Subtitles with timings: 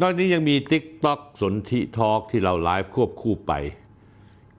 [0.00, 3.52] นอกนี้ยังมี TikTok สนธิทอล์กที่เราไลฟ์ควบคู่ไป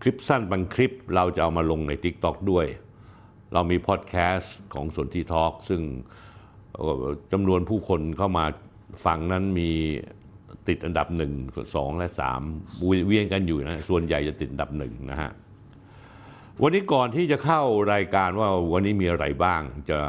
[0.01, 2.65] คลิปสั้นบางคลิปเราจะเอามาลงใน TikTok ด้วย
[3.53, 5.81] เรามีพอดแคสต์ของสนธิทอล์กซึ่ง
[7.31, 8.45] จำนวนผู้คนเข้ามา
[9.05, 9.69] ฟังนั้นมี
[10.67, 11.33] ติดอันดับหนึ่ง
[11.75, 12.41] สองและสาม
[13.07, 15.31] เวียนกันอยู่นะ ส่วนใหญ่จะติดอันดับหนึ่งนะฮะ
[16.63, 17.61] วันนี้ก่อนที่จะเข้า
[17.93, 19.99] รายการว่าวันนี้มีอะไรบ้าง จะ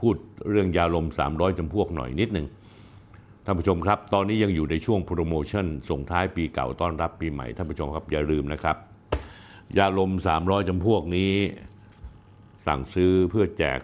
[0.00, 0.14] พูด
[0.50, 2.46] เรื่องยาลม 300จำพวกหน่อยนิดหนึ่ง
[3.44, 8.76] ท่านผู้ชมครับ ตอนนี้ยังอยู่ในช่วงโปรโมชั่นส่งท้ายปีเก่าต้อนรับปีใหม่ท่านผู้ชมครับอย่าลืมนะครับ
[9.78, 11.32] ยาลม 300จำพวกนี้
[12.66, 13.80] สั่งซื้อเพื่อแจก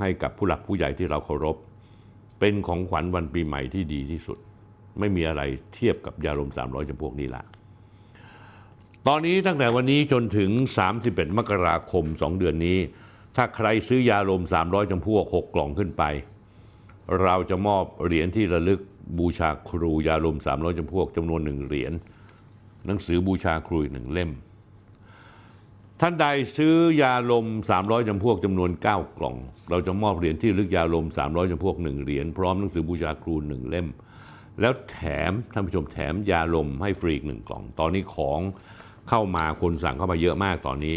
[0.00, 1.56] ให้กับผู้หลักผู้ใหญ่ที่เราเคารพ
[2.40, 4.38] เป็นของขวัญวันปีใหม่ที่ดีที่สุด
[4.98, 5.42] ไม่มีอะไร
[5.74, 7.44] เทียบกับยาลม 300จำพวกนี้ละ
[9.08, 10.50] ตอนนี้ตั้งแต่วันนี้จนถึง
[10.94, 12.78] 31 มกราคม 2 เดือนนี้
[13.36, 16.02] ถ้าใครซื้อยาลม 300จำพวก 6 กล่องขึ้นไป
[17.22, 18.80] เราจะมอบเหรียญที่ระลึก
[19.18, 21.92] บูชาครูยาลม 300จำพวกจำนวนหนึ่งเหรียญ
[22.86, 24.30] หนังสือบูชาครูหนึ่งเล่ม
[26.00, 27.46] ท่านใดซื้อยาลม
[27.78, 28.84] 300จำพวกจำนวน 9
[29.18, 29.36] กล่อง
[29.70, 33.88] เราจะมอบเหรียญที่ระลึกยาลม 300จำพวกหนึ่งเหรียญพร้อมหนังสือบูชาครูหนึ่งเล่ม
[34.60, 34.98] แล้วแถ
[35.30, 38.40] มท่านผู้ชมแถมยาลมให้ฟรีอีกหนึ่งกล่อง ตอนนี้ของ
[39.14, 40.96] เข้ามาคนสั่งเข้ามาเยอะมากตอนนี้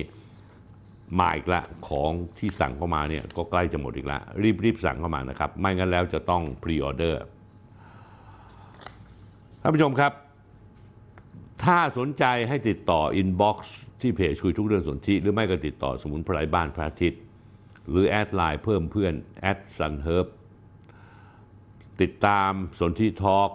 [1.20, 7.22] มาอีกละของที่สั่งเข้ามาเนี่ยก็ใกล้จะหมดอีกละรีบรีบสั่งเข้ามานะครับ ไม่งั้นแล้วจะต้องพรีออเดอร์
[9.62, 10.12] ท่านผู้ชมครับ
[11.64, 17.22] ถ้าสนใจให้ติดต่อ inbox ที่เพจคุยทุกเรื่องสนธิหรือไม่ก็ติดต่อสมุนไพรบ้านพระอาทิตย์
[17.90, 20.28] หรือ add ไลน์เพิ่มเพื่อนแอดซันเฮิร์บ
[22.02, 23.50] ติดตามสนธิทอล์ก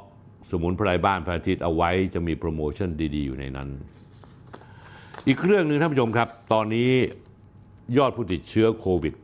[0.50, 3.70] สมุนไพรบ้านพระอาทิตย์เอาไว้จะมีโปรโมชั่นดี ๆ อยู่ในนั้น
[5.28, 6.90] อีกเรื่องหนึ่งท่านผู้ชมครับ ตอนนี้
[7.96, 9.14] ยอดผู้ติดเชื้อโควิด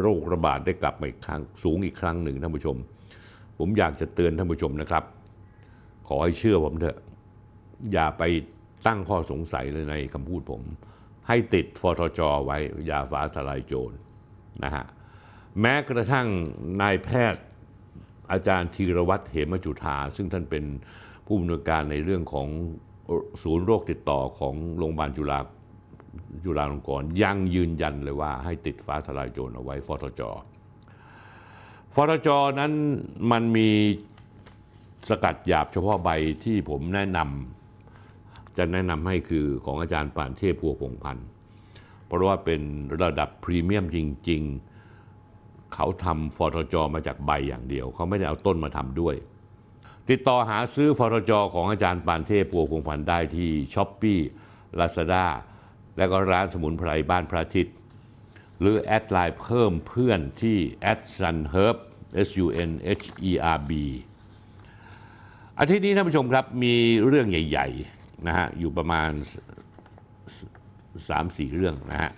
[0.00, 2.76] โรคระบาดได้กลับมาอีกครั้งสูงอีกครั้งหนึ่งท่านผู้ชม
[3.58, 5.04] ผมอยากจะเตือนท่านผู้ชมนะครับ
[6.08, 6.98] ขอให้เชื่อผมเถอะ
[7.92, 8.22] อย่าไป
[8.86, 10.62] ตั้งข้อสงสัยเลยในคำพูดผม
[11.28, 12.56] ให้ติดฟอทจไว้
[12.90, 13.94] ยาฟ้าทลายโจร
[14.64, 14.84] นะฮะ
[15.60, 16.26] แม้กระทั่ง
[16.80, 17.42] นายแพทย์
[18.32, 20.64] อาจารย์ธีรวัตรเหมจุธาซึ่งท่านเป็น
[21.26, 22.48] ผู้อำนวยการในเรื่องของ
[23.42, 25.38] ศูนย์โรคติดต่อของโรงพยาบาลจุฬา
[26.44, 30.22] จุฬาลงกรณ์ยังยืนยันเลยว่าให้ติดฟ้าทลายโจรเอาไว้ฟทจ
[31.94, 32.28] ฟทจ
[32.60, 32.72] นั้น
[33.30, 33.68] มันมี
[35.08, 36.10] สกัดหยาบเฉพาะใบ
[36.44, 41.26] ที่ผมแนะนำจะแนะนำให้คือของอาจารย์ปานเทพพัวพงษ์พันธ์
[42.06, 42.60] เพราะว่าเป็น
[43.02, 43.98] ระดับพรีเมียมจ
[44.28, 44.42] ริง
[45.08, 49.14] ๆ เขาทำฟทจมาจากใบอย่างเดียว เขาไม่ได้เอาต้นมาทำด้วย
[50.10, 54.18] ติดต่อหาซื้อฟทจของอาจารย์ปานเทพปัวพงพันธ์ได้ที่ช้อปปี้
[54.78, 55.26] ลาซาด้า
[55.98, 57.74] และก็ร้านสมุนไพรบ้านพระอาทิตย์
[58.60, 60.58] หรือแอดไลน์เพิ่มเพื่อนที่
[60.92, 61.76] a d sun herb
[62.28, 62.70] s u n
[63.00, 63.70] h e r b
[65.58, 66.74] อาทิตย์นี้ท่านผู้ชมครับมี
[67.06, 69.10] เรื่องใหญ่ๆนะฮะอยู่ประมาณ
[70.78, 72.12] 3-4เรื่องนะฮะ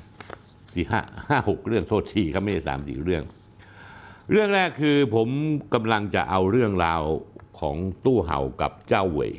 [0.73, 3.23] สี่ห้าห้าหกเรื่องโทษทีครับไม่ใช่สามสี่เรื่อง
[4.31, 5.29] เรื่องแรกคือผม
[5.75, 7.03] กำลังจะเอาเรื่องราว
[7.61, 9.33] ของตู้เห่ากับเจ้าเวย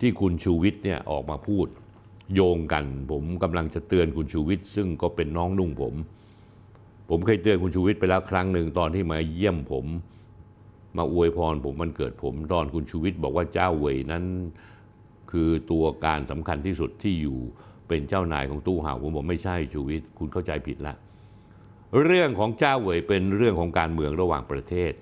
[0.00, 1.66] ที่คุณชูวิทย์เนี่ยออกมาพูด
[2.34, 5.94] โยงกัน ผมกำลังจะเตือนคุณชูวิทย์ซึ่งก็เป็นน้องนุ่งผม
[7.10, 9.86] ผมเคยเตือนคุณชูวิทย์ไปแล้วครั้งหนึ่งตอนที่มาเยี่ยมผม
[10.96, 14.24] มาอวยพรผมมันเกิดผมตอนคุณชูวิทย์บอกว่าเจ้าเวยนั้น
[15.30, 17.38] คือตัวการสำคัญที่สุดที่อยู่
[17.88, 20.94] เป็นเจ้านายของตู้เห่าผมบอกไม่ใช่ชูวิทย์คุณเข้าใจผิดละ
[22.04, 24.92] เรื่องของเจ้าเวยเป็นเรื่องของการเมืองระหว่างประเทศ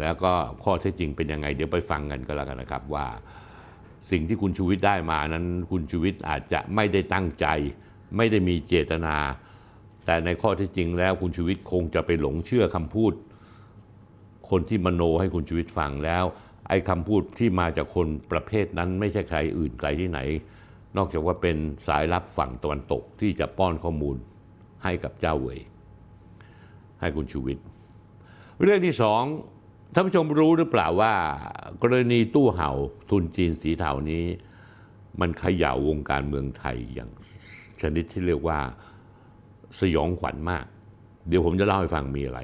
[0.00, 0.32] แล้วก็
[0.64, 3.06] ข้อเท็จจริงเป็นยังไง เดี๋ยวไปฟังกันก็แล้วกันนะครับว่า
[4.10, 7.46] สิ่งที่คุณชูวิทย์ได้มานั้นคุณชูวิทย์อาจจะไม่ได้ตั้งใจ
[8.16, 9.16] ไม่ได้มีเจตนา
[10.06, 13.12] แต่ในข้อที่จริงแล้วคุณชูวิทย์คงจะไปหลงเชื่อคำพูด
[14.50, 16.24] คนที่มโนให้คุณชูวิทย์ฟังแล้ว
[16.68, 20.20] ไอ้คำพูดที่มาจากคนประเภทนั้นไม่ใช่ใครอื่นไกลที่ไหน
[20.96, 21.56] นอกจากว่าเป็น
[21.86, 24.16] สายลับฝั่งตะวันตกที่จะป้อนข้อมูล
[24.84, 25.60] ให้กับเจ้าเวย
[27.00, 27.64] ให้คุณชูวิทย์
[28.62, 29.22] เรื่องที่สอง
[29.92, 31.12] ท่านผู้ชมรู้หรือเปล่าว่า
[31.82, 32.70] กรณีตู้เห่า
[33.10, 34.24] ทุนจีนสีเทานี้
[35.20, 37.10] มันเขย่าวงการเมืองไทยอย่าง
[37.80, 38.58] ชนิดที่เรียกว่า
[39.80, 40.64] สยองขวัญมาก
[41.28, 42.40] เดี๋ยวผมจะเล่าให้ฟังมีอะไร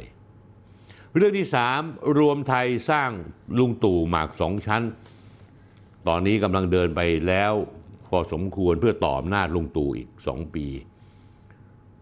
[1.16, 1.80] เรื่องที่สาม
[2.18, 3.10] รวมไทยสร้าง
[3.58, 4.82] ลุงตู่หมากสองชั้น
[6.08, 7.52] ตอนนี้กำลังเดินไปแล้ว
[8.08, 10.66] พอสมควรเพื่อต่ออำนาจลุงตู่อีกสองปี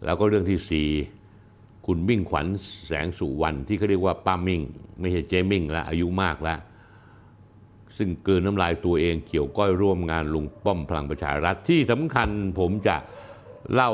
[0.04, 0.88] แล้วก็เรื่องที่สี่
[1.86, 2.46] คุณมิ่งขวัญ
[2.86, 4.60] แสงสุวรรณที่เขาเรียกว่าป้ามิ่ง
[5.00, 6.58] ไม่ใช่เจมิ่งแล้วอายุมากแล้ว
[7.96, 12.96] ซึ่งเกินน้ำลายตัวเองเกี่ยวก้อยร่วมงานลุงป้อมพลังประชารัฐที่สำคัญผมจะ
[13.74, 13.90] เล่า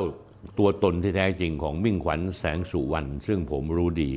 [0.59, 4.13] ตัวตนที่แท้จริงของมิ่งขวัญแสงสุวรรณซึ่งผมรู้ดี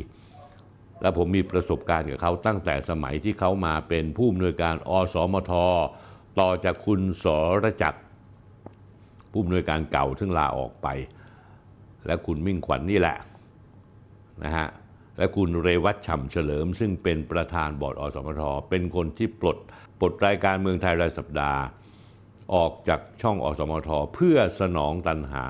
[1.02, 5.52] และผมมีประสบการณ์กับเขาตั้งแต่สมัยที่เขามาเป็นผู้อำนวยการอสมท
[6.40, 7.26] ต่อจากคุณส
[7.64, 8.02] รจักร
[9.32, 10.88] ผู้อำนวยการเก่าซึ่งลาออกไป
[12.06, 13.18] และคุณมิ่งขวัญนนี่แหละ
[14.44, 14.68] นะฮะ
[15.18, 19.58] และคุณเรวัตฉ่ำเฉลิม ซึ่งเป็นประธานบอร์ดอสมทเป็นคนที่ปลด
[20.00, 21.62] ปลดรายการเมืองไทยรายสัปดาห์
[22.54, 25.46] ออกจากช่องอสมทเพื่อสนองตันหา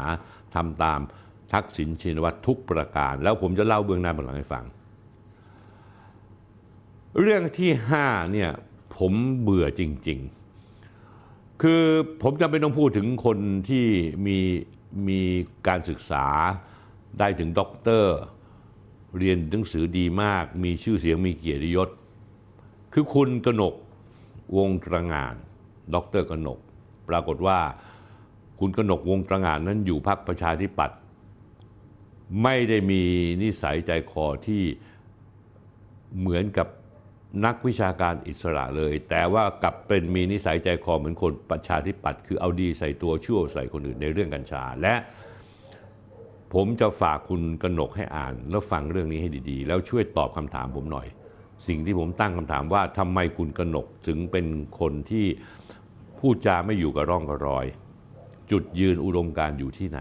[0.55, 0.99] ทำตาม
[1.53, 4.65] ทักษิณชินวัตรทุกประการ แล้วผมจะเล่าเบื้องหน้าเบื้องหลังให้ฟัง
[7.21, 8.51] เรื่องที่ห้าเนี่ย
[8.97, 10.19] ผมเบื่อจริง
[10.91, 11.83] ๆ คือ
[12.23, 13.37] ผมจำเป็นต้องพูดถึงคน
[13.69, 13.85] ที่
[14.25, 14.37] มี
[15.07, 15.21] มี
[15.67, 16.25] การศึกษา
[17.19, 18.17] ได้ถึงด็อกเตอร์
[19.17, 21.89] เรียนหนังสือดีมาก มีชื่อเสียงมีเกียรติยศ
[22.93, 23.75] คือคุณกนก
[24.57, 25.35] วงตระงาน
[25.93, 26.59] ดรกนก
[27.09, 27.59] ปรากฏว่า
[28.59, 30.97] คุณกนกวงตระงานนั้นอยู่พรรคประชาธิปัตย์
[32.43, 33.01] ไม่ได้มี
[33.41, 34.63] นิสัยใจคอที่
[36.19, 36.67] เหมือนกับ
[37.45, 44.95] นักวิชาการอิสระเลย แต่ว่ากลับเป็นมีนิสัยใจคอเหมือนคนประชาธิปัตย์คือเอาดีใส่ตัวชั่วใส่คนอื่นในเรื่องกัญชา และ
[46.53, 51.07] ผมจะฝากคุณกนกให้อ่าน แล้วฟังเรื่องนี้ให้ดีๆ แล้วช่วยตอบคำถามผมหน่อย
[51.67, 54.45] สิ่งที่ผมตั้งคำถามว่าทำไมคุณกนกถึงเป็น
[54.79, 55.25] คนที่
[56.19, 57.65] พูดจาไม่อยู่กับร่องกับรอย
[58.51, 59.99] จุดยืนอุดมการอยู่ที่ไหน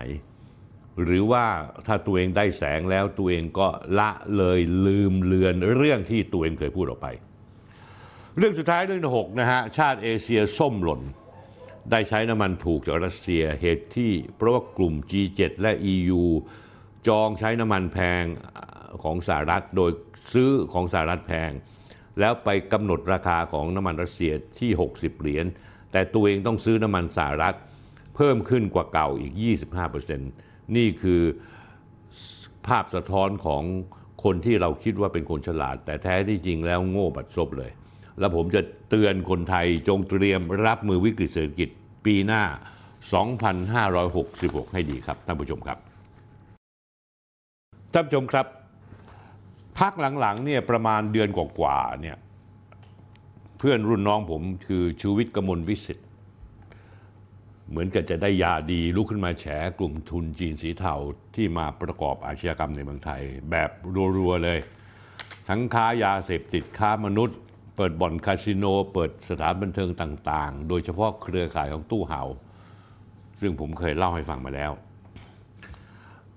[1.05, 1.45] หรือว่า
[1.87, 3.69] ถ้าตัวเองได้แสงแล้วตัวเองก็
[3.99, 7.09] ละเลยลืมเลือนเรื่องที่ตัวเองเคยพูดออกไป
[8.37, 11.01] เรื่องสุดท้ายเรื่องที่หกนะฮะชาติเอเชียส้มหล่น
[11.91, 16.23] ได้ใช้น้ำมันถูกจากรัสเซียเหตุที่เพราะว่ากลุ่ม G7 และ EU
[17.09, 18.25] จองใช้น้ำมันแพง
[19.03, 19.91] ของสหรัฐโดย
[20.33, 21.51] ซื้อของสหรัฐแพง
[22.21, 25.47] แล้วไปกำหนดราคาของน้ำมันรัสเซียที่ 60 เหรียญ
[25.93, 27.57] แต่ตัวเองต้องซื้อน้ำมันสหรัฐ
[28.17, 29.33] เพิ่มขึ้นกว่าเก่าอีก
[30.05, 31.23] 25%นี่คือ
[32.67, 33.63] ภาพสะท้อนของ
[34.25, 37.71] คนที่เราคิดว่าเป็นคนฉลาด แต่แท้ที่จริงแล้วโง่บัดซบเลย
[38.21, 41.69] แล้วผมจะเตือนคนไทยจงเตรียมรับมือวิกฤตเศรษฐกิจ
[42.05, 42.43] ปีหน้า
[43.79, 45.79] 2566 ให้ดีครับท่านผู้ชมครับ
[47.93, 48.47] ท่านผู้ชมครับ
[49.79, 52.17] พักหลังๆเนี่ยประมาณเดือนกว่าๆเนี่ย
[53.59, 56.07] เพื่อนรุ่นน้องผมคือชูวิทย์กมลวิสิทธ์
[57.71, 59.45] เหมือนกับจะได้ยาดีลุกขึ้นมาแฉ
[59.79, 60.95] กลุ่มทุนจีนสีเทา
[61.35, 63.71] ที่มาประกอบอาชญากรรมในเมืองไทย แบบ
[64.17, 64.59] รัวๆเลย
[65.49, 67.39] ทั้งค้ายาเสพติดค้ามนุษย์
[67.83, 72.23] เปิดบ่อนคาสิโน เปิดสถานบันเทิงต่างๆ โดยเฉพาะเครือข่ายของตู้เห่า
[73.41, 74.73] ซึ่งผมเคยเล่าให้ฟังมาแล้ว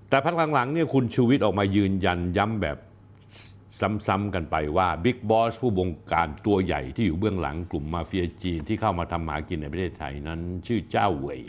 [0.08, 2.78] แต่พักหลังๆเนี่ยคุณชูวิทย์ออกมายืนยันย้ำแบบ
[4.06, 11.40] ซ้ำๆกันไปว่าบิ๊กบอสผู้บงการตัวใหญ่ที่อยู่เบื้องหลังกลุ่มมาเฟียจีนที่เข้ามาทำหากินในประเทศไทยนั้น ชื่อเจ้าเหวย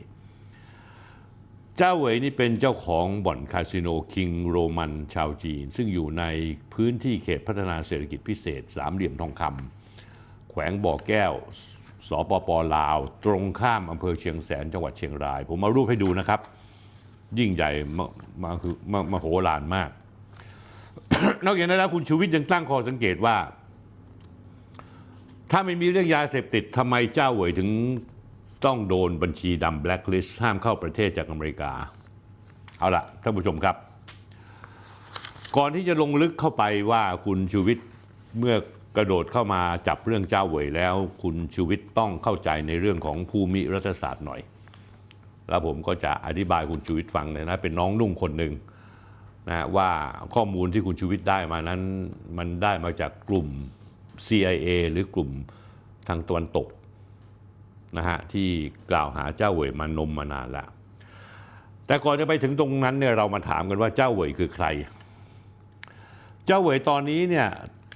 [1.77, 6.23] เจ้าเหวยนี่เป็นเจ้าของบ่อนคาสิโนคิงโรมันชาวจีน ซึ่งอยู่ใน
[6.73, 9.84] พื้นที่เขตพัฒนาเศรษฐกิจพิเศษ สามเหลี่ยมทองคำ
[10.55, 11.33] แขวงบ่อแก้ว
[12.07, 16.39] สปปลาว ตรงข้ามอำเภอเชียงแสนจังหวัดเชียงราย ผมเอารูปให้ดูนะครับ
[17.39, 17.69] ยิ่งใหญ่
[18.43, 19.89] มาคือมามาโหฬารมาก
[21.45, 23.35] นอกจากนั้นแล้วคุณชูวิทย์ยังตั้งข้อสังเกตว่า
[25.51, 27.69] ถ้าไม่มีเรื่องยาเสพติดทำไมเจ้าเหวยถึง
[28.65, 31.71] ต้องโดนบัญชีดำแบล็คลิสต์ห้ามเข้าประเทศจากอเมริกา
[32.79, 33.75] เอาละท่านผู้ชมครับ
[35.57, 37.85] ก่อนที่จะลงลึกเข้าไปว่าคุณชูวิทย์
[38.39, 38.55] เมื่อ
[38.97, 44.41] กระโดดเข้ามาจับเรื่องเจ้าเวยแล้ว คุณชูวิทย์ต้องเข้าใจในเรื่องของภูมิรัฐศาสตร์หน่อย
[45.49, 48.53] แล้วผมก็จะอธิบายคุณชูวิทย์ฟังเลยนะเป็นน้องนุ่งคนหนึ่ง
[49.49, 49.89] นะว่า
[50.35, 51.81] ข้อมูลที่คุณชูวิทย์ได้มานั้น
[52.37, 53.47] มันได้มาจากกลุ่ม
[54.27, 55.29] CIA หรือกลุ่ม
[56.07, 56.67] ทางตะวันตก
[57.97, 58.47] นะฮะที่
[58.91, 60.67] กล่าวหาเจ้าเวยมานมมานานแล้ว
[61.87, 64.65] แต่ก่อนจะไปถึงตรงนั้นเนี่ยเรามาถามกันว่าเจ้าเวยคือใคร
[66.45, 67.47] เจ้าเวยตอนนี้เนี่ย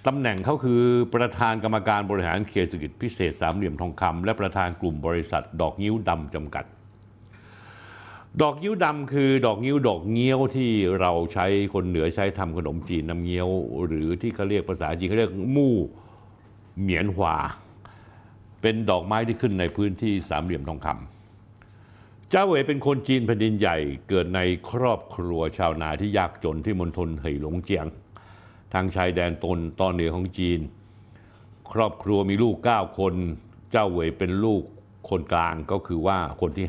[0.07, 0.81] ตำแหน่งเขาคือ
[1.15, 6.65] ประธานกรรมการบริหารเขตเศรษฐกิจพิเศษสามเหลี่ยมทองคำและประธานกลุ่มบริษัท ดอกนิ้วดำจำกัด
[8.41, 13.49] ดอกนิ้วดำคือดอกนิ้วดอกเงี้ยวที่เราใช้คนเหนือใช้ทำขนมจีนน้ำเงี้ยว
[13.85, 15.75] หรือที่เขาเรียกภาษาจีนเขาเรียกมู่
[16.81, 17.37] เหมียนหวา
[18.61, 23.77] เป็นดอกไม้ที่ขึ้นในพื้นที่สามเหลี่ยมทองคำเจ้าเวเป็นคนจีนแผ่นดินใหญ่
[24.09, 24.41] เกิดใน
[24.71, 27.85] ครอบครัวชาวนาที่ยากจนที่มณฑลเหหลงเจียง
[28.73, 30.59] ทางชายแดนตนตอนเหนือของจีน
[31.71, 33.13] ครอบครัวมีลูก 9 คน
[33.71, 34.63] เจ้าเหวยเป็นลูก
[35.09, 36.67] คนกลางก็คือว่าคนที่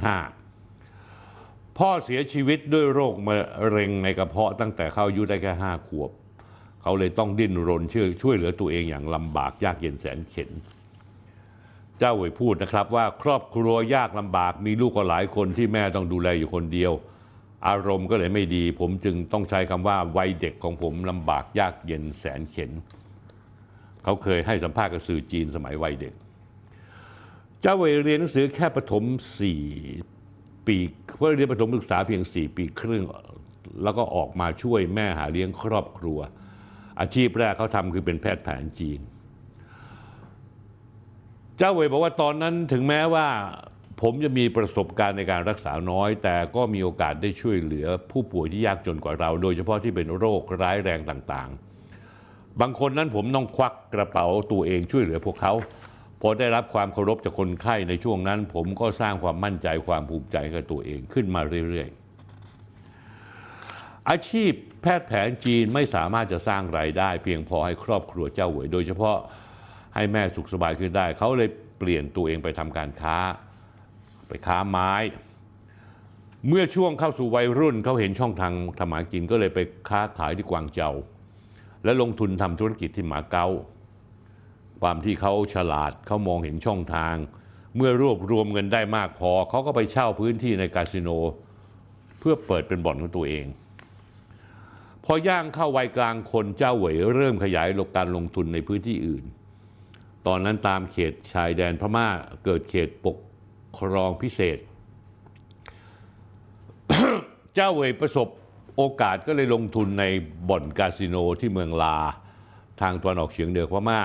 [0.86, 3.36] 5 พ่อเสียชีวิตด้วยโรคมะ
[3.68, 6.10] เร็งในกระเพาะตั้งแต่เข้าอายุได้แค่ห้าขวบ
[6.82, 10.50] เขาเลยต้องดิ้นรนช่วยช่วยเหลือตัวเองอย่างลำบากยากเย็นแสนเข็ญ
[11.98, 16.92] เจ้าเหวยพูดนะครับว่าครอบครัวยากลำบากมีลูกก็หลายคนที่แม่ต้องดูแลอยู่คนเดียว
[17.68, 22.70] อารมณ์ก็เลยไม่ดี ผมจึงต้องใช้คำว่าวัยเด็กของผมลำบากยากเย็นแสนเข็ญ
[24.04, 26.14] เขาเคยให้สัมภาษณ์กับสื่อจีนสมัยวัยเด็ก
[27.60, 29.04] เจ้าเวยเรียนหนังสือแค่ประถม
[29.40, 29.62] สี่
[30.66, 30.76] ปี
[31.16, 33.04] เพื่อเรียนประถมศึกษาเพียงสี่ปีครึ่ง
[33.82, 36.18] แล้วก็ออกมาช่วยแม่หาเลี้ยงครอบครัว
[37.00, 39.00] อาชีพแรกเขาทำคือเป็นแพทย์แผนจีน
[41.58, 43.28] เจ้าเวยบอกว่าตอนนั้นถึงแม้ว่า
[44.02, 55.52] ผมจะมีประสบการณ์ในการรักษาน้อย แต่ก็มีโอกาสได้ช่วยเหลือผู้ป่วยที่ยากจนกว่าเรา โดยเฉพาะที่เป็นโรคร้ายแรงต่างๆ บางคนนั้นผมต้องควักกระเป๋าตัวเองช่วยเหลือพวกเขา
[56.20, 64.52] พอได้รับความเคารพจากคนไข้ในช่วงนั้น ผมก็สร้างความมั่นใจความภูมิใจกับตัวเองขึ้นมาเรื่อยๆ อาชีพ
[64.82, 69.16] แพทย์แผนจีนไม่สามารถจะสร้างรายได้ เพียงพอให้ครอบครัวเจ้าหวย โดยเฉพาะ
[69.94, 73.16] ให้แม่สุขสบายขึ้นได้ เขาเลยเปลี่ยนตัวเองไปทำการค้า
[74.30, 74.92] ไปค้าไม้
[76.48, 79.58] เมื่อช่วงเข้าสู่วัยรุ่นเขาเห็นช่องทางทำหากินก็เลยไป
[79.88, 80.90] ค้าขายที่กวางเจา
[81.84, 83.48] และลงทุนทำธุรกิจที่หมาเก๊า
[84.80, 87.14] ความที่เขาฉลาดเขามองเห็นช่องทาง
[87.76, 91.08] เมื่อรวบรวมเงินได้มากพอเขาก็ไปเช่าพื้นที่ในคาสิโน
[92.18, 93.46] เพื่อเปิดเป็นบ่อนของตัวเอง
[95.04, 99.24] พอย่างเข้าวัยกลางคนเจ้าเหวยเริ่มขยายลกการลงทุนในพื้นที่อื่น
[100.26, 102.08] ตอนนั้นตามเขตชายแดนพม่า
[102.44, 103.16] เกิดเขตปก
[103.78, 104.58] ครองพิเศษ
[107.54, 108.28] เจ้าเหวยประสบ
[108.76, 110.04] โอกาสก็เลยลงทุนใน
[110.48, 111.96] บ่อนคาสิโนที่เมืองลา
[112.80, 114.02] ทางตะวันออกเฉียงเหนือพม่า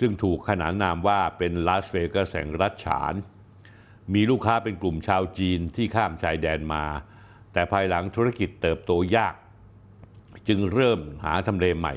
[0.00, 3.14] ซึ่งถูกขนานนามว่าเป็นลาสเวกัสแห่งรัฐฉาน
[4.14, 6.84] มีลูกค้าเป็นกลุ่มชาวจีนที่ข้ามชายแดนมา
[7.52, 9.34] แต่ภายหลังธุรกิจเติบโตยาก
[10.48, 11.94] จึงเริ่มหาทำเลใหม่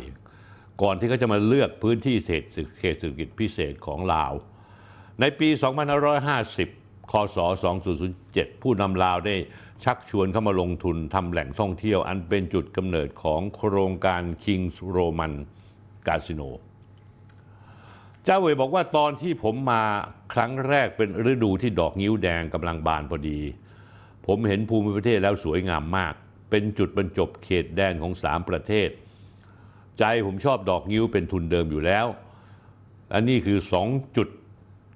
[0.82, 2.44] ก่อนที่เขาจะมาเลือกพื้นที่เศรษ
[3.01, 4.34] ฐกิจพิเศษของลาว
[5.20, 5.50] ในปี
[6.29, 7.38] 2550 คศ
[8.00, 9.36] 2007 ผู้นำลาวได้
[9.84, 15.34] ชักชวนเข้ามาลงทุนทำแหล่งท่องเที่ยว อันเป็นจุดกำเนิดของโครงการ Kings Roman
[16.08, 16.50] Casino
[18.24, 19.84] เจ้าเวยบอกว่าตอนที่ผมมา
[20.34, 23.39] ครั้งแรกเป็นฤดูที่ดอกงิ้วแดงกำลังบานพอดี
[24.27, 26.13] ผมเห็นภูมิประเทศแล้วสวยงามมาก
[26.50, 28.89] เป็นจุดบรรจบเขตแดนของสามประเทศ
[30.00, 32.05] ใจผมชอบดอกงิ้วเป็นทุนเดิมอยู่แล้ว
[33.13, 34.27] อันนี้คือสองจุด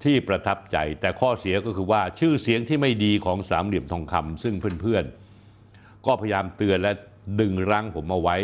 [0.04, 6.92] ที่ประทับใจ แต่ข้อเสียก็คือว่าชื่อเสียงที่ไม่ดีของสามเหลี่ยมทองคำซึ่งเพื่อนๆ ก็พยายามเตือนและ
[7.40, 8.36] ดึงรั้งผมเอาไว้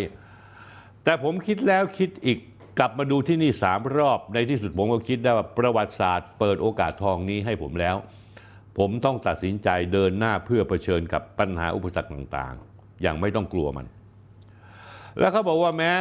[1.04, 2.38] แต่ผมคิดแล้วคิดอีก
[2.78, 7.96] กลับมาดูที่นี่สามรอบในที่สุดผมก็คิดได้ว่าประวัติศาสตร์เปิดโอกาสทองนี้ให้ผมแล้ว
[8.78, 13.86] ผมต้องตัดสินใจเดินหน้าเพื่อเผชิญกับปัญหาอุปสรรคต่างๆ อย่างไม่ต้องกลัวมัน
[15.18, 15.92] แล้วเขาบอกว่าแม้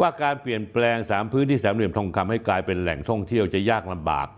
[0.00, 4.28] ว่าการเปลี่ยนแปลงสามพื้นที่สามเหลี่ยมทองคำให้กลายเป็นแหล่งท่องเที่ยวจะยากลำบาก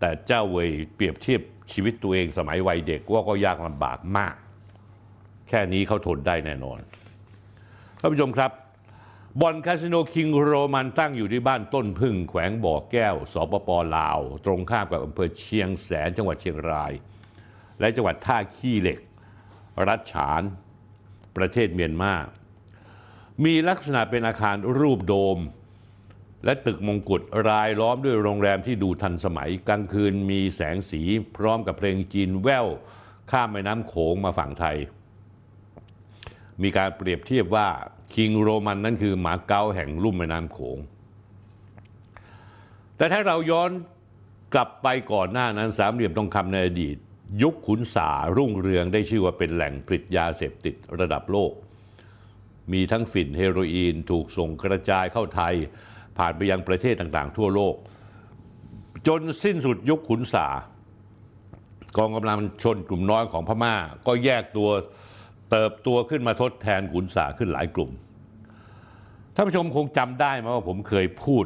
[0.00, 1.40] แต่เจ้าเวยเปรียบเทียบ
[1.72, 4.34] ชีวิตตัวเองสมัยวัยเด็กว่าก็ยากลำบากมาก
[5.48, 6.80] แค่นี้เขาทนได้แน่นอน
[8.00, 8.50] ท่านผู้ชมครับ
[9.40, 16.92] บ่อนคาสิโนคิงโรมันตั้งอยู่ที่บ้านต้นพึ่ง แขวงบ่อแก้ว สปปลาว ตรงข้ามกับอำเภอเชียงแสนจังหวัดเชียงราย
[17.80, 18.98] และจังหวัดท่าขี้เหล็ก
[19.88, 20.42] รัฐฉาน
[21.36, 22.14] ประเทศเมียนมา
[23.44, 25.38] มีลักษณะเป็นอาคารรูปโดม
[26.44, 31.02] และตึกมงกุฎรายล้อมด้วยโรงแรมที่ดูทันสมัย กลางคืนมีแสงสี
[31.36, 32.66] พร้อมกับเพลงจีนแว่ว
[33.30, 34.76] ข้ามแม่น้ำโขงมาฝั่งไทย
[36.62, 37.68] มีการเปรียบเทียบว่า
[38.14, 40.78] คิงโรมันนั่นคือหมาเก๊าแห่งลุ่มแม่น้ำโขง
[42.96, 43.70] แต่ถ้าเราย้อน
[44.54, 46.96] กลับไปก่อนหน้านั้นสามเหลี่ยมทองคำในอดีต
[47.42, 51.52] ยุคขุนสารุ่งเรืองได้ชื่อว่าเป็นแหล่งผลิตยาเสพติดระดับโลก
[52.72, 55.54] มีทั้งฝิ่นเฮโรอีนถูกส่งกระจายเข้าไทย
[56.18, 57.74] ผ่านไปยังประเทศต่างๆ ทั่วโลก
[59.06, 60.46] จนสิ้นสุดยุคขุนสา
[61.96, 63.74] กองกำลังชนกลุ่มน้อยของพม่า
[64.06, 64.70] ก็แยกตัว
[65.50, 67.90] เติบตัวขึ้นมาทดแทนขุนสาขึ้นหลายกลุ่ม
[69.34, 71.44] ท่านผู้ชมคงจำได้ไหมว่าผมเคยพูด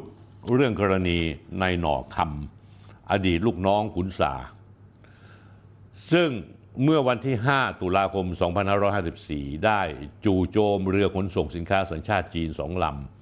[0.55, 1.19] เรื่องกรณี
[1.61, 4.33] ในหน่อคำอดีตลูกน้องขุนสา
[6.13, 6.31] ซึ่ง
[6.85, 8.27] เมื่อวันที่ 5 ตุลาคม
[8.97, 9.81] 2554 ได้
[10.25, 13.18] จู่โจมเรือขนส่งสินค้าสัญชาติจีนสองลำ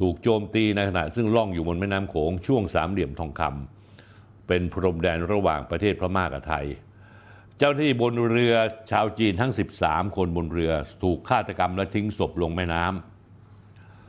[0.00, 6.66] ถูกโจมตีในขณะซึ่งล่องอยู่บนแม่น้ำโขงช่วงสามเหลี่ยมทองคำเป็นพรมแดนระหว่างประเทศพม่ากับไทย
[7.58, 8.54] เจ้าที่บนเรือ
[8.90, 10.72] ชาวจีนทั้ง 13 คนบนเรือ
[11.02, 12.84] ถูกฆาตกรรมและทิ้งศพลงแม่น้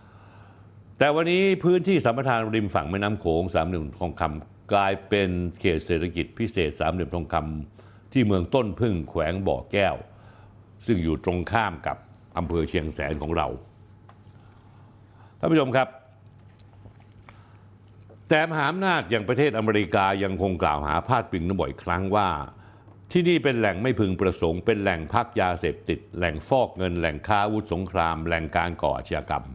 [0.02, 5.30] ำแต่วันนี้พื้นที่สัมปทานริมฝั่งแม่น้ำโขงสามเหลี่ยมทองคำกลายเป็น
[5.60, 9.96] เขตเศรษฐกิจพิเศษสามเหลี่ยมทองคำที่เมืองต้นพึ่งแขวงบ่อแก้ว
[10.86, 11.98] ซึ่งอยู่ตรงข้ามกับ
[12.38, 13.48] อำเภอเชียงแสนของเรา
[15.40, 15.88] ท่านผู้ชมครับ
[18.30, 22.30] แต่มหาอำนาจอย่างประเทศอเมริกายังคงกล่าวหาพาดพิงนบ่อยครั้งว่า
[23.12, 29.46] ที่นี่เป็นแหล่งไม่พึงประสงค์เป็นแหล่งพักยาเสพติด แหล่งฟอกเงิน แหล่งค้าอาวุธสงคราม แหล่งการก่ออาชญากรรม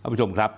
[0.00, 0.50] ท่านผู้ชมครับ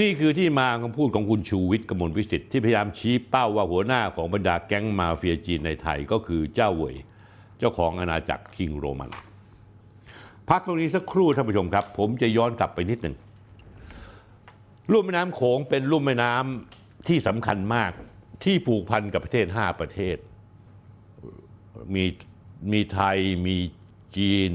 [0.00, 6.96] นี่คือที่มาคำพูดของคุณชูวิทย์กมลวิสิทธิ์ที่พยายามชี้เป้าว่าหัวหน้าของบรรดาแก๊งมาเฟียจีนในไทยก็คือเจ้าเวย
[7.58, 9.10] เจ้าของอาณาจักรคิงโรมัน
[10.50, 13.16] พักตรงนี้สักครู่ท่านผู้ชมครับ ผมจะย้อนกลับไปนิดหนึ่ง
[14.92, 17.92] ลุ่มแม่น้ำโขงเป็นลุ่มแม่น้ำที่สำคัญมาก
[18.44, 20.16] ที่ผูกพันกับประเทศ 5 ประเทศ
[21.94, 22.04] มี
[22.72, 23.56] มีไทย มี
[24.16, 24.50] จีน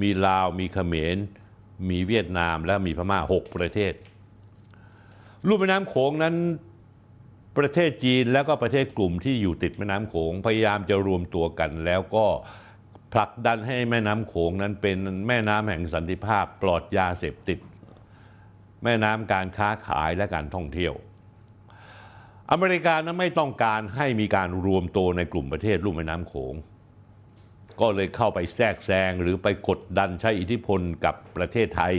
[0.00, 1.16] มีลาว มีเขมร
[1.88, 3.92] มีเวียดนามและมีพม่า 6 ประเทศ
[5.48, 6.34] ลุ่มแม่น้ำโขงนั้น
[7.58, 12.26] ประเทศจีนแล้วก็ประเทศกลุ่มที่อยู่ติดแม่น้ำโขงพยายามจะรวมตัวกันแล้วก็
[13.14, 17.58] ผลักดันให้แม่น้ำโขงนั้นเป็นแม่น้ำแห่งสันติภาพปลอดยาเสพติด
[18.84, 20.94] แม่น้ำการค้าขายและการท่องเที่ยว
[22.50, 26.54] อเมริกานั้นไม่ต้องการให้มีการรวมตัวในกลุ่มประเทศลุ่มแม่น้ำโขง
[27.80, 31.94] ก็เลยเข้าไปแทรกแซงหรือไปกดดันใช้อิทธิพลกับประเทศไทย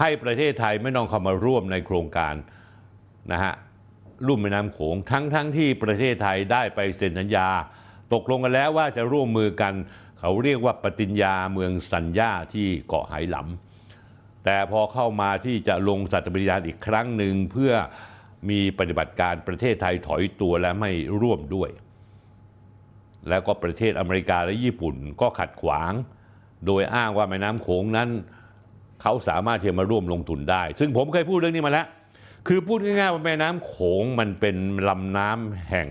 [0.00, 2.34] ให้ประเทศไทยไม่ต้องเข้ามาร่วมในโครงการ
[3.32, 3.54] นะฮะ
[4.28, 7.48] ลุ่มแม่น้ำโขงทั้งทั้งที่ประเทศไทยได้ไปเซ็นสัญญา
[8.14, 9.74] ตกลงกันแล้วว่าจะร่วมมือกัน
[10.18, 17.72] เขาเรียกว่าปฏิญญาเมืองสัญญาที่เกาะไหหลำแต่พอเข้ามาที่จะลงสัตย์ปฏิญาณอีกครั้งหนึ่งเพื่อ
[18.50, 21.70] มีปฏิบัติการประเทศไทยถอยตัวและไม่ร่วมด้วย
[23.28, 25.92] แล้วก็ประเทศอเมริกาและญี่ปุ่นก็ขัดขวาง
[26.66, 28.08] โดยอ้างว่าแม่น้ำโขงนั้น
[29.02, 31.86] เขาสามารถที่จะมาร่วมลงทุนได้ ซึ่งผมเคยพูดเรื่องนี้มาแล้ว
[32.48, 34.56] คือพูดง่ายๆว่าแม่น้ำโขงมันเป็น
[34.88, 35.88] ลำน้ำแห่ง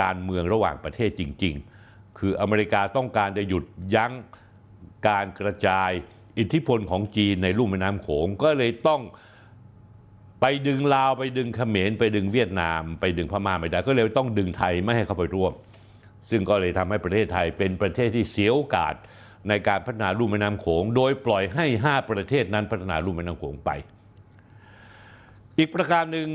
[0.00, 1.71] การเมืองระหว่างประเทศจริง ๆ
[2.24, 4.12] คืออเมริกาต้องการจะหยุดยั้ง
[5.08, 5.90] การกระจาย
[6.38, 9.00] อิทธิพลของจีนในลุ่มแม่น้ำโขงก็เลยต้อง
[10.40, 15.52] ไปดึงลาวไปดึงเขมรไปดึงเวียดนาม ไปดึงพม่าไม่ได้ ก็เลยต้องดึงไทยไม่ให้เข้าไปร่วม
[16.30, 18.94] ซึ่งก็เลยทำให้ประเทศไทยเป็นประเทศที่เสียโอกาส
[19.48, 23.70] ในการพัฒนาลุ่มแม่น้ำโขง โดยปล่อยให้ 5 ประเทศนั้นพัฒนาลุ่มแม่น้ำโขงไป
[25.58, 26.28] อีกประการหนึ่ง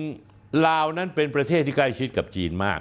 [0.68, 2.80] ลาวนั้นเป็นประเทศที่ใกล้ชิดกับจีนมาก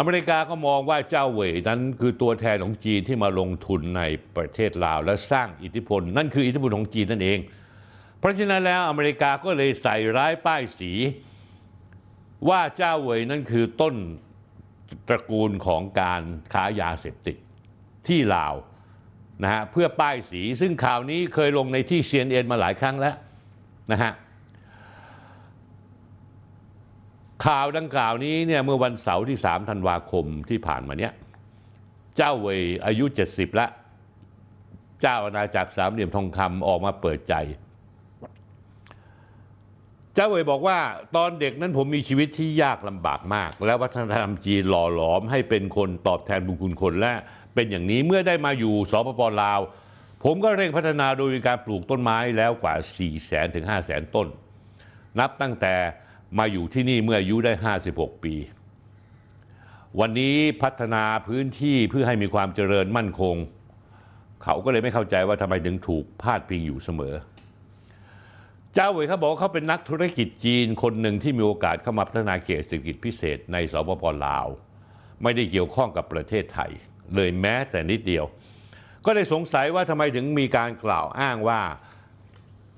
[0.00, 4.02] อเมริกาก็มองว่าเจ้าเหวยนั้นคือตัวแทนของจีนที่มาลงทุนใน
[4.36, 7.38] ประเทศลาว และสร้างอิทธิพล นั่นคืออิทธิพลของจีนนั่นเอง
[8.18, 10.92] เพราะฉะนั้นแล้วอเมริกาก็เลยใส่ร้ายป้ายสี
[12.48, 13.94] ว่าเจ้าเหวยนั้นคือต้น
[15.08, 17.36] ตระกูลของการค้ายาเสพติด
[18.06, 18.54] ที่ลาว
[19.42, 23.14] นะฮะเพื่อป้ายสีซึ่งข่าวนี้เคยลงในที่ CNN มาหลายครั้งแล้ว
[23.92, 24.12] นะฮะ
[27.44, 31.12] ข่าวดังกล่าวนี้เนี่ยเมื่อวันเสาร์ที่ 3 ธันวาคมที่ผ่านมาเนี้ย
[32.16, 33.70] เจ้าเวยอายุ 70ล้ว
[35.02, 37.34] เจ้าอาณาจักรสามเหลี่ยมทองคำออกมาเปิดใจ
[40.14, 40.78] เจ้าเวยบอกว่า
[41.16, 47.12] ตอนเด็กนั้นผมมีชีวิตที่ยากลำบากมาก และวัฒนธรรมจีนหล่อหลอมให้เป็นคนตอบแทนบุญคุณคนและ
[47.54, 49.60] เป็นอย่างนี้เมื่อได้มาอยู่สปปลาว
[50.24, 54.26] ผมก็เร่งพัฒนาโดยการปลูกต้นไม้แล้วกว่า 4 0 0แสนถึง5 0 0แสนต้น
[55.18, 55.74] นับตั้งแต่
[56.38, 57.52] มาอยู่ที่นี่เมื่ออายุได้
[57.92, 58.34] 56 ปี
[60.00, 63.36] วันนี้พัฒนาพื้นที่เพื่อให้มีความเจริญมั่นคง
[64.44, 67.14] เขาก็เลยไม่เข้าใจว่าทำไมถึงถูกพาดพิงอยู่เสมอ
[68.74, 74.46] เจ้าเวยเขาบอกเขาเป็นนักธุรกิจจีนคนหนึ่งที่มีโอกาสเข้ามาพัฒนาเขตเศรษฐกิจพิเศษในสปปลาว
[75.22, 76.70] ไม่ได้เกี่ยวข้องกับประเทศไทย
[77.14, 78.24] เลยแม้แต่นิดเดียว
[79.06, 81.60] ก็เลยสงสัยว่าทำไมถึงมีการกล่าวอ้างว่า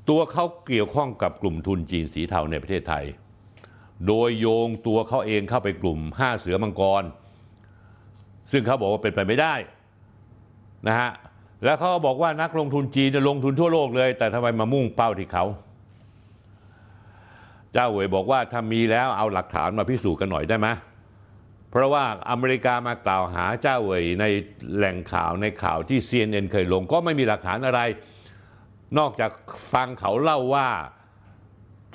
[0.09, 3.05] ตัวเขาเกี่ยวข้องกับกลุ่มทุนจีนสีเทาในประเทศไทย
[4.09, 7.03] โดยโยงตัวเขาเองเข้าไปกลุ่มห้าเสือมังกร
[8.53, 9.55] ซึ่งเขาบอกว่าเป็นไปไม่ได้
[10.87, 11.11] นะฮะ
[11.65, 15.45] แล้วเขาบอกว่านักลงทุนจีนจะลงทุนทั่วโลกเลย แต่ทำไมมามุ่งเป้าที่เขา
[17.73, 20.69] เจ้าเหวยบอกว่าถ้ามีแล้วเอาหลักฐานมาพิสูจน์กันหน่อยได้ไหม
[21.71, 24.25] เพราะว่าอเมริกามากล่าวหาเจ้าเวยใน
[24.77, 27.81] แหล่งข่าวในข่าวที่ CNN เคยลงก็ไม่มีหลักฐานอะไร
[28.99, 29.31] นอกจาก
[29.73, 30.69] ฟังเขาเล่าว่า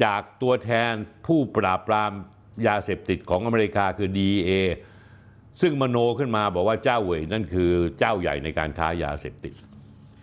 [0.04, 0.94] จากตัวแทน
[1.26, 2.12] ผู้ปราบปราม
[2.68, 4.50] ยาเสพติดของอเมริกาคือ DEA
[5.62, 9.54] ซึ่งมโนขึ้นมาบอกว่าเจ้าเหวยนั่นคือเจ้าใหญ่ในการค้ายาเสพติด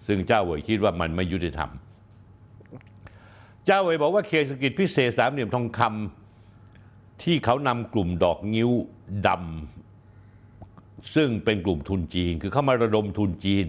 [0.06, 1.70] ซึ่งเจ้าเหวยคิดว่ามันไม่ยุติธรรม
[3.66, 8.70] เจ้าเหวยบอกว่าเขตเศรษฐกิจพิเศษสามเหลี่ยมทองคำที่เขานำกลุ่มดอกงิ้ว
[9.26, 13.66] คำซึ่งเป็นกลุ่มทุนจีน คือเข้ามาระดมทุนจีน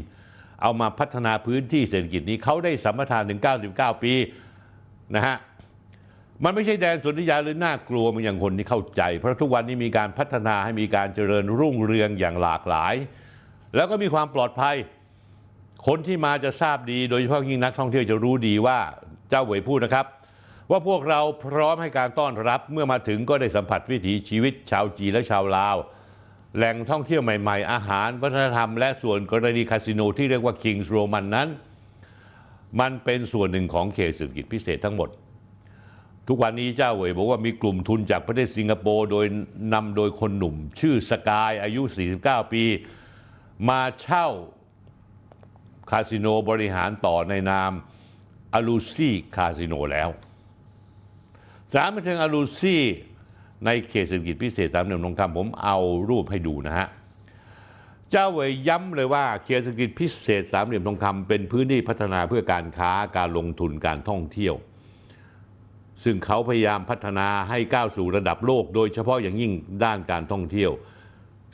[0.61, 3.39] เอามาพัฒนาพื้นที่เศรษฐกิจนี้เขาได้สัมปทานถึง
[3.71, 4.13] 99 ปี
[5.15, 5.37] นะฮะ
[6.43, 12.95] มันไม่ใช่แดนสนธิยาหรือน่ากลัวมันอย่างคนที่เข้าใจ เพราะทุกวันนี้มีการพัฒนาให้มีการเจริญรุ่งเรืองอย่างหลากหลาย
[13.75, 14.75] แล้วก็มีความปลอดภัย
[15.87, 18.77] คนที่มาจะทราบดี โดยเฉพาะยิ่งนักท่องเที่ยวจะรู้ดีว่า
[19.29, 20.05] เจ้าเหวยพูดนะครับ
[20.71, 25.77] ว่าพวกเราพร้อมให้การต้อนรับเมื่อมาถึงก็ได้สัมผัสวิถีชีวิต ชาวจีนและชาวลาว
[26.57, 31.47] แหล่งท่องเที่ยวใหม่ ๆ อาหาร วัฒนธรรม และส่วนกรณีคาสิโนที่เรียกว่า Kings Roman นั้น
[32.79, 35.09] มันเป็นส่วนหนึ่งของเขตเศรษฐกิจพิเศษทั้งหมด
[36.27, 39.25] ทุกวันนี้เจ้าเหวยบอกว่ามีกลุ่มทุนจากประเทศสิงคโปร์โดย
[39.73, 41.81] นำโดยคนหนุ่ม ชื่อสกายอายุ
[42.17, 42.63] 49 ปี
[43.69, 44.27] มาเช่า
[45.91, 47.71] คาสิโนบริหารต่อในนาม
[48.53, 50.09] อลูซี่คาสิโนแล้ว
[51.71, 52.83] สารบันเทิงอลูซี่
[53.65, 55.77] ในเขตเศรษฐกิจพิเศษสามเหลี่ยมทองคำผมเอา
[56.09, 56.87] รูปให้ดูนะฮะ
[58.11, 64.55] เจ้าเวยย้ำเลยว่าเขตเศรษฐกิจพิเศษสามเหลี่ยมทองคำเป็นพื้นที่พัฒนาเพื่อการค้าการลงทุนการท่องเที่ยว
[66.03, 69.51] ซึ่งเขาพยายามพัฒนาให้ก้าวสู่ระดับโลก โดยเฉพาะอย่างยิ่ง
[69.83, 70.71] ด้านการท่องเที่ยว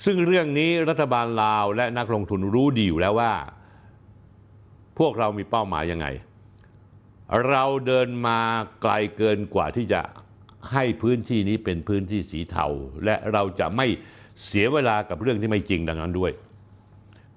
[0.05, 3.33] ซึ่งเรื่องนี้รัฐบาลลาวและนักลงทุนรู้ดีอยู่แล้วว่า
[4.99, 6.07] พวกเรามีเป้าหมายยังไง
[7.47, 8.39] เราเดินมา
[8.81, 10.01] ไกลเกินกว่าที่จะ
[10.71, 12.65] ให้พื้นที่นี้เป็นพื้นที่สีเทา
[13.05, 13.87] และเราจะไม่
[14.45, 16.31] เสียเวลากับเรื่องที่ไม่จริงดังนั้นด้วย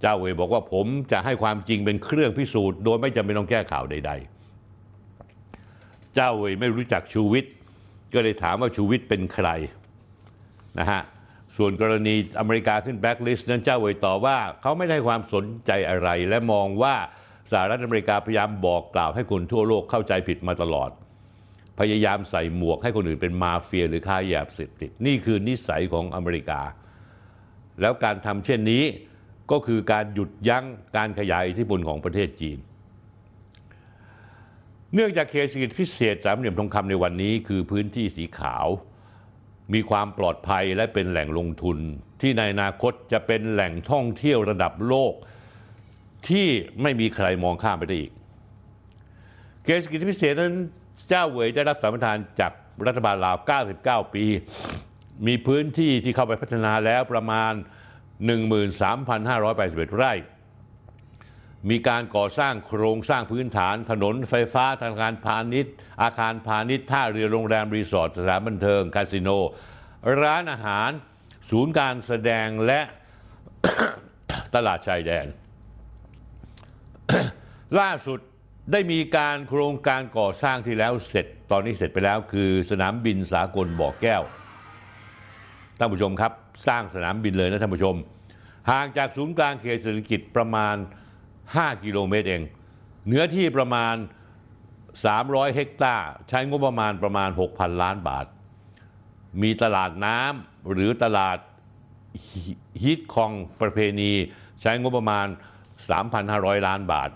[0.01, 4.34] เจ้าเวยบอกว่าผมจะให้ความจริงเป็นเครื่องพิสูจน์ โดยไม่จำเป็นต้องแก้ข่าวใด ๆ
[6.15, 7.53] เจ้าเวยไม่รู้จักชูวิทย์
[8.15, 9.49] ก็เลยถามว่าชูวิทย์เป็นใคร
[10.79, 11.03] นะฮะ
[11.57, 16.95] ส่วนกรณีอเมริกาขึ้นแบ็กลิสต์นั้นเจ้าเวยตอบว่าเขาไม่ได้ความสนใจอะไร และมองว่า
[17.51, 20.91] สหรัฐอเมริกาพยายามบอกกล่าวให้คนทั่วโลกเข้าใจผิดมาตลอด
[21.81, 26.61] พยายามใส่หมวกให้คนอื่นเป็นมาเฟียหรือค้ายาเสพติดนี่คือนิสัยของอเมริกา
[27.81, 28.85] แล้วการทำเช่นนี้
[29.51, 30.65] ก็คือการหยุดยั้ง
[30.97, 32.59] การขยายอิทธิพลของประเทศจีน
[34.97, 38.67] เนื่องจากเขตเศรษฐกิจพิเศษสามเหลี่ยมทองคำในวันนี้คือพื้นที่สีขาว
[39.75, 41.79] มีความปลอดภัยและเป็นแหล่งลงทุน
[42.21, 45.13] ที่ในอนาคตจะเป็นแหล่งท่องเที่ยวระดับโลก
[46.29, 46.49] ที่
[46.83, 48.13] ไม่มีใครมองข้ามไปได้อีก
[49.65, 50.55] เขตเศรษฐกิจพิเศษนั้น
[51.09, 52.53] เจ้าเวยได้รับสัมปทานจาก
[52.87, 53.37] รัฐบาลลาว
[53.77, 54.25] 99 ปี
[55.27, 57.53] มีพื้นที่ที่เข้าไปพัฒนาแล้วประมาณ
[58.35, 60.13] 13,581 ไร่
[61.71, 69.29] มีการก่อสร้างโครงสร้างพื้นฐาน ถนนไฟฟ้าธนาคารพาณิชย์ อาคารพาณิชย์ท่าเรือโรงแรมรีสอร์ทสถานบันเทิงคาสิโน
[70.23, 70.91] ร้านอาหาร
[71.51, 72.81] ศูนย์การแสดงและ
[74.55, 75.27] ตลาดชายแดน
[77.81, 78.19] ล่าสุด
[78.73, 84.23] ได้มีการโครงการก่อสร้างที่แล้วเสร็จ ตอนนี้เสร็จไปแล้วคือสนามบินสากลบ่อแก้ว
[85.79, 86.33] ท่านผู้ชมครับ
[86.67, 87.97] สร้างสนามบินเลยนะท่านผู้ชม
[88.71, 90.77] ห่างจากศูนย์กลางเขตเศรษฐกิจประมาณ
[91.53, 92.43] 5 กิโลเมตรเอง
[93.09, 93.95] เนื้อที่ประมาณ
[94.95, 98.27] 300 เฮกตาร์ ใช้งบประมาณประมาณ 6,000 ล้านบาท
[99.43, 101.39] มีตลาดน้ำหรือตลาด
[102.83, 104.13] ฮิตคองประเพณี
[104.61, 105.27] ใช้งบประมาณ
[105.97, 107.11] 3,500 ล้านบาท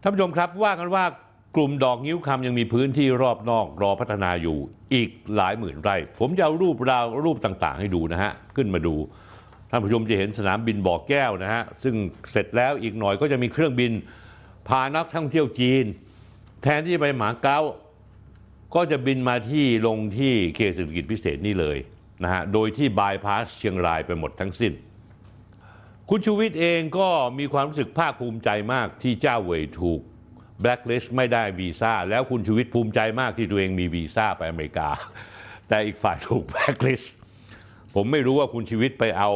[0.00, 1.04] ท่านผู้ชมครับว่ากันว่า
[1.56, 4.58] กลุ่มดอกนิ้วคำยังมีพื้นที่รอบนอกรอพัฒนาอยู่
[4.94, 8.94] อีกหลายหมื่นไร่ ผมจะเอารูปราวรูปต่างๆ ให้ดูนะฮะ ขึ้นมาดู
[9.74, 11.94] ท่านผู้ชมจะเห็นสนามบินบ่อแก้วนะฮะซึ่ง
[12.30, 13.92] เสร็จแล้วอีกหน่อยก็จะมีเครื่องบิน
[14.68, 15.84] พานักท่องเที่ยวจีน
[16.62, 17.60] แทนที่จะไปมาเก๊า
[18.74, 21.78] ก็จะบินมาที่ลงที่เขตเศรษฐกิจพิเศษนี่เลย
[22.22, 24.72] นะฮะโดยที่บายพาสเชียงรายไปหมดทั้งสิ้น
[26.10, 27.08] คุณชูวิทย์เองก็
[27.38, 30.00] มีความรู้สึกภาคภูมิใจมากที่เจ้าเวยถูก
[30.60, 34.88] แบล็คลิสต์ไม่ได้วีซ่าแล้วคุณชูวิทย์ภูมิใจมากที่ตัวเองมีวีซ่าไปอเมริกา
[35.68, 37.14] แต่อีกฝ่ายถูกแบล็คลิสต์
[37.94, 39.30] ผมไม่รู้ว่าคุณชูวิทย์ไปเอา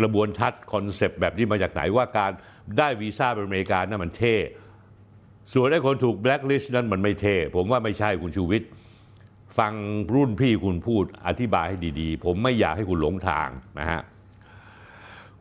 [0.00, 2.32] กระบวนทัศน์ concept แบบนี้มาจากไหนว่าการ
[2.78, 4.36] ได้วีซ่าไปอเมริกานั่นมันเท่
[5.52, 8.68] ส่วนไอ้คนถูกแบล็คลิสต์นั้นมันไม่เท่ ผมว่าไม่ใช่คุณชูวิทย์
[9.58, 9.72] ฟัง
[10.14, 13.48] รุ่นพี่คุณพูดอธิบายให้ดีๆ ผมไม่อยากให้คุณหลงทาง
[13.80, 14.02] นะฮะ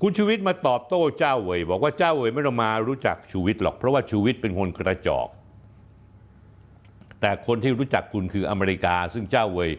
[0.02, 5.28] คุณชูวิทย์มาตอบโต้เจ้าเวยบอกว่าเจ้าเวยไม่ต้องมารู้จักชูวิทย์หรอกเพราะว่าชูวิทย์เป็นคนกระจอก
[7.22, 9.72] แต่คนที่รู้จักคุณคืออเมริกา ซึ่งเจ้าเวย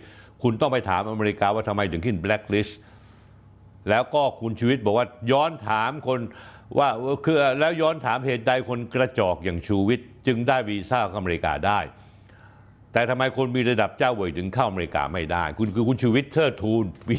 [0.42, 2.78] คุณต้องไปถามอเมริกาว่าทำไมถึงขึ้นแบล็คลิสต์
[3.88, 6.20] แล้วก็คุณชีวิตบอกว่าย้อนถามคน
[6.78, 6.88] ว่า
[7.24, 11.80] คือแล้วย้อนถามเหตุใดคนกระจอกอย่างชูวิทย์จึงได้วีซ่าอเมริกาได้
[12.92, 17.16] แต่ทำไมคนมีระดับเจ้าเวยถึงเข้าอเมริกาไม่ได้ คุณคือคุณชูวิทย์เทิดทูนวี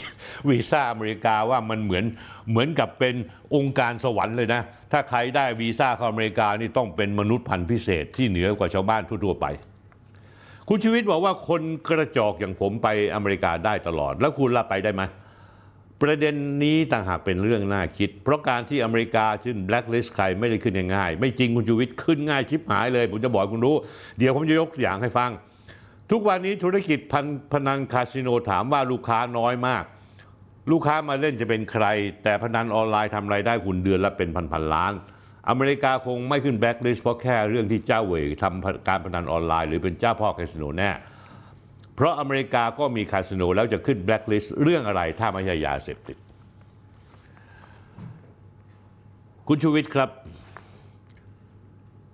[0.49, 2.05] วีซ่าอเมริกาว่ามันเหมือน
[2.49, 3.15] เหมือนกับเป็น
[3.55, 9.45] องค์การสวรรค์เลยนะ ถ้าใครได้วีซ่าเข้าอเมริกานี่ต้องเป็นมนุษย์พันธุ์พิเศษที่เหนือกว่าชาวบ้านทั่วๆไป
[10.69, 15.03] คุณชูวิทย์บอกว่าคนกระจอกอย่างผมไปอเมริกาได้ตลอด แล้วคุณละไปได้ไหม
[16.01, 23.75] ประเด็นนี้ต่างหากเป็นเรื่องน่าคิด เพราะการที่อเมริกาขึ้นแบล็คลิสต์ใครไม่ได้ขึ้นง่ายๆ ไม่จริงคุณชูวิทย์ขึ้นง่ายชิบหายเลย ผมจะบอกคุณรู้
[24.17, 25.31] เดี๋ยวผมจะยกอย่างให้ฟัง
[26.11, 29.83] ทุกวันนี้ธุรกิจพันพนันคาสิโนถามว่าลูกค้าน้อยมาก
[30.71, 31.85] ลูกค้ามาเล่นจะเป็นใคร
[32.23, 34.93] แต่พนันออนไลน์ทำไรายได้คุณเดือนละเป็นพันพันๆล้าน
[35.49, 40.89] อเมริกาคงไม่ขึ้นแบล็คลิสต์เพราะแค่เรื่องที่เจ้าเวยทำการพนันออนไลน์ หรือเป็นเจ้าพ่อคาสิโนแน่
[42.01, 46.17] เพราะอเมริกาก็มีคาสิโนแล้วจะขึ้นแบล็คลิสต์เรื่องอะไรถ้าไม่ใช่ยาเสพติด
[49.47, 50.09] คุณชูวิทย์ครับ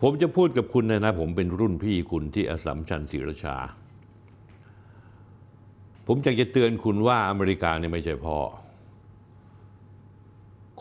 [0.02, 3.58] ผมจะพูดกับคุณนะนะ ผมเป็นรุ่นพี่คุณที่อสัมชัญศรีราชา
[6.08, 8.38] ผมอยากจะเตือนคุณว่าอเมริกาเนี่ยไม่ใช่พ่อ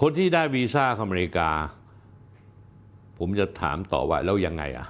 [0.01, 1.51] คนที่ได้วีซ่าเข้าอเมริกา
[3.19, 4.87] ผมจะถามต่อว่าแล้วยังไงอะ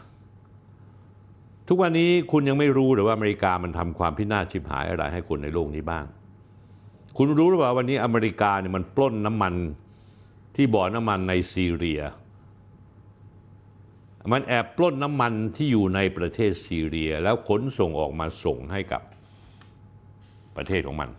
[1.68, 6.04] ทุกวันนี้คุณยังไม่รู้หรือว่าอเมริกามันทำความพินาศชิบหายอะไรให้คนในโลกนี้บ้าง
[7.16, 9.54] คุณรู้หรือเปล่าวันนี้อเมริกาเนี่ยมันปล้นน้ำมัน
[10.56, 12.02] ที่บ่อน้ำมันในซีเรีย
[14.32, 19.02] มันแอบปล้นน้ำมันที่อยู่ในประเทศซีเรีย แล้วขนส่งออกมาส่งให้กับ
[20.56, 21.10] ประเทศของมัน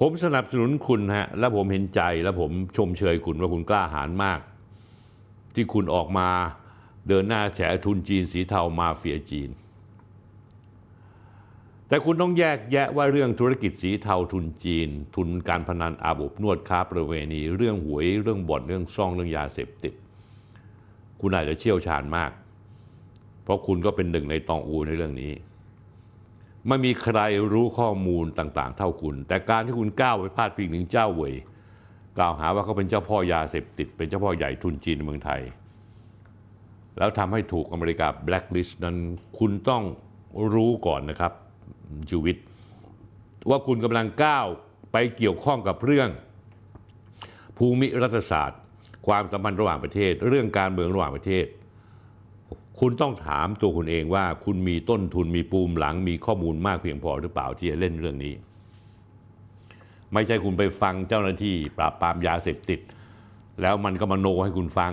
[0.00, 4.40] ผมสนับสนุนคุณฮะและผมเห็นใจและผมชมเชยคุณว่าคุณกล้าหาญมาก
[5.54, 6.28] ที่คุณออกมา
[7.08, 9.50] เดินหน้าแฉทุนจีนสีเทามาเฟียจีน
[11.88, 19.94] แต่คุณต้องแยกแยะว่าเรื่องธุรกิจสีเทาทุนจีน ทุนการพนันอาบอบนวดค้าประเวณี เรื่องหวยเรื่องบ่อนเรื่องซ่องเรื่องยาเสพติด
[21.20, 22.30] คุณอาจจะเชี่ยวชาญมาก
[23.42, 25.32] เพราะคุณก็เป็นหนึ่งในตองอูในเรื่องนี้
[26.68, 27.18] ไม่มีใคร
[27.52, 31.34] รู้ข้อมูลต่างๆ เท่าคุณ แต่การที่คุณก้าวไปพาดพิงถึงเจ้าเวย
[32.18, 35.40] กล่าวหาว่าเขาเป็นเจ้าพ่อยาเสพติด เป็นเจ้าพ่อใหญ่ทุนจีนในเมืองไทย
[36.98, 38.96] แล้วทำให้ถูกอเมริกาแบล็คลิสต์นั้น
[39.38, 39.82] คุณต้อง
[40.54, 41.32] รู้ก่อนนะครับ
[42.10, 42.44] ชูวิทย์
[43.50, 44.46] ว่าคุณกำลังก้าว
[44.92, 46.08] ไปเกี่ยวข้องกับเรื่อง
[47.58, 48.60] ภูมิรัฐศาสตร์
[49.06, 51.46] ความสัมพันธ์ระหว่างประเทศ เรื่องการเมืองระหว่างประเทศ
[52.80, 58.34] คุณต้องถามตัวคุณเองว่าคุณมีต้นทุนมีปูมหลังมีข้อมูลมากเพียงพอหรือเปล่าที่จะเล่นเรื่องนี้
[60.14, 62.80] ไม่ใช่คุณไปฟังเจ้าหน้าที่ปราบปรามยาเสพติด
[63.62, 64.92] แล้วมันก็มาโนให้คุณฟัง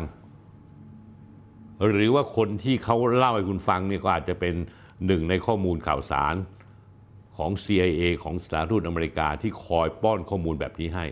[1.94, 4.56] หรือว่าคนที่เขาเล่าให้คุณฟังเนี่ยก็อาจจะเป็น
[5.06, 6.36] หนึ่งในข้อมูลข่าวสาร
[7.38, 11.06] ของ CIA ของสถานทูตอเมริกาที่คอยป้อนข้อมูลแบบนี้ให้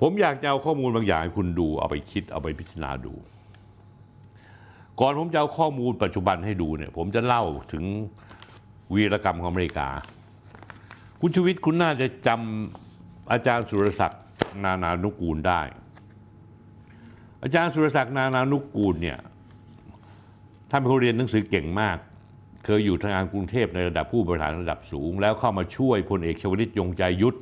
[0.00, 3.14] ผมอยากจะเอาข้อมูลบางอย่างให้คุณดูเอาไปคิดเอาไปพิจารณาดู
[5.00, 7.42] ก่อนผมจะเอาข้อมูลปัจจุบันให้ดูเนี่ยผมจะเล่า
[7.72, 7.84] ถึง
[8.94, 9.88] วีรกรรมของอเมริกา
[11.20, 14.22] คุณชูวิทย์คุณน่าจะจำอาจารย์สุรศักดิ์
[14.64, 15.60] นานานุกูลได้
[17.42, 19.18] อาจารย์สุรศักดิ์นานานุกูลเนี่ย
[20.70, 21.96] ท่านเป็นคนเรียนหนังสือเก่งมาก
[22.64, 27.38] เคยอยู่ทางการกรุงเทพในระดับผู้บริหารระดับสูง แล้วเข้ามาช่วยพลเอกชวลิตยงใจยุทธ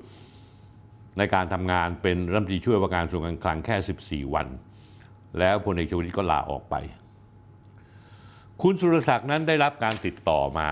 [1.19, 4.47] ในการทำงานเป็นรัฐมนตรีช่วยว่าการกระทรวงการคลังแค่ 14 วัน
[5.39, 6.75] แล้วพลเอกชวลิตก็ลาออกไป
[8.63, 10.69] คุณสุรศักดิ์นั้นได้รับการติดต่อมา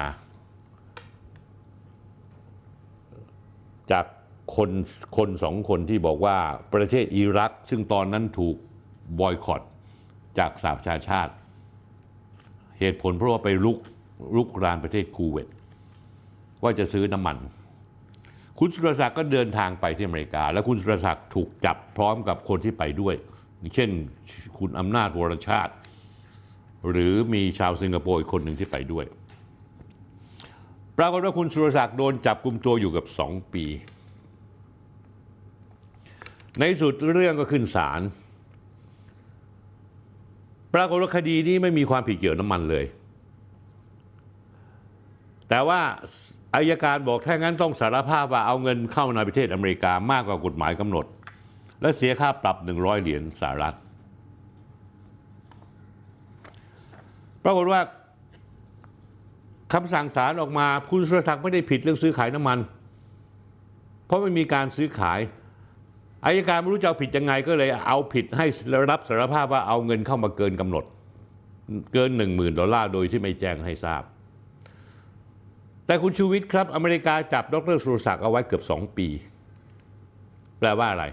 [3.92, 4.04] จาก
[4.56, 4.70] คน
[5.16, 6.36] คนสองคนที่บอกว่า
[6.74, 8.56] ประเทศอิรัก ซึ่งตอนนั้นถูก
[9.20, 9.62] บอยคอต
[10.38, 11.32] จากสหประชาชาติ
[12.78, 13.78] เหตุผลเพราะว่าไปลุก
[14.36, 15.48] ลุกรานประเทศคูเวต
[16.62, 17.36] ว่าจะซื้อน้ำมัน
[18.58, 23.14] คุณสุรศักดิ์ก็เดินทางไปที่อเมริกา แล้วคุณสุรศักดิ์ถูกจับพร้อมกับคนที่ไปด้วย
[23.74, 23.90] เช่น
[24.58, 25.72] คุณอำนาจวรชาติ
[26.90, 29.04] หรือมีชาวสิงคโปร์อีกคนหนึ่งที่ไปด้วย
[30.98, 33.64] ปรากฏว่าคุณสุรศักดิ์โดนจับกลุ่มตัวอยู่กับสองปี
[36.58, 38.00] ในสุดเรื่องก็ขึ้นศาล
[40.74, 42.84] ปรากฏว่าคดีนี้ไม่มีความผิดเกี่ยวน้ำมันเลย
[45.48, 45.80] แต่ว่า
[46.54, 51.06] อายการบอกถ้างั้นต้องสารภาพว่าเอาเงินเข้าในประเทศอเมริกามากกว่ากฎหมายกำหนด
[51.80, 53.76] และเสียค่าปรับ 100 เหรียญสหรัฐ
[57.44, 57.80] ปรากฏว่า
[59.72, 62.58] คำสั่งศาลออกมาคุณสุรศักดิ์ไม่ได้ผิดเรื่องซื้อขายน้ำมัน
[64.06, 65.20] เพราะไม่มีการซื้อขาย
[66.24, 68.46] อายการไม่รู้จะเอาผิดยังไงก็เลยเอาผิดให้
[68.90, 70.84] รับสารภาพว่าเอาเงินเข้ามาเกินกำหนด
[71.92, 74.02] เกินหนึ่งหมื่นดอลลาร์โดยที่ไม่แจ้งให้ทราบ
[75.86, 79.08] แต่คุณชูวิทย์ครับ อเมริกาจับดรสุรศักดิ์เอาไว้เกือบสองปี
[80.58, 81.04] แปลว่าอะไร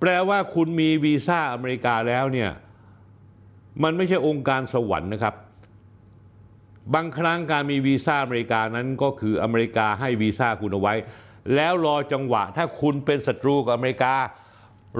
[0.00, 2.50] แปลว่าคุณมีวีซ่าอเมริกาแล้วเนี่ย
[3.82, 5.34] มันไม่ใช่องค์การสวรรค์นะครับ
[6.94, 10.94] บางครั้งการมีวีซ่าอเมริกานั้นก็คืออเมริกาให้วีซ่าคุณเอาไว้
[11.54, 14.14] แล้วรอจังหวะถ้าคุณเป็นศัตรูกับอเมริกา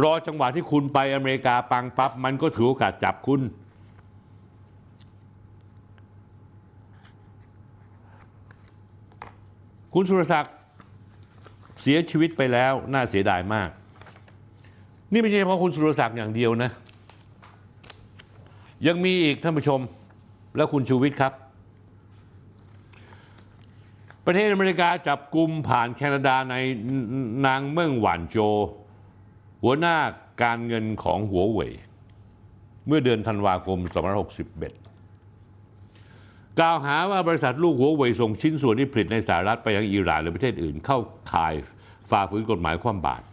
[0.03, 3.41] รอจังหวะที่คุณไปอเมริกาปังปับ๊บมันก็ถือโอกาสจับคุณ
[9.95, 10.55] คุณสุรศักดิ์
[11.81, 13.69] เสียชีวิตไปแล้วน่าเสียดายมาก
[15.13, 16.71] นี่ไม่ใช่เฉพาะคุณสุรศักดิ์อย่างเดียวนะ
[18.87, 19.81] ยังมีอีกท่านผู้ชม
[20.57, 21.33] แล้วคุณชูวิทย์ครับ
[24.27, 26.57] ประเทศอเมริกาจับกลุ่มผ่านแคนาดาใน
[27.47, 28.37] นางเมืองหวานโจ
[29.63, 29.97] หัวหน้า
[30.43, 31.73] การเงินของหัวเว่ย
[32.87, 33.79] เมื่อเดือนธันวาคม
[34.99, 40.99] 2561 กล่าวหาว่าบริษัทลูกหัวเว่ยส่งชิ้นส่วนที่ผลิตในสหรัฐไปยังอิหร่านหรือประเทศอื่นเข้า
[41.33, 41.55] ข่าย
[42.11, 43.25] ฝ่าฝืนกฎหมายความบาตร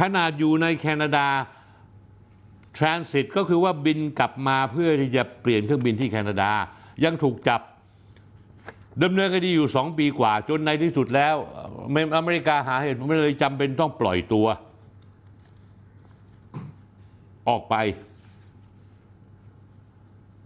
[0.00, 1.26] ขนาดอยู่ในแคนาดา
[2.78, 6.52] ทรานสิตก็คือว่าบินกลับมาเพื่อที่จะเปลี่ยนเครื่องบินที่แคนาดา
[7.04, 7.60] ยังถูกจับ
[9.02, 11.34] ดำเนินคดีอยู่ 2 ปีกว่า จนในที่สุดแล้ว
[12.16, 14.46] อเมริกาหาเหตุไม่เลยจำเป็นต้องปล่อยตัว
[17.48, 17.74] ออกไป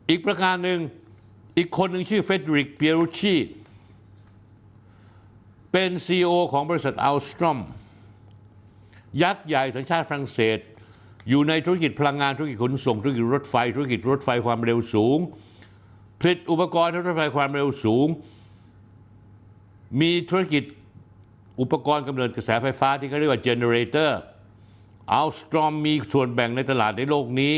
[0.08, 0.78] อีกประการหนึ่ง
[1.56, 3.34] อีกคนหนึ่งชื่อเฟเดริกเปียรุชี
[5.72, 7.58] เป็น CEO ของบริษัทอัลสตรอม
[9.22, 10.58] ยักษ์ใหญ่สัญชาติฝรั่งเศส
[11.28, 15.18] อยู่ในธุรกิจพลังงานธุรกิจขนส่งธุรกิจรถไฟ ธุรกิจรถไฟความเร็วสูง
[16.20, 18.06] ผลิตอุปกรณ์รถไฟความเร็วสูง
[20.00, 20.64] มีธุรกิจ
[21.60, 27.54] อุปกรณ์กำเนิดกระแสไฟฟ้าที่เขาเรียกว่า generator Alstom มีส่วนแบ่งในตลาดในโลกนี้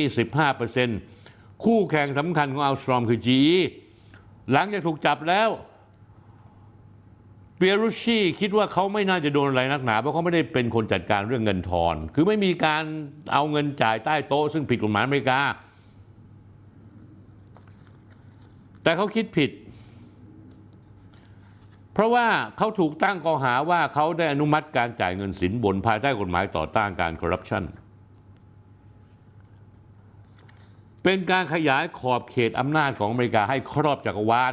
[0.80, 3.58] 15%คู่แข่งสำคัญของ Alstom คือ GE
[4.52, 5.48] หลังจากถูกจับแล้ว
[7.66, 12.84] เปียรุชีคิดว่าเขาไม่น่าจะโดนอะไรนักหนา เพราะเขาไม่ได้เป็นคนจัดการเรื่องเงินทอน คือไม่มีการ
[13.32, 15.40] เอาเงินจ่ายใต้โต๊ะ ซึ่งผิดกฎหมายอเมริกา
[18.82, 19.50] แต่เขาคิดผิด
[21.92, 22.26] เพราะว่า
[22.58, 27.64] เขาถูกตั้งข้อหาว่าเขาได้อนุมัติการจ่ายเงินสินบนภายใต้กฎหมายต่อต้านการคอร์รัปชัน
[31.02, 34.52] เป็นการขยายขอบเขตอำนาจของอเมริกาให้ครอบจักรวาล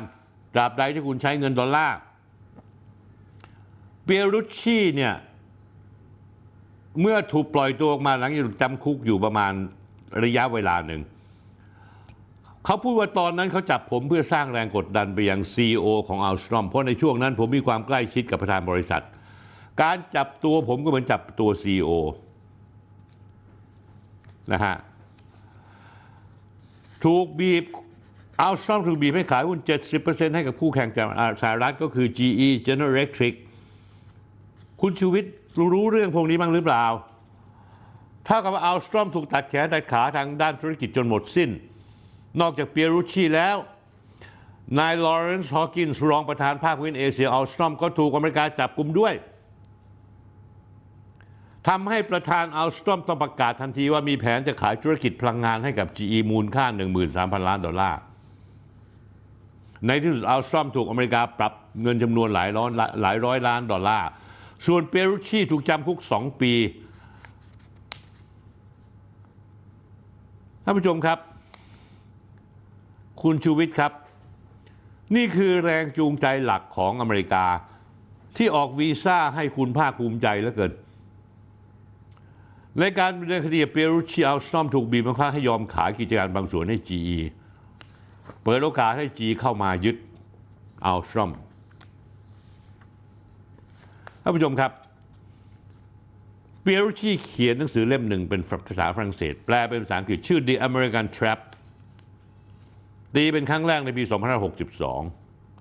[0.53, 1.97] ตราบใดที่คุณใช้เงินดอลลาร์
[4.03, 5.15] เปียรุชชีเนี่ย
[7.01, 9.51] เมื่อถูกปล่อยตัวออกมาหลังจากจำคุกอยู่ประมาณ
[10.23, 11.01] ระยะเวลาหนึ่ง
[12.65, 19.03] เขาพูดว่าตอนนั้นเขาจับผมเพื่อสร้างแรงกดดันไปยัง CEO ของอัลสตรอมเพราะในช่วงนั้นผมมีความใกล้ชิดกับประธานบริษัท
[19.81, 21.91] การจับตัวผมก็เหมือนจับตัว CEO
[24.51, 24.75] นะฮะ
[27.05, 27.63] ถูกบีบ
[28.41, 29.59] อัลสตรอมถูกบีบให้ขายหุ้น
[29.97, 31.07] 70%ให้กับคู่แข่งจาก
[31.41, 33.35] สหรัฐก็คือ GE General Electric
[34.81, 35.31] คุณชูวิทย์
[35.73, 36.85] รู้เรื่องพวกนี้บ้างหรือเปล่า
[38.27, 41.49] เท่ากับ Alstom ถูกตัดแขนตัดขาทางด้านธุรกิจจนหมดสิ้น
[42.41, 43.57] นอกจากเปียรุชีแล้ว
[44.79, 49.13] นายลอเรนซ์ฮอกินส์รองประธานภาคพื้นเอเชีย Alstom ก็ถูกอเมริกาจับกลุ่มด้วย
[51.67, 56.65] ทำให้ประธาน Alstom ต้องประกาศทันทีว่ามีแผนจะขายธุรกิจพลังงานให้กับ GE มูลค่า
[57.07, 57.99] 13,000 ล้านดอลลาร์
[59.87, 62.69] ในที่สุด Alstom ถูกอเมริกาปรับเงินจำนวนหลายร้อย
[63.01, 64.09] หลายร้อยล้านดอลลาร์
[64.65, 66.53] ส่วนเปรุชีถูกจำคุกสองปี
[70.63, 71.19] ท่านผู้ชมครับ
[73.21, 73.91] คุณชูวิทย์ครับ
[75.15, 77.45] นี่คือแรงจูงใจหลักของอเมริกา
[78.37, 80.71] ที่ออกวีซ่าให้คุณภาคภูมิใจเหลือเกิน
[82.79, 87.19] ในการดำเนินคดีเปรุชีอัลสตอมถูกบีบบังคับให้ยอมขายกิจการบางส่วนให้ GE
[88.43, 89.97] เปิดโอกาสให้ GE เข้ามายึด
[90.85, 91.31] อัลสตอม
[94.21, 94.71] ท่านผู้ชมครับ
[96.61, 101.39] เปียรุชีเขียนหนังสือเล่มหนึ่งเป็นภาษาฝรั่งเศส แปลเป็นภาษาอังกฤษชื่อ The American Trap
[103.15, 104.03] ตีเป็นครั้งแรกในปี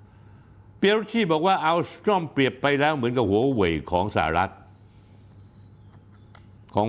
[0.01, 4.51] 2562 เปียรุชีบอกว่าอัลสตรอมเปรียบไปแล้วเหมือนกับหัวเว่ยของสหรัฐ
[6.75, 6.89] ของ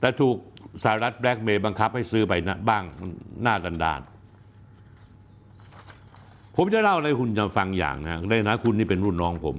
[0.00, 0.36] แต่ถูก
[0.84, 2.82] สหรัฐแบล็กเมย์บังคับให้ซื้อไปนะบ้าง
[3.42, 4.00] หน้าดันดาน
[6.56, 9.56] ผมจะเล่าอะไรคุณจะฟังอย่างนะได้นะคุณนี่เป็นรุ่นน้องผม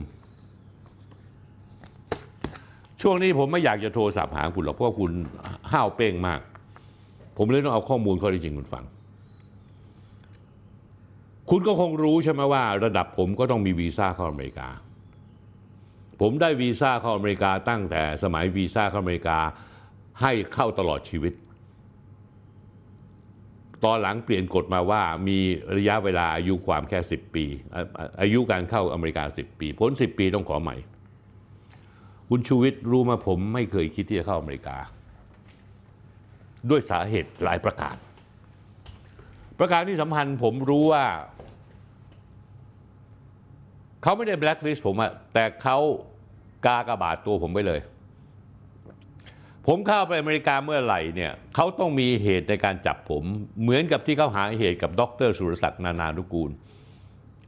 [3.03, 5.11] ช่วงนี้ผมไม่อยากจะโทรศัพท์หาคุณหรอกเพราะคุณ
[5.71, 6.39] ห้าวเป้งมาก
[7.37, 8.83] ผมเลยต้องเอาข้อมูลข้อที่จริงคุณฟัง
[11.49, 14.67] คุณก็คงรู้ใช่ไหมว่า ระดับผมก็ต้องมีวีซ่าเข้าอเมริกา
[16.21, 19.39] ผมได้วีซ่าเข้าอเมริกาตั้งแต่สมัยวีซ่าเข้าอเมริกา
[20.21, 21.33] ให้เข้าตลอดชีวิต
[23.83, 25.37] ตอนหลังเปลี่ยนกฎมาว่ามี
[25.77, 27.45] ระยะเวลาอายุความแค่ 10 ปี
[27.75, 30.77] อะอะอายุการเข้าอเมริกา 10 ปี พ้น 10 ปีต้องขอใหม่
[32.29, 34.77] คุณชูวิทย์รู้มาผมไม่เคยคิดที่จะเข้าอเมริกา
[36.69, 37.95] ด้วยสาเหตุหลายประการ
[39.59, 41.05] ประการที่สำคัญผมรู้ว่า
[44.01, 45.77] เขาไม่ได้แบล็คลิสต์ผมอะแต่เขา
[46.65, 47.81] กากระบาดตัวผมไปเลย
[49.67, 53.23] ผมเข้าไปอเมริกาเมื่อไหร่เนี่ยเขาต้องมีเหตุในการจับผม
[53.61, 56.51] เหมือนกับที่เขาหาเหตุกับดรสุรศักดิ์นานานุกูล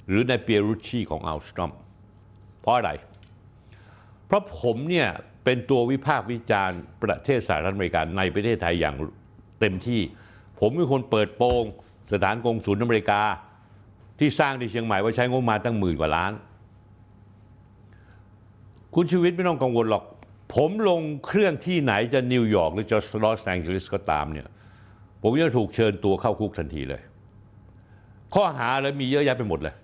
[0.08, 1.72] หรือในเปียรุชชีของอัลสตรอม
[2.62, 5.10] เพราะอะไรเพราะผมเนี่ย
[5.44, 8.96] เป็นตัววิพากษ์วิจารณ์ประเทศสหรัฐอเมริกาในประเทศไทยอย่าง
[9.60, 10.02] เต็มที่
[10.60, 11.64] ผมเป็นคนเปิดโปง
[12.14, 13.22] สถานกงศูนย์อเมริกา
[14.20, 16.32] ที่สร้างที่เชียงใหม่ว่าใช้งบมาตั้งหมื่นกว่าล้าน
[18.96, 20.04] คุณชูวิทย์ไม่ต้องกังวลหรอก
[20.56, 24.48] ผมลงเครื่องที่ไหนจะนิวยอร์กหรือจะลอสแองเจลิสก็ตามเนี่ย
[25.22, 27.02] ผมจะถูกเชิญตัวเข้าคุกทันทีเลย
[28.34, 29.76] ข้อหาเลยมีเยอะแยะไปหมดเลย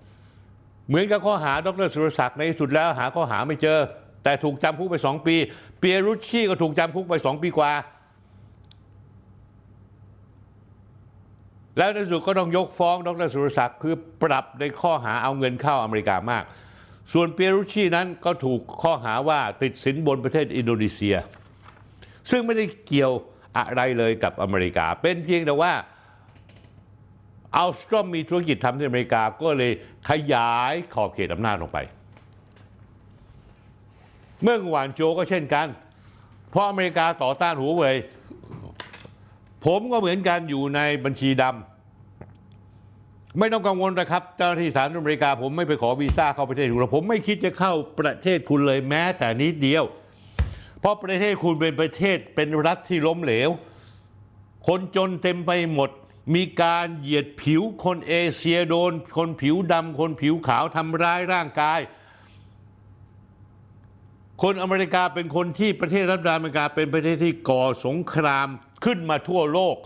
[0.88, 3.78] เหมือนกับข้อหาดรสุรศักดิ์ในที่สุดแล้วหาข้อหาไม่เจอ
[4.24, 5.36] แต่ถูกจำคุกไปสองปี
[5.78, 7.72] เปียรุชชี่ก็ถูกจำคุกไปสองปีกว่า
[11.78, 16.44] แล้วในสุดก็ต้องยกฟ้องดรสุรศักดิ์คือปรับในข้อหาเอาเงินเข้าอเมริกามาก
[17.12, 21.16] ส่วนเปียรุชชี่นั้นก็ถูกข้อหาว่าติดสินบนประเทศอินโดนีเซีย
[22.30, 23.12] ซึ่งไม่ได้เกี่ยว
[23.58, 25.72] อะไรเลยกับอเมริกา เป็นเพียงแต่ว่า
[27.56, 29.72] อัลสตรอมมีธุรกิจทำที่อเมริกาก็เลย
[30.10, 31.78] ขยายขอบเขตอำนาจลงไป
[34.42, 35.66] เมื่อหวานโจก็เช่นกัน
[36.50, 37.96] เพราะอเมริกาต่อต้านหัวเว่ย
[39.66, 49.84] ผมก็เหมือนกันอยู่ในบัญชีดำไม่ต้องกังวลนะครับ เจ้าหน้าที่สารอเมริกา ผมไม่ไปขอวีซ่าเข้าประเทศคุณหรอกผมไม่คิดจะเข้าประเทศคุณเลยแม้แต่นิดเดียว
[50.80, 53.50] เพราะประเทศคุณเป็นประเทศเป็นรัฐที่ล้มเหลว
[54.66, 55.90] คนจนเต็มไปหมด
[56.34, 61.80] มีการเหยียดผิวคนเอเชียโดน คนผิวดำคนผิวขาวทำร้ายร่างกาย
[64.42, 68.48] คนอเมริกาเป็นคนที่ประเทศรัฐบาลอเมริกาเป็นประเทศที่ก่อสงคราม
[68.84, 69.76] ขึ้นมาทั่วโลก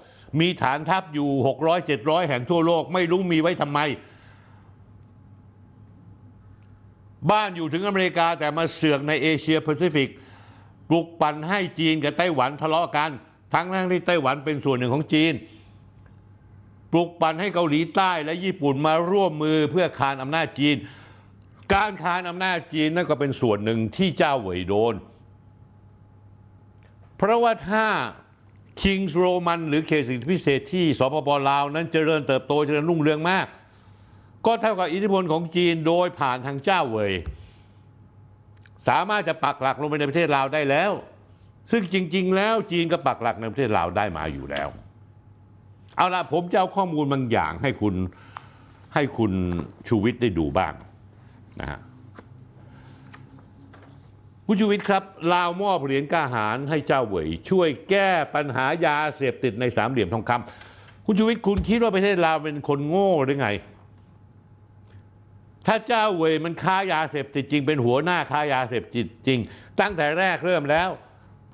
[0.40, 1.30] มีฐานทัพอยู่
[1.62, 3.78] 600 700 แห่งทั่วโลก ไม่รู้มีไว้ทำไม
[7.30, 10.08] บ้านอยู่ถึงอเมริกาแต่มาเสือกในเอเชียแปซิฟิก
[10.88, 13.10] ปลุกปั่นให้จีนกับไต้หวันทะเลาะกัน
[13.54, 15.32] ทั้งทั้งที่ไต้หวันเป็นส่วนหนึ่งของจีน
[16.92, 20.76] ปลุกปั่นให้เกาหลีใต้และญี่ปุ่นมาร่วมมือเพื่อคานอำนาจจีน
[21.76, 24.94] การค้านอำนาจจีนนั่นก็เป็นส่วนหนึ่งที่เจ้าเหวยโดน
[27.16, 27.86] เพราะว่าถ้า
[28.82, 33.46] คิงส์โรมันหรือเขตสิทธิพิเศษที่สปปลาวนั้นเจริญเติบโตเจริญรุ่งเรืองมาก
[34.46, 37.12] ก็เท่ากับอิทธิพลของจีนโดยผ่านทางเจ้าเหวย
[38.88, 40.92] สามารถจะปักหลักลงไปในประเทศลาวได้แล้ว
[41.70, 44.68] ซึ่งจริง ๆ แล้วจีนก็ปักหลักในประเทศลาวได้มาอยู่แล้ว
[45.96, 47.94] เอาละผมจะเอาข้อมูลบางอย่างให้คุณ
[48.94, 49.32] ให้คุณ
[49.88, 50.74] ชูวิทย์ได้ดูบ้าง
[51.60, 51.80] นะฮะ
[54.46, 55.02] คุณชูวิทย์ครับ
[55.32, 63.48] ลาวมอบเหรียญก้าหารให้เจ้าเหวยช่วยแก้ปัญหายาเสพติดในสามเหลี่ยมทองคำคุณชูวิทย์คุณคิดว่าประเทศลาวเป็นคนโง่หรือไง
[65.66, 69.38] ถ้าเจ้าเหวยมันค้ายาเสพติดจริง เป็นหัวหน้าค้ายาเสพติดจริง
[69.80, 70.88] ตั้งแต่แรกเริ่มแล้ว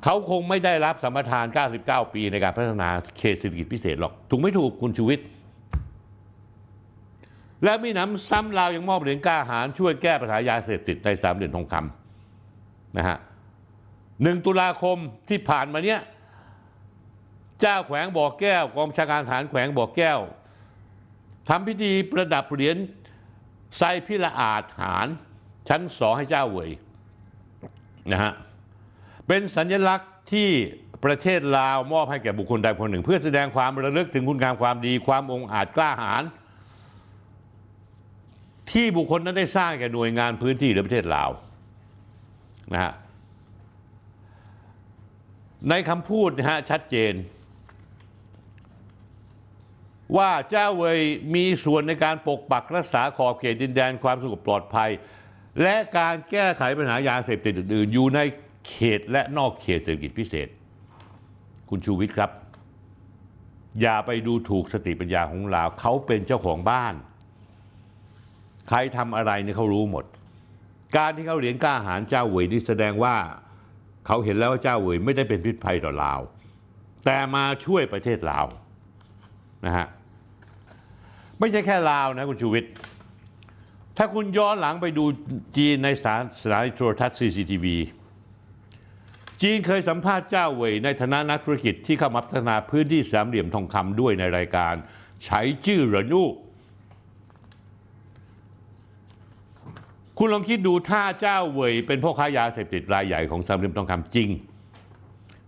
[0.05, 1.47] เขาคงไม่ได้รับสัมปทาน
[1.79, 2.89] 99 ปีในการพัฒนา
[3.19, 5.27] เขตเศรษฐกิจพิเศษหรอกถูกไม่ถูกคุณชูวิทย์
[7.65, 13.19] และมีหน้ำซ้ำลาวยังมอบเหรียญกล้าหารช่วยแก้ปัญหายาเสพติดในสามเหรียญทองคำนะฮะ
[14.23, 14.97] หนึ่งตุลาคม
[15.29, 16.01] ที่ผ่านมาเนี้ย
[17.61, 20.21] เจ้าแขวงบ่อแก้ว กองชาการทหารแขวงบ่อแก้ว
[21.49, 22.77] ทำพิธีประดับเหรียญ
[23.77, 25.09] ไซพิละอาจหาร
[25.69, 26.71] ชั้นสองให้เจ้าเวย
[28.13, 28.33] นะฮะ
[29.27, 30.49] เป็นสัญลักษณ์ที่
[31.05, 36.23] ประเทศลาวมอบให้แก่บุคคลใดคนหนึ่ง เพื่อแสดงความระลึกถึงคุณงามความดีความองอาจกล้าหาญ
[38.73, 41.31] ที่บุคคลนั้นได้สร้างแก่หน่วยงานพื้นที่หรือประเทศลาว
[42.73, 42.93] นะฮะ
[45.69, 47.15] ในคำพูดนะฮะชัดเจน
[50.17, 51.01] ว่าเจ้าเวย
[51.35, 54.91] มีส่วนในการปกปักรักษาขอบเขตดินแดนความสงบปลอดภัย
[55.63, 58.21] และการแก้ไขปัญหายาเสพติดอื่นๆ อยู่ใน
[58.69, 60.49] เขตและนอกเขตเศรษฐกิจพิเศษ
[61.69, 62.31] คุณชูวิทย์ครับ
[63.81, 66.95] อย่าไปดูถูกสติปัญญาของลาวเขาเป็นเจ้าของบ้าน
[68.69, 70.05] ใครทำอะไรเนี่ยเขารู้หมด
[70.97, 73.15] การที่เขาเหรียญกล้าหารเจ้าเหวยนี่แสดงว่า
[74.07, 76.21] เขาเห็นแล้วว่าเจ้าเหวยไม่ได้เป็นพิษภัยต่อลาว
[77.05, 78.47] แต่มาช่วยประเทศลาว
[79.67, 79.87] นะฮะ
[81.39, 82.71] ไม่ใช่แค่ลาวนะคุณชูวิทย์
[83.97, 85.05] ถ้าคุณย้อนหลังไปดู
[85.57, 87.67] จีนในสานสถานีโทรทัศน์ CCTV
[89.43, 94.75] จีนเคยสัมภาษณ์เจ้าเหวยในฐานะนักธุรกิจที่เข้ามาพัฒนาพื้นที่สามเหลี่ยมทองคำด้วยในรายการ
[95.25, 96.29] ใช้จื้อเหรินอู้
[100.19, 104.29] คุณลองคิดดูถ้าเจ้าเว่ยเป็นพ่อค้ายาเสพติดรายใหญ่ของสหรัฐทองคำจริง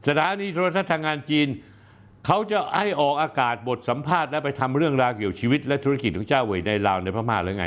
[0.06, 1.48] สถานีโทรทัศน์ทางงานจีน
[2.26, 7.66] เขาจะให้ออกอากาศบทสัมภาษณ์และไปทำเรื่องราวเกี่ยวกับชีวิต และธุรกิจของเจ้าเว่ยในลาวในพม่าหรือไง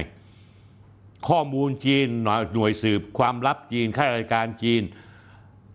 [1.30, 4.82] ข้อมูลจีนหน่วยหน่วยสืบความลับจีนข้าราชการจีน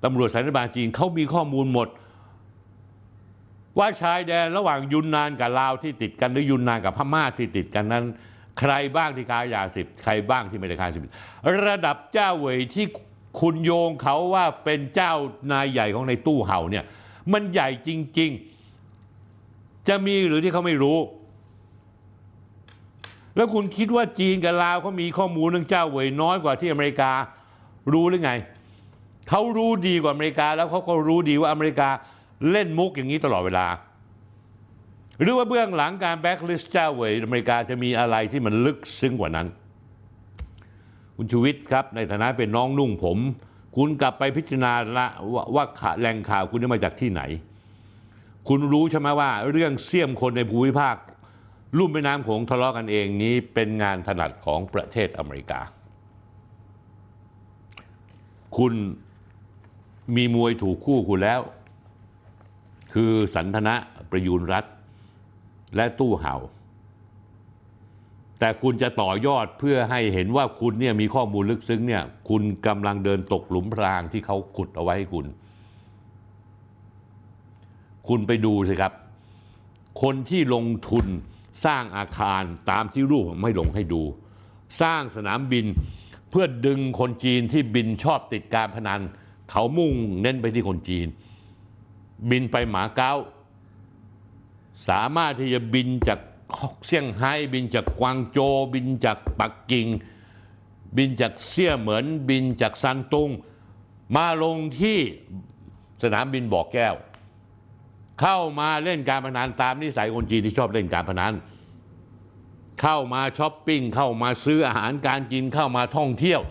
[0.04, 1.88] ตำรวจสายบาลจีนเขามีข้อมูลหมด
[3.78, 8.04] ว่าชายแดนระหว่างยุนนานกับลาวที่ติดกันหรือยุนนานกับพม่าที่ติดกันนั้น
[8.58, 11.12] ใครบ้างที่ค้ายาเสพใครบ้างที่ไม่ได้ค้ายาเสพติด
[11.66, 12.86] ระดับเจ้าเวยที่
[13.40, 15.12] คุณโยงเขาว่าเป็นเจ้า
[15.52, 16.84] นายใหญ่ของในตู้เห่าเนี่ย
[17.32, 18.30] มันใหญ่จริง
[19.08, 20.98] ๆ จะมีหรือที่เขาไม่รู้
[23.36, 27.10] แล้วคุณคิดว่าจีนกับลาวเขามีข้อมูลเรื่องเจ้าเวยน้อยกว่าที่อเมริกา
[27.92, 28.32] รู้หรือไง
[29.28, 31.88] เขารู้ดีกว่าอเมริกาแล้วเขาก็รู้ดีว่าอเมริกา
[32.50, 33.66] เล่นมุกอย่างนี้ตลอดเวลา
[35.20, 39.46] หรือว่าเบื้องหลังการแบ็กลิสต์เจ้าเวยอเมริกาจะมีอะไรที่มันลึกซึ้งกว่านั้น
[41.16, 43.18] คุณชูวิทย์ครับ ในฐานะเป็นน้องนุ่งผม
[43.76, 45.64] คุณกลับไปพิจารณาละว่าว่า
[45.98, 47.22] แหล่งข่าวคุณได้มาจากที่ไหน
[48.48, 50.96] คุณรู้ใช่ไหมว่า เรื่องเสี่ยมคนในภูมิภาค
[51.78, 55.60] ลุ่มแม่น้ำโขงทะเลาะกันเองนี้เป็นงานถนัดของประเทศอเมริกา
[58.56, 58.72] คุณ
[60.16, 61.40] มีมวยถูกคู่คุณแล้ว
[62.92, 63.74] คือสันทนะ
[64.10, 64.64] ประยูนรัฐ
[65.76, 66.34] และตู้เห่า
[68.38, 75.26] แต่คุณจะต่อยอดเพื่อให้เห็นว่าคุณเนี่ยมีข้อมูลลึกซึ้งเนี่ยคุณกำลังเดินตกหลุมพรางที่เขาขุดเอาไว้ให้คุณ
[78.08, 78.92] คุณไปดูสิครับ
[80.02, 81.06] คนที่ลงทุน
[81.64, 84.02] สร้างอาคารตามที่รูปผมไม่ลงให้ดู
[84.82, 85.66] สร้างสนามบิน
[86.30, 89.00] เพื่อดึงคนจีนที่บินชอบติดการพนัน
[89.50, 89.92] เขามุ่ง
[90.22, 91.06] เน้นไปที่คนจีน
[92.30, 93.12] บินไปหมาเก๊า
[94.88, 96.20] สามารถที่จะบินจาก
[96.86, 99.86] เซี่ยงไฮ้บินจากกวางโจวบินจากปักกิ่ง
[100.96, 103.30] บินจากเซี่ยเหมือนบินจากซันตุง
[104.16, 104.98] มาลงที่
[106.02, 106.94] สนามบินบ่อแก้ว
[108.20, 111.34] เข้ามาเล่นการพนันตามนิสัยคนจีนที่ชอบเล่นการพนัน
[112.82, 116.42] เข้ามาช้อปปิ้งเข้ามาซื้ออาหารการกินเข้ามาท่องเที่ยว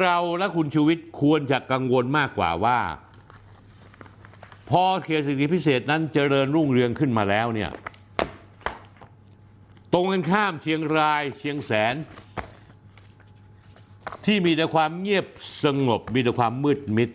[0.00, 2.78] เราและคุณชูวิทย์ควรจะกังวลมากกว่าว่า
[4.70, 7.70] พอเขตสิทธิพิเศษนั้นเจริญรุ่งเรืองขึ้นมาแล้วเนี่ย
[9.92, 11.94] ตรงกันข้ามเชียงรายเชียงแสน
[14.24, 15.26] ที่มีแต่ความเงียบ
[15.64, 17.10] สงบมีแต่ความมืดมิด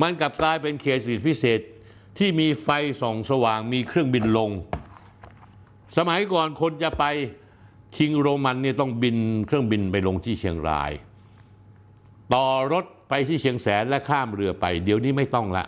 [0.00, 1.60] มันกลับกลายเป็นเขตสิทธิพิเศษ
[2.18, 2.68] ที่มีไฟ
[3.00, 4.50] ส่องสว่างมีเครื่องบินลง
[5.96, 7.04] สมัยก่อนคนจะไป
[7.96, 9.16] คิงโรมันเนี่ยต้องบิน
[9.46, 10.92] เครื่องบินไปลงที่เชียงราย
[12.34, 15.64] ต่อรถไปที่เชียงแสนและข้ามเรือไป เดี๋ยวนี้ไม่ต้องละ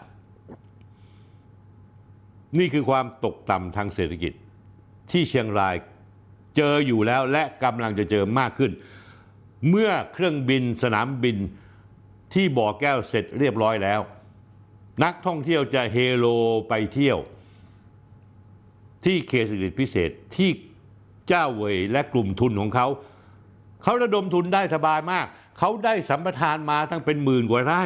[2.59, 4.33] นี่คือความตกต่ำทางเศรษฐกิจ
[5.11, 5.77] ที่เชียงราย
[6.57, 8.73] เจออยู่แล้วและกำลังจะเจอมากขึ้น
[9.69, 11.37] เมื่อเครื่องบินสนามบิน
[12.35, 14.01] ที่บ่อแก้วเสร็จเรียบร้อยแล้ว
[15.05, 16.27] นักท่องเที่ยวจะเฮโล
[16.69, 17.19] ไปเที่ยว
[19.05, 20.51] ที่เขตเศรษฐกิจพิเศษที่
[21.29, 22.87] เจ้าเวยและกลุ่มทุนของเขา
[23.83, 25.27] เขาระดมทุนได้สบายมาก
[25.59, 27.83] เขาได้สัมปทานมาตั้งเป็นหมื่นกว่าไร่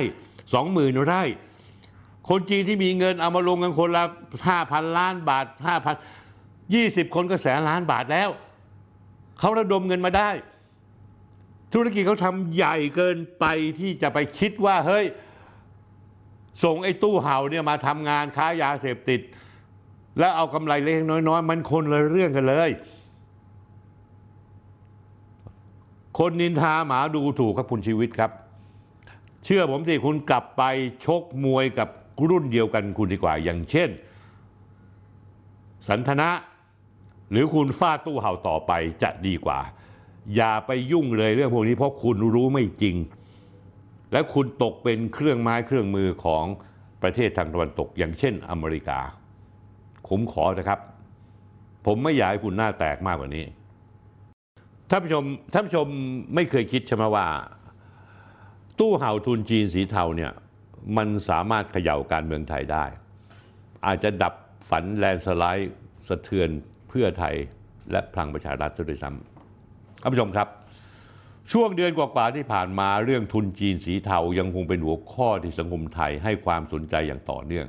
[0.55, 1.23] สองหมื่นไร่
[2.29, 4.05] คนจีนที่มีเงินเอามาลงกันคนละ
[4.49, 5.95] ห้าพันล้านบาทห้าพัน
[6.75, 8.31] ยี่สิบคนก็แสนล้านบาทแล้ว
[9.39, 10.31] เขาระดมเงินมาได้
[11.75, 13.45] ธุรกิจเขาทำใหญ่เกินไป
[13.79, 15.05] ที่จะไปคิดว่าเฮ้ย
[16.65, 19.21] ส่งไอ้ตู้เห่าเนี่ยมาทำงานค้ายาเสพติด
[20.19, 22.71] แล้วเอากำไรเล็กน้อยๆ มันคนละเรื่องกันเลย
[26.19, 28.31] คนนินทาหมาดูถูกครับคุณชีวิตครับ
[29.45, 30.63] เชื่อผมสิคุณกลับไป
[31.05, 31.89] ชกมวยกับ
[32.31, 33.91] รุ่นเดียวกันคุณดีกว่า อย่างเช่น
[35.89, 36.29] สันทนะ
[37.31, 39.59] หรือคุณฟาตู้เห่าต่อไปจะดีกว่า
[40.37, 42.97] อย่าไปยุ่งเลยเรื่องพวกนี้เพราะคุณรู้ไม่จริง
[44.13, 46.45] และคุณตกเป็นเครื่องไม้เครื่องมือของ
[47.03, 48.99] ประเทศทางตะวันตก อย่างเช่นอเมริกา
[50.09, 50.81] ผมขอนะครับ
[51.87, 53.45] ผมไม่อยากให้คุณหน้าแตกมากกว่านี้
[54.91, 55.87] ท่านผู้ชมท่านผู้ชม
[56.35, 57.27] ไม่เคยคิดใช่ไหมว่า
[58.79, 60.33] ตู้เห่าทุนจีนสีเทาเนี่ย
[60.97, 62.85] มันสามารถเขย่าการเมืองไทยได้
[63.87, 64.35] อาจจะดับ
[64.71, 65.73] ฝันแลนสไลด์
[66.09, 66.49] สะเทือน
[66.89, 67.35] เพื่อไทย
[67.91, 70.49] และพลังประชารัฐด้วยซ้ำท่านผู้ชมครับ
[71.53, 77.67] ช่วงเดือนกว่าๆที่ผ่านมาเรื่องทุนจีนสีเทายังคงเป็นหัวข้อที่สังคมไทยให้ความสนใจอย่างต่อเนื่อง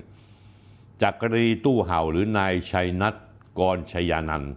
[1.02, 3.16] จากกรณีตู้เห่าหรือนายชัยนัท
[3.60, 4.54] กรชัยานันท์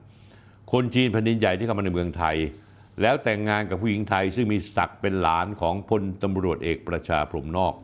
[0.72, 2.36] คนจีนแผ่นดินใหญ่ที่เข้ามาในเมืองไทย
[3.02, 7.74] แล้วแต่งงานกับผู้หญิงไทยซึ่งมีศักดิ์เป็นหลานของพลตำรวจเอกประชาพรมนอก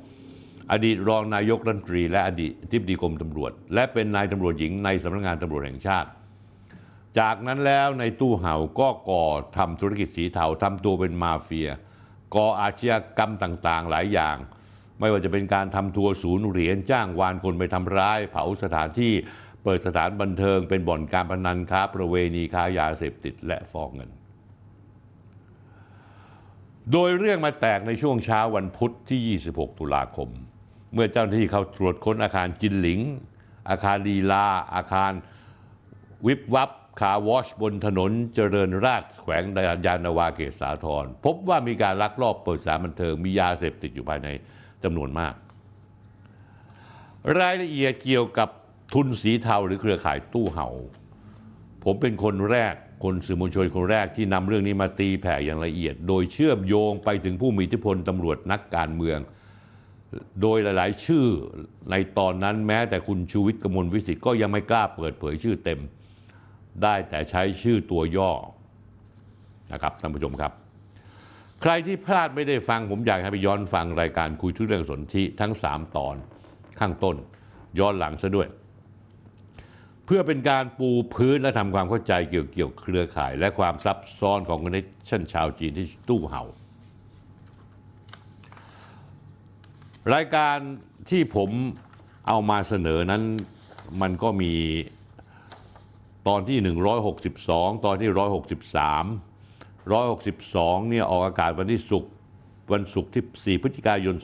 [0.72, 6.10] อดีตรองนายกรัฐมนตรี และอดีตทิบดีกรมตำรวจ และเป็นนายตำรวจหญิงในสำนักงานตำรวจแห่งชาติ
[7.18, 11.68] จากนั้นแล้วในตู้เห่าก็ก่อทำธุรกิจสีเทาทำตัวเป็นมาเฟีย
[12.34, 14.36] ก่ออาชญากรรมต่างๆ หลายอย่าง
[15.00, 19.12] ไม่ว่าจะเป็นการทำทัวร์ศูนย์เหรียญจ้างวานคนไปทำร้าย เผาสถานที่
[19.64, 24.10] เปิดสถานบันเทิง เป็นบ่อนการพนันค้าประเวณีค้ายาเสพติดและฟอกเงิน
[26.92, 30.30] โดยเรื่องมาแตกในช่วงเช้าวันพุธที่ 26 ตุลาคม
[30.92, 33.00] เมื่อเจ้าหน้าที่เขาตรวจค้นอาคารจินหลิง
[33.70, 35.12] อาคารลีลา อาคาร
[36.26, 36.70] วิบวับ
[37.00, 39.44] คาวอชบนถนนเจริญราษฎรแขวง
[39.86, 44.28] ยานาวาเขตสาทรพบว่ามีการลักลอบเปิดสานบันเทิงมียาเสพติดอยู่ภายใน
[44.84, 45.34] จำนวนมาก
[47.38, 48.48] รายละเอียดเกี่ยวกับ
[48.94, 50.68] ทุนสีเทาหรือเครือข่ายตู้เห่า
[51.84, 52.74] ผมเป็นคนแรก
[53.04, 59.18] คนสื่อมวลชนคนแรกที่นำเรื่องนี้มาตีแผ่อย่างละเอียด โดยเชื่อมโยงไปถึงผู้มีอิทธิพลตำรวจนักการเมือง
[60.42, 61.26] โดยหลาย ๆ ชื่อ
[61.90, 65.80] ในตอนนั้นแม้แต่คุณชูวิทย์กมลวิสิทธ์ก็ยังไม่กล้าเปิดเผยชื่อเต็ม
[66.82, 68.30] ได้แต่ใช้ชื่อตัวย่อ
[69.72, 70.52] นะครับท่านผู้ชมครับ
[71.62, 76.16] ใครที่พลาดไม่ได้ฟังผมอยากให้ไปย้อนฟังรายการคุยทุกเรื่องสนธิทั้ง 3 ตอน
[76.80, 77.16] ข้างต้น
[77.78, 78.48] ย้อนหลังซะด้วย
[80.06, 86.44] เพื่อเป็นการปูพื้นและทำความเข้าใจเกี่ยวเกี่ยวเครือข่าย และความซับซ้อนของคอนเนคชั่นชาวจีนที่ตู้เห่า
[90.14, 90.56] รายการ
[91.10, 91.50] ที่ผม
[92.28, 93.22] เอามาเสนอนั้น
[94.00, 94.52] มันก็มี
[96.28, 96.58] ตอนที่
[97.22, 98.16] 162 ตอนที่ 163
[100.08, 102.12] 162เนี่ยออกอากาศวันที่ศุกร์
[102.72, 104.14] วันศุกร์ที่ 4 พฤศจิกายน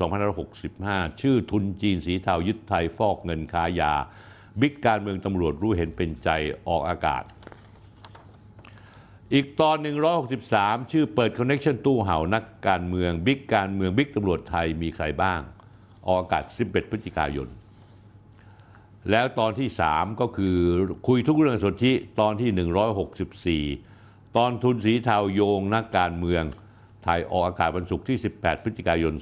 [0.57, 3.93] 2565 ชื่อทุนจีนสีเทายึดไทยฟอกเงินค้ายา
[4.61, 6.29] บิ๊กการเมืองตำรวจรู้เห็นเป็นใจ
[6.69, 7.25] ออกอากาศ
[9.33, 9.77] อีกตอน
[10.35, 15.41] 163 ชื่อเปิด connection ตู้เห่านักการเมือง บิ๊กการเมืองบิ๊กตำรวจไทยมีใครบ้าง
[16.09, 17.49] ออกอากาศ 11 พฤศจิกายน
[19.11, 20.57] แล้วตอนที่ 3 ก็คือ
[21.09, 26.45] คุยทุกเรื่องสนธิตอนที่ 164 ตอนทุนสีเทาโยงนักการเมือง
[27.05, 29.13] ไทยออกอากาศวันศุกร์ที่ 18 พฤศจิกายน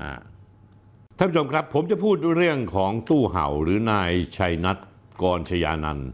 [0.00, 4.78] 2565 ท่านผู้ชมครับ ผมจะพูดเรื่องของตู้เห่าหรือนายชัยนัท
[5.22, 6.10] กรชยานันท์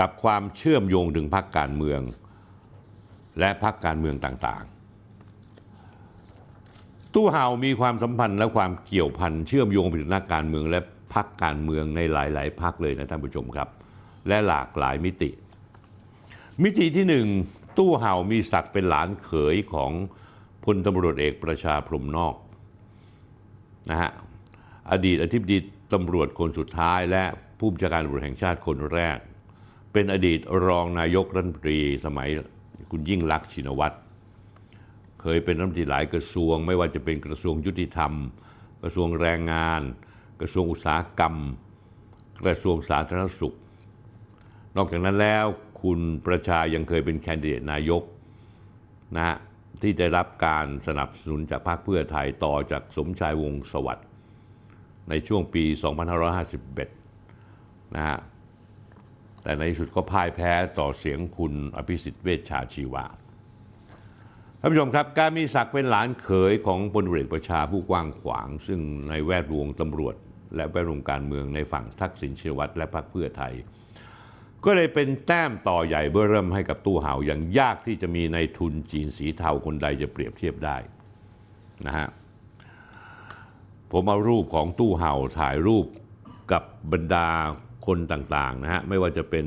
[0.00, 2.00] กับความเชื่อมโยงถึงพรรคการเมือง
[3.40, 4.64] และพรรคการเมืองต่าง
[7.16, 10.80] ตู้เห่ามีความสัมพันธ์และความเกี่ยวพันเชื่อมโยงไปถึงนักการเมืองและ
[11.14, 13.68] พรรคการเมืองในหลาย ๆพรรคเลยนะท่านผู้ชมครับ
[14.28, 15.30] และหลากหลายมิติ
[16.62, 17.26] มิติที่หนึ่ง
[17.78, 19.92] ตู้เห่ามีศักดิ์เป็นหลานเขยของ
[20.64, 22.34] พลตำรวจเอกประชาพรมนอก
[23.90, 24.10] นะฮะ
[24.90, 25.58] อดีตอธิบดี
[25.92, 27.22] ตำรวจคนสุดท้าย และ
[27.58, 29.18] ผู้บัญชาการตำรวจแห่งชาติคนแรก
[29.92, 32.28] เป็นอดีตรองนายกรัฐมนตรีสมัย
[32.90, 33.96] คุณยิ่งลักษณ์ชินวัตร
[35.22, 38.12] เคยเป็นรัฐมนตรีหลายกระทรวง ไม่ว่าจะเป็นกระทรวงยุติธรรม
[38.82, 39.82] กระทรวงแรงงาน
[40.40, 41.34] กระทรวงอุตสาหกรรม
[42.44, 43.56] กระทรวงสาธารณสุข
[44.76, 45.44] นอกจากนั้นแล้ว
[45.82, 48.02] คุณประชายังเคยเป็นแคนดิเดตนายก
[49.16, 49.36] นะฮะ
[49.82, 54.06] ที่ได้รับการสนับสนุนจากพรรคเพื่อไทยต่อจากสมชายวงศ์สวัสดิ์
[55.08, 55.64] ในช่วงปี
[56.80, 58.18] 2551 นะฮะ
[59.42, 70.14] แต่ในที่สุดก็พ่ายแพ้ต่อเสียงคุณอภิสิทธิ์เวชชาชีวาานผู้ชมครับการมีศักดิ์เป็นหลานเขยของพลเอกประชาผู้กว้างขวาง ซึ่งในแวดวงตำรวจ
[70.56, 73.52] และแวดวงการเมืองในฝั่งทักษิณชินวัตรและพรรคเพื่อไทย
[74.64, 80.76] ก็เลยเป็นแต้มต่อใหญ่เบื้อเริ่มให้กับตู้เห่าอย่างยากที่จะมีในทุนจีนสีเทาคนใดจะเปรียบเทียบได้
[81.86, 82.08] นะฮะ
[83.92, 85.86] ผมเอารูปของตู้เห่าถ่ายรูป
[86.52, 86.62] กับ
[86.92, 87.28] บรรดา
[87.86, 89.46] คนต่างๆนะฮะไม่ว่าจะเป็น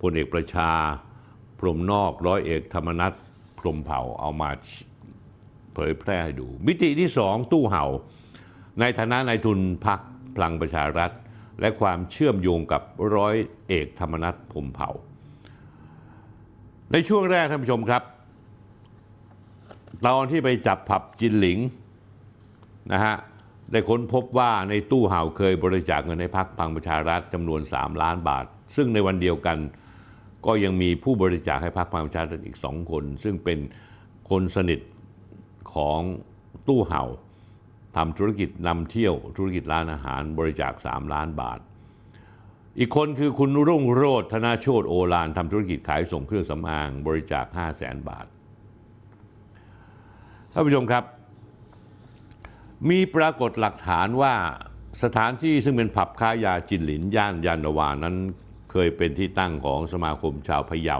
[0.00, 0.70] พลเอกประชา
[1.58, 3.12] พรมนอกร้อยเอกธรรมนัฐ
[3.58, 4.50] พรมเผ่าเอามา
[5.74, 7.84] เผยแพร่ให้ดู มิติที่สองตู้เห่า
[8.80, 10.00] ในฐานะนายทุนพัก
[10.34, 11.10] พลังประชารัฐ
[11.60, 12.82] และความเชื่อมโยงกับ
[13.14, 13.34] ร้อย
[13.68, 14.90] เอกธรรมนัฐพรมเผ่า
[16.92, 18.02] ในช่วงแรกท่านผู้ชมครับ
[20.06, 21.58] ตอนที่ไปจับผับจินหลิง
[22.92, 23.14] นะฮะ
[23.70, 28.44] ได้ค้นพบว่าในตู้เห่าเคยบริจาคเงินให้พักพลังประชารัฐจำนวน 3 ล้านบาท
[28.76, 29.58] ซึ่งในวันเดียวกัน
[30.46, 33.58] ก็ยังมีผู้บริจาคให้พักพลังประชารัฐอีกสองคน ซึ่งเป็น
[34.30, 34.80] คนสนิท
[35.74, 36.00] ของ
[36.68, 37.04] ตู้เห่า
[37.96, 41.58] ทำธุรกิจนำเที่ยวธุรกิจร้านอาหารบริจาค 3 ล้านบาท
[42.78, 48.26] อีกคนคือคุณรุ่งโรธธนาโชตโอฬารทำธุรกิจขายส่งเครื่องสำอางบริจาค 5 0 0แสนบาท
[50.52, 51.04] ท่านผู้ชมครับ
[52.90, 54.34] มีปรากฏหลักฐานว่า
[55.02, 58.16] สถานที่ซึ่งเป็นผับค้ายาจินหลินย่านยานวานั้น
[58.70, 60.98] เคยเป็นที่ตั้งของสมาคมชาวพะเยา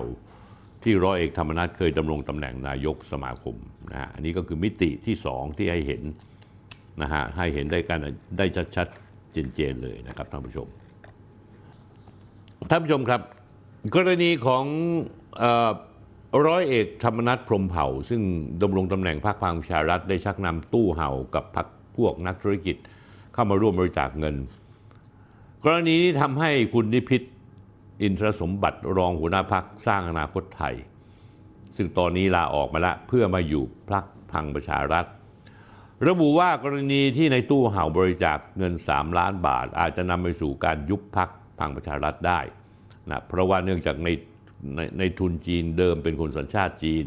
[0.83, 3.57] ที่ร้อยเอกธรรมนัฐเคยดำรงตำแหน่งนายกสมาคม
[3.91, 6.03] นะฮะอันนี้ก็คือมิติที่สองที่ให้เห็น
[7.03, 8.01] นะฮะให้เห็นได้กัน
[8.39, 8.47] ได้
[8.77, 10.67] ชัดๆเจนๆเลยนะครับท่านผู้ชม
[12.71, 13.21] ท่านผู้ชมครับ
[13.95, 14.65] กรณีของ
[15.43, 15.45] อ
[16.49, 18.21] ร้อยเอกธรรมนัฐพรมเผ่า ซึ่ง
[18.63, 22.77] ดำรงตำแหน่งพรรคพลังประชารัฐได้ชักนำตู้เห่ากับพรรคพวกนักธุรกิจ
[23.33, 24.37] เข้ามาร่วมบริจาคเงิน
[25.65, 27.23] กรณีนี้ทำให้คุณนิพิษ
[28.03, 30.75] อินทรสมบัติรองหัวหน้าพักสร้างอนาคตไทย
[31.77, 35.05] ซึ่งตอนนี้ลาออกมาแล้วเพื่อมาอยู่พรรคพังประชารัฐ
[36.09, 42.41] ระบุว่ากรณีที่ในตู้เห่าบริจาคเงิน 3 ล้านบาท อาจจะนำไปสู่การยุบพักพังประชารัฐได้
[43.11, 44.09] นะเพราะว่าเนื่องจากใน
[44.77, 47.05] ในในทุนจีนเดิมเป็นคนสัญชาติจีน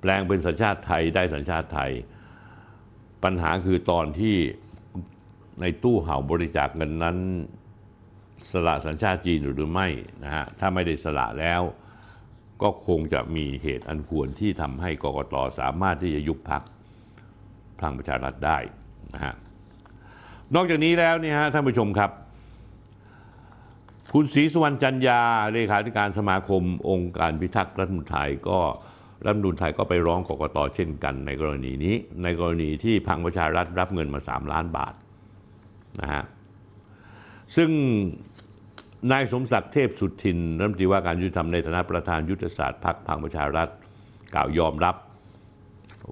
[0.00, 1.90] แปลงเป็นสัญชาติไทยได้สัญชาติไทย
[3.24, 4.36] ปัญหาคือตอนที่
[5.60, 7.18] ในตู้เห่าบริจาคเงินนั้น
[8.52, 9.88] สละสัญชาติจีนหรือไม่
[10.24, 11.62] นะฮะถ้าไม่ได้สละแล้ว
[12.62, 16.62] ก็คงจะมีเหตุอันควรที่ทำให้กกตสามารถที่จะยุบพัก
[17.78, 18.58] พลังประชารัฐได้
[19.14, 19.34] นะฮะ
[20.54, 22.10] นอกจากนี้แล้วเนี่ยฮะท่านผู้ชมครับ
[24.14, 25.20] คุณศรีสุวรรณจันยา
[25.52, 28.60] เลขาธิการสมาคมองค์การพิทักษ์รัฐมนูญไทยก็
[29.24, 34.94] รัฐมนูญไทยก็ไปร้องกกตเช่นกันในกรณีนี้ ในกรณีที่พังประชารัฐรับเงินมา 3 ล้านบาท
[36.00, 36.24] นะฮะ
[37.56, 37.70] ซึ่ง
[39.12, 43.68] นายสมศักดิ์เทพสุทินรัฐมนตรีว่าการยุติธรรมในฐานะประธานยุทธศาสตร์พรรคพังประชารัฐ
[44.34, 44.96] กล่าวยอมรับ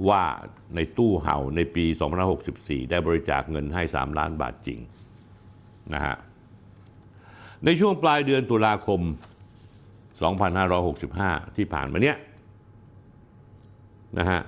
[0.09, 0.23] ว่า
[0.75, 1.85] ในตู้เห่าในปี
[2.39, 4.79] 2564 ได้บริจาคเงินให้ 3 ล้านบาทจริง
[5.95, 6.17] นะฮะ
[7.65, 9.01] ในช่วงปลายเดือนตุลาคม
[10.29, 12.17] 2565 ที่ผ่านมาเนี้ย
[14.19, 14.41] นะฮะ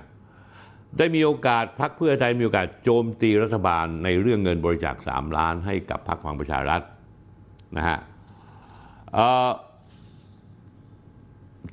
[0.97, 6.81] ได้มีโอกาสพักเพื่อไทยมีโอกาสโจมตีรัฐบาลในเรื่องเงินบริจาค 3 ล้านให้กับพรรคพลังประชารัฐ
[7.77, 7.97] นะฮะ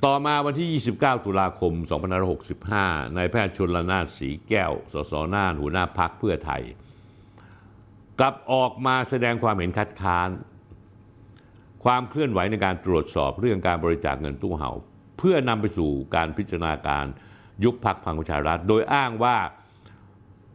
[0.05, 0.69] ต่อมาวันที่
[0.99, 1.73] 29 ตุลาคม
[2.45, 6.63] 2565 นายแพทย์ชนละนานสีแก้ว สสน่านหัวหน้าพักเพื่อไทย
[8.19, 10.29] กลับออกมาแสดงความเห็นคัดค้าน
[11.83, 14.71] ความเคลื่อนไหวในการตรวจสอบเรื่องการบริจาคเงินตู้เห่า
[15.17, 17.05] เพื่อนำไปสู่การพิจารณาการ
[17.63, 19.37] ยุบพักพลังประชารัฐ โดยอ้างว่า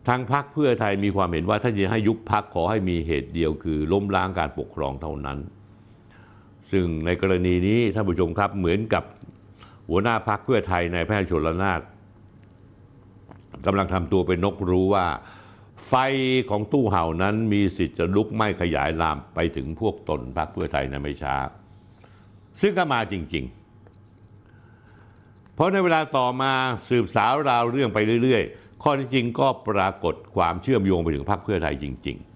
[0.08, 5.38] ทางพักเพื่อไทยมีความเห็นว่าถ้าจะให้ยุบพักขอให้มีเหตุเดียวคือล้มล้างการปกครองเท่านั้น
[6.70, 9.04] ซึ่งในกรณีนี้ท่านผู้ชมครับเหมือนกับ
[9.88, 11.80] หัวหน้าพักเพื่อไทยในายแพทย์ชนละนาน
[13.66, 15.06] กำลังทำตัวเป็นนกรู้ว่า
[15.88, 15.94] ไฟ
[16.50, 21.36] ของตู้เห่านั้นมีสิทธิ์จะลุกไหม้ขยายลามไปถึงพวกตนพรรคเพื่อไทยในไม่ช้า
[22.60, 23.44] ซึ่งก็มาจริง
[24.68, 26.52] ๆ เพราะในเวลาต่อมา
[26.88, 32.27] สืบสาวราวเรื่องไปเรื่อย ๆ ข้อที่จริงก็ปรากฏความเชื่อมโยงไปถึงพรรคเพื่อไทยจริงๆ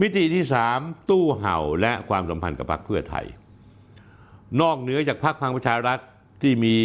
[0.00, 0.78] มิติที่สาม
[1.10, 3.26] ตู้เห่าและความสัมพันธ์กับพรรคเพื่อไทย
[4.60, 5.98] นอกเหนือจากพรรคพลังประชารัฐ
[6.42, 6.76] ที่มี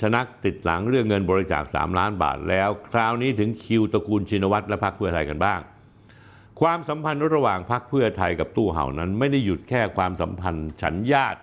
[0.00, 5.60] ชนักติดหลังเรื่องเงินบริจาค 3 ล้านบาทแล้ว คราวนี้ถึงคิวตระกูลชินวัตรและพรรคเพื่อไทยกันบ้าง
[6.60, 11.40] ความสัมพันธ์ระหว่างพรรคเพื่อไทยกับตู้เห่านั้น ไม่ได้หยุดแค่ความสัมพันธ์ฉันญาติ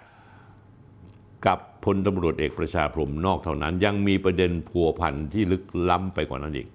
[1.47, 6.67] กับพลตำรวจเอกประชาพรมนอกเท่านั้น ยังมีประเด็นพัวพันที่ลึกล้ำไปกว่านั้นอีก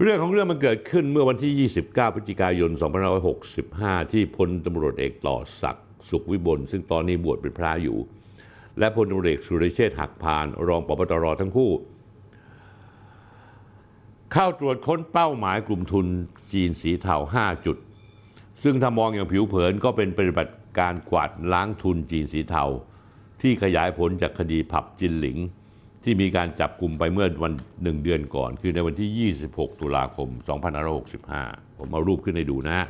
[0.00, 2.70] เรื่องของเรื่องมันเกิดขึ้นเมื่อวันที่ 29 พฤศจิกายน
[3.42, 7.98] 2565 ที่พลตำรวจเอกต่อศักดิ์สุขวิบล ซึ่งตอนนี้บวชเป็นพระอยู่
[8.78, 11.70] และพลตำรวจเอกสุรเชษฐ์หักพาน รองปปตรทั้งคู่
[14.32, 16.06] เข้าตรวจค้นเป้าหมายกลุ่มทุน
[16.52, 17.76] จีนสีเทา 5 จุด
[18.62, 22.64] ซึ่งถ้ามองอย่างผิวเผินก็เป็นปฏิบัติการกวาดล้างทุนจีนสีเทา
[23.40, 25.38] ที่ขยายผลจากคดีผับจินหลิง
[26.04, 30.28] ที่มีการจับกลุ่มไปเมื่อวันหนึ่งเดือนก่อน คือในวันที่ 26 ตุลาคม
[31.04, 32.80] 2565 ผมเอารูปขึ้นให้ดูนะ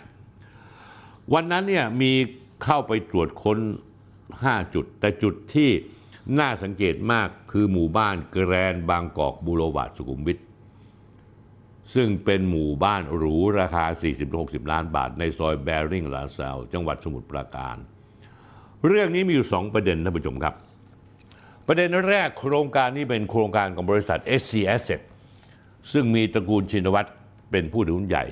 [1.34, 2.12] วันนั้นเนี่ยมี
[2.64, 3.58] เข้าไปตรวจค้น
[4.16, 5.70] 5 จุด แต่จุดที่
[6.38, 10.38] น่าสังเกตมากคือหมู่บ้านแกรนบางกอกบูโรวาดสุขุมวิท
[11.94, 13.84] ซึ่งเป็นหมู่บ้านหรูราคา
[14.28, 17.76] 40-60 ล้านบาท ในซอยแบริ่งลาซาวจังหวัดสมุทรปราการ
[18.86, 20.54] เรื่องนี้มีอยู่2ประเด็นท่านผู้ชมครับ
[21.66, 25.00] ประเด็นแรกโครงการนี้เป็นโครงการของบริษัท SC Asset
[25.92, 27.10] ซึ่งมีตระกูลชินวัตร
[27.50, 28.24] เป็นผู้ถือหุ้นใหญ่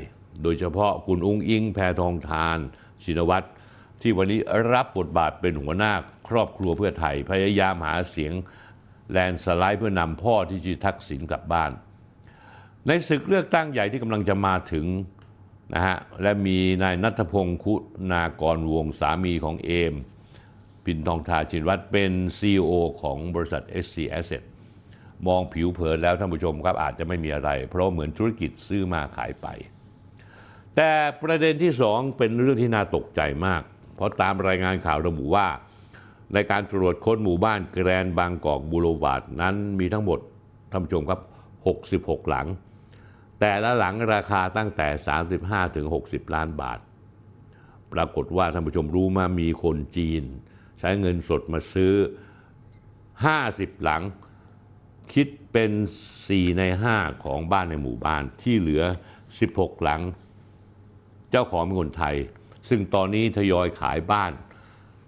[0.43, 2.59] โดยเฉพาะคุณอุ้งอิง แพทองทาน
[3.05, 3.47] ชินวัตร
[4.01, 4.41] ที่วันนี้
[4.73, 5.93] รับบทบาทเป็นหัวหน้า
[6.29, 8.33] ครอบครัวเพื่อไทย พยายามหาเสียง
[9.11, 11.71] แลนสไลด์เพื่อนำพ่อที่ชื่อทักษิณกลับบ้าน
[12.87, 14.87] ในศึกเลือกตั้งใหญ่ที่กำลังจะมาถึง
[15.75, 17.75] นะฮะและมีนายนัทพงศ์คุ
[18.13, 19.95] ณากรวงสามีของเอม
[20.91, 22.73] ปินทองทาชินวัตรเป็น CEO
[23.03, 24.43] ของบริษัท SC Asset
[25.27, 29.47] มองผิวเผินแล้วท่านผู้ชมครับอาจจะไม่มีอะไร เพราะเหมือนธุรกิจซื้อมาขายไป
[30.77, 33.63] แต่ประเด็นที่สองเป็นเรื่องที่น่าตกใจมาก
[33.97, 35.47] เพราะตามรายงานข่าวระบุว่า
[36.35, 40.19] ในการตรวจค้นหมู่บ้านแกรนบางกอกบูโรวาดนั้นมีทั้งหมด
[40.71, 41.21] ท่านผู้ชมครับ
[41.77, 42.47] 66 หลัง
[43.41, 44.89] แต่ละหลังราคาตั้งแต่
[45.31, 46.79] 35ถึง60 ล้านบาท
[47.93, 50.25] ปรากฏว่าท่านผู้ชมรู้มามีคนจีน
[50.81, 51.95] ใช้เงินสดมาซื้อ
[52.89, 54.03] 50 หลัง
[55.13, 55.73] คิดเป็น
[56.15, 56.63] 4 ใน
[56.95, 58.85] 5 ของบ้านในหมู่บ้านที่เหลือ
[59.33, 60.01] 16 หลัง
[61.31, 62.17] เจ้าของเป็นคนไทย
[62.69, 64.33] ซึ่งตอนนี้ทยอยขายบ้าน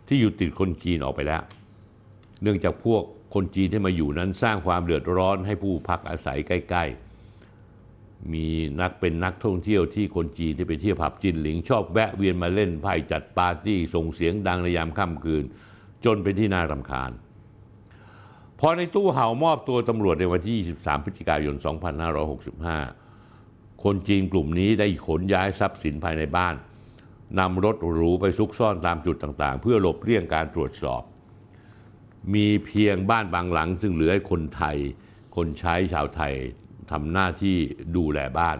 [0.07, 1.43] ที่อยู่ติดคนจีนออกไปแล้ว
[2.43, 3.03] เนื่องจากพวก
[3.35, 7.02] คนจีนที่มาอยู่นั้นสร้างความเดือดร้อนให้ผู้พักอาศัยใกล้ ๆ
[8.33, 8.47] มี
[8.81, 15.45] นักเป็นนักท่องเที่ยวที่คนจีนที่ไปเที่ยวผับจินหลิง ชอบแวะเวียนมาเล่นไพ่จัดปาร์ตี้ส่งเสียงดังในยามค่ำคืน
[16.05, 17.11] จนเป็นที่น่ารำคาญ
[18.61, 21.55] พอในตู้เห่ามอบตัวตำรวจในวันที่ 23 พฤศจิกายน
[22.91, 26.55] 2565 คนจีนกลุ่มนี้ได้ขนย้ายทรัพย์สินภายในบ้าน
[27.39, 31.03] นำรถหรูไปซุกซ่อนตามจุดต่างๆ เพื่อหลบเลี่ยงการตรวจสอบ
[32.35, 34.77] มีเพียงบ้านบางหลัง ซึ่งเหลือให้คนไทย
[35.37, 36.35] คนใช้ชาวไทย
[36.91, 37.57] ทำหน้าที่
[37.97, 38.59] ดูแลบ้าน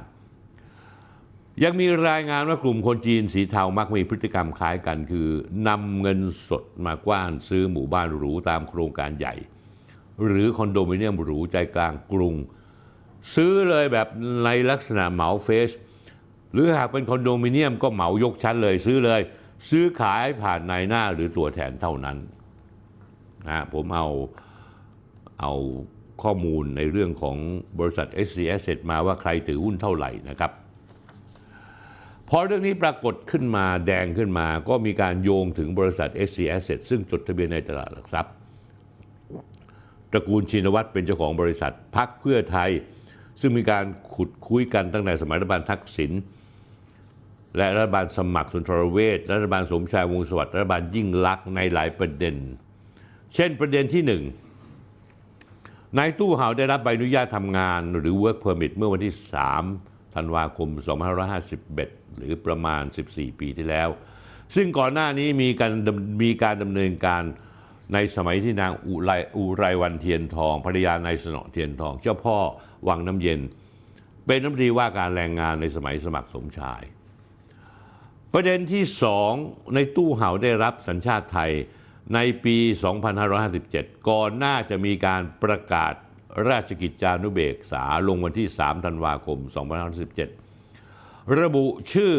[1.65, 5.29] ยังมีรายงานว่ากลุ่มคนจีนสีเทามักมีพฤติกรรมคล้ายกัน คือ
[5.69, 6.19] นำเงิน
[6.49, 9.35] สดมากว้านซื้อหมู่บ้านหรูตามโครงการใหญ่
[10.27, 12.35] หรือคอนโดมิเนียมหรูใจกลางกรุง
[13.35, 14.09] ซื้อเลยแบบ
[14.45, 15.71] ในลักษณะเหมาเฟส
[16.53, 19.21] หรือหากเป็นคอนโดมิเนียมก็เหมายกชั้นเลยซื้อเลย
[19.71, 22.17] ซื้อขายผ่านนายหน้าหรือตัวแทนเท่านั้น
[23.49, 24.09] นะผมเอา
[25.41, 25.53] เอา
[26.23, 27.37] ข้อมูลในเรื่องของ
[27.79, 30.53] บริษัท SC Asset มาว่าใครถือหุ้นเท่าไหร่นะครับ
[32.29, 38.35] พอเรื่องนี้ปรากฏขึ้นมาแดงขึ้นมาก็มีการโยงถึงบริษัท SC Asset ซึ่งจดทะเบียนในตลาดหลักทรัพย์
[40.11, 42.71] ตระกูลชินวัตรเป็นเจ้าของบริษัทพักเพื่อไทย
[43.41, 43.85] ซึ่งมีการ
[44.15, 46.13] ขุดคุยกันตั้งแต่สมัยรัฐบาลทักษิณ
[47.57, 52.37] และรัฐบาลสมัครสุนทรเวชรัฐบาลสมชายวงศ์สวัสดิ์รัฐบาลยิ่งลักษณ์ในหลายประเด็น
[53.35, 54.23] เช่นประเด็นที่หนึ่ง
[55.99, 59.15] นายตู้เห่าได้รับใบอนุญาตทำงานหรือ work permit เมื่อวันที่
[59.65, 60.69] 3 ธันวาคม
[61.45, 62.83] 2551 หรือประมาณ
[63.13, 63.89] 14 ปีที่แล้ว
[64.55, 65.73] ซึ่งก่อนหน้านี้มีการ
[66.23, 67.23] มีการดำเนินการ
[67.95, 72.39] ในสมัยที่นางอุไรอุไรวันเทียนทองภรรยานายสนอเทียนทอง เจ้าพ่อ
[72.89, 73.41] วังน้ำเย็น
[74.27, 76.83] เป็นน้ำตรีว่าการแรงงานในสมัยสมัครสมชาย
[78.33, 79.33] ประเด็นที่สอง
[79.75, 81.53] ในตู้เห่าได้รับสัญชาติไทย
[82.15, 82.57] ในปี
[83.33, 85.95] 2557 ก่อนหน้าจะมีการประกาศ
[86.49, 89.39] ราชกิจจานุเบกษาลงวันที่ 3 ธันวาคม
[90.59, 92.15] 2517 ระบุชื่อ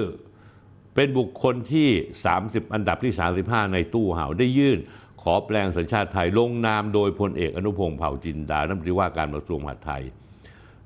[0.96, 1.90] เป็นบุคคลที่
[2.32, 3.14] 30 อันดับที่
[3.44, 4.80] 35 ในตู้เห่าได้ยื่น
[5.22, 10.04] ขอแปลงสัญชาติไทยลงนามโดยพลเอกอนุพงศ์เผ่าจินดา รัฐมนตรีว่าการกระทรวงมหาดไทย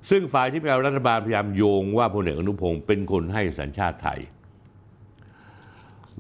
[0.10, 4.20] ซึ่งฝ่ายที่เป็นรัฐบาลพยายามโยงว่าพลเอกอนุพงศ์เป็นคนให้สัญชาติไทย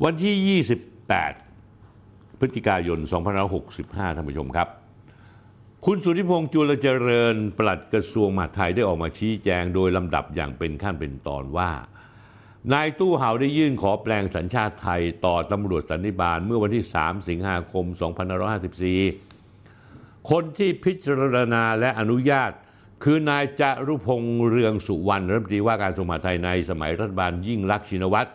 [0.04, 1.47] วันที่ 28
[2.40, 3.00] พฤศจิกายน
[3.58, 4.68] 2565 ท่านผู้ชมครับ
[5.86, 11.72] คุณสุธิพงษ์จุลเจริญปลัดกระทรวงมหาดไทยได้ออกมาชี้แจงโดยลำดับอย่างเป็นขั้นเป็นตอนว่า
[12.74, 17.86] นายตู้เห่าได้ยื่นขอแปลงสัญชาติไทยต่อตำรวจสันนิบาลเมื่อวันที่ 3 สิงหาคม
[18.68, 22.52] 2554 คนที่พิจารณาและอนุญาต
[23.04, 28.30] คือนายจารุพงษ์เรืองสุวรรณรัฐมนตรีว่าการกระทรวงมหาดไทยในสมัยรัฐบาลยิ่งลักษณ์ชินวัตร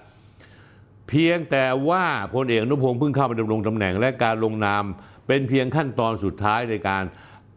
[1.15, 2.05] เพียงแต่ว่า
[2.35, 4.85] พลเอกอนุพงศ์เพิ่งเข้ามาดำรงตำแหน่งและการลงนาม
[5.27, 7.05] เป็นเพียงขั้นตอนสุดท้ายในการ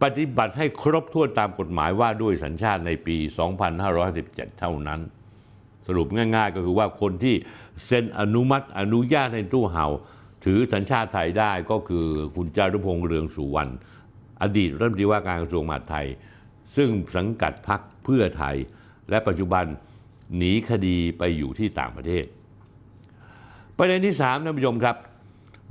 [0.03, 3.17] ปฏิบัติให้ครบถ้วนตามกฎหมายว่าด้วยสัญชาติในปี
[3.87, 4.99] 2517 เท่านั้น
[5.87, 7.35] สรุปง่าย ๆ ก็คือว่าคนที่
[7.85, 9.87] เซ็นอนุมัติอนุญาตให้ตู้เห่า
[10.45, 13.71] ถือสัญชาติไทยได้ก็คือคุณจารุพงษ์เรืองสุวรรณ
[14.41, 16.07] อดีตรัฐมนตรีว่าการกระทรวงมหาดไทย
[16.75, 18.55] ซึ่งสังกัดพรรคเพื่อไทย
[19.09, 19.65] และปัจจุบัน
[20.37, 22.25] หนีคดีไปอยู่ที่ต่างประเทศ
[23.77, 24.95] ประเด็นที่3ท่านผู้ชมครับ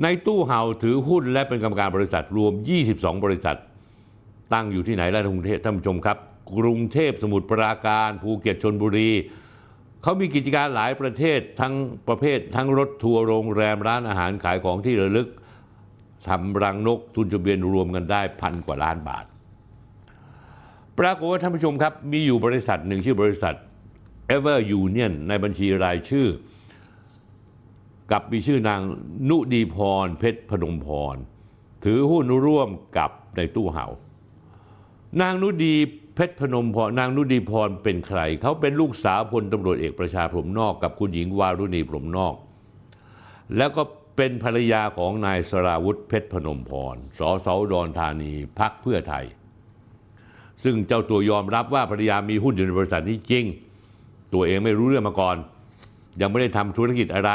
[0.02, 2.52] ในตู้เห่าถือหุ้นและเป็นกรรมการบริษัทรวม
[2.88, 3.58] 22 บริษัท
[4.52, 6.18] ตั้งอยู่ที่ไหนและกรุงเทพท่านผู้ชมครับ
[6.58, 9.10] กรุงเทพสมุทรปราการภูเก็ตชนบุรี
[10.02, 11.74] เขามีกิจการหลายประเทศทั้ง
[12.08, 15.28] ประเภท ทั้งรถทัวร์โรงแรมร้านอาหารขายของที่ระลึก
[16.28, 19.24] ทำรังนกทุนจดเบียนรวมกันได้พันกว่าล้านบาท
[20.98, 23.54] ปรากฏว่าท่านผู้ชมครับ มีอยู่บริษัทหนึ่งชื่อบริษัท
[24.36, 26.26] Ever Union ในบัญชีรายชื่อ
[28.10, 28.80] กับมีชื่อนาง
[29.28, 31.16] นุดีพรเพชรพนมพร
[31.84, 33.86] ถือหุ้นร่วมกับในตู้เห่า
[35.20, 35.74] นางนุดี
[36.14, 42.34] เพชรพนมพรนางนุดีพรเป็นใคร เขาเป็นลูกสาวพลตำรวจเอกประชาพรมนอกกับคุณหญิงวารุณีพรมนอก
[43.56, 43.82] แล้วก็
[44.16, 49.24] เป็นภรรยาของนายสราวุธเพชรพนมพรสสอุดธานีพักเพื่อไทย
[50.62, 53.44] ซึ่งเจ้าตัวยอมรับว่าภรรยามีหุ้นอยู่ในบริษัทนี้จริง
[54.34, 55.36] ตัวเองไม่รู้เรื่องมาก่อน
[56.20, 57.30] ยังไม่ได้ทำธุรกิจอะไร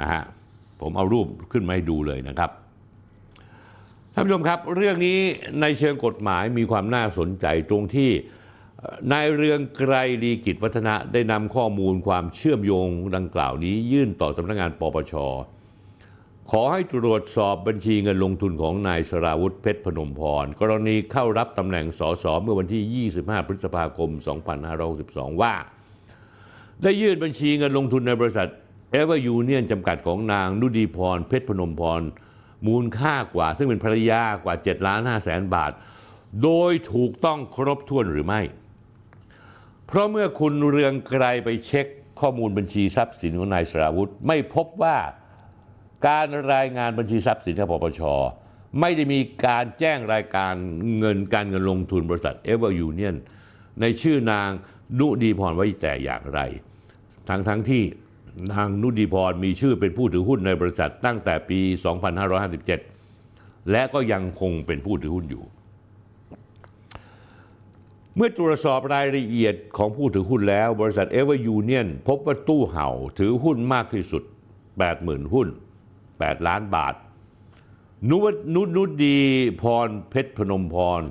[0.00, 0.22] นะฮะ
[0.80, 2.50] ผมเอารูปขึ้นมาให้ดูเลยนะครับ
[4.14, 5.18] ท่านผู้ชมครับ เรื่องนี้
[5.60, 8.10] ในเชิงกฎหมายมีความน่าสนใจตรงที่
[9.12, 15.14] นายเรืองไกรลีกิจวัฒนะได้นำข้อมูลความเชื่อมโยงดังกล่าวนี้ ยื่นต่อสำนักงานปปช
[16.50, 24.10] ขอให้ตรวจสอบบัญชีเงินลงทุนของนายสราวุธเพชรพนมพร กรณีเข้ารับตำแหน่งสสเมื่อวันที่ 25 พฤษภาคม
[24.76, 25.54] 2562 ว่า
[26.82, 28.48] ได้ยื่นบัญชีเงินลงทุนในบริษัท
[28.92, 32.02] เอเวอร์ยูเนียนจำกัดของนางนุดีพร เพชรพนมพร
[32.66, 35.72] มูลค่ากว่า ซึ่งเป็นภรรยากว่า7ล้าน5แสนบาท
[36.42, 38.40] โดยถูกต้องครบถ้วนหรือไม่
[39.86, 41.86] เพราะเมื่อคุณเรืองไกรไปเช็ค
[42.20, 44.96] ข้อมูลบัญชีทรัพย์สินของนายสราวุธ ไม่พบว่า
[46.08, 48.02] การรายงานบัญชีทรัพย์สินของปปช
[48.80, 50.52] ไม่ได้มีการแจ้งรายการ
[50.98, 53.16] เงินการเงินลงทุนบริษัทเอเวอร์ยูเนียน
[53.80, 54.48] ในชื่อนาง
[54.98, 56.40] นุดีพรไว้แต่อย่างไร
[57.28, 57.82] ทั้งทั้งที่
[58.52, 61.60] นางนุดีพรมีชื่อเป็นผู้ถือหุ้นในบริษัทตั้งแต่ปี
[62.86, 65.44] 2557 และก็ยังคงเป็นผู้ถือหุ้นอยู่
[68.16, 74.22] เมื่อตรวจสอบรายละเอียดของผู้ถือหุ้นแล้ว บริษัทเอเวอร์ยูเนียนพบว่าตู้เห่าถือหุ้นมากที่สุด
[74.78, 75.48] 80,000 หุ้น
[75.96, 76.94] 8 ล้านบาท
[78.08, 78.24] นุว
[78.54, 79.18] นุนุดี
[79.62, 81.02] พรเพชรพนมพร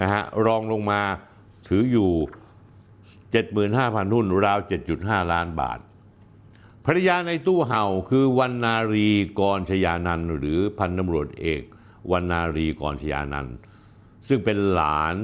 [0.00, 1.00] นะฮะรองลงมา
[1.68, 2.10] ถืออยู่
[3.32, 4.58] 75,000 หุ้นราว
[4.94, 5.78] 7.5 ล้านบาท
[6.90, 9.08] ภรรยานายตู้เห่าคือวันนารี
[9.40, 11.62] กรชยานันหรือพันตำรวจเอก
[12.12, 13.46] วันนารีกรชยานัน
[14.28, 15.16] ซึ่งเป็นหลาน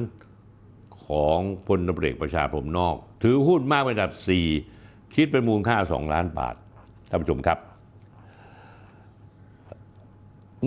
[1.07, 4.13] ของพลตำรวจประชาพรมนอก ถือหุ้นมากเป็นอันดับ
[4.65, 6.55] 4 คิดเป็นมูลค่า 2 ล้านบาท
[7.11, 7.59] ท่านผู้ชมครับ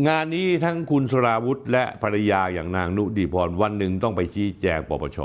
[0.08, 5.20] งานนี้ทั้งคุณสราวุธและภรรยาอย่างนางนุดีพรวันหนึ่งต้องไปชี้แจงปปช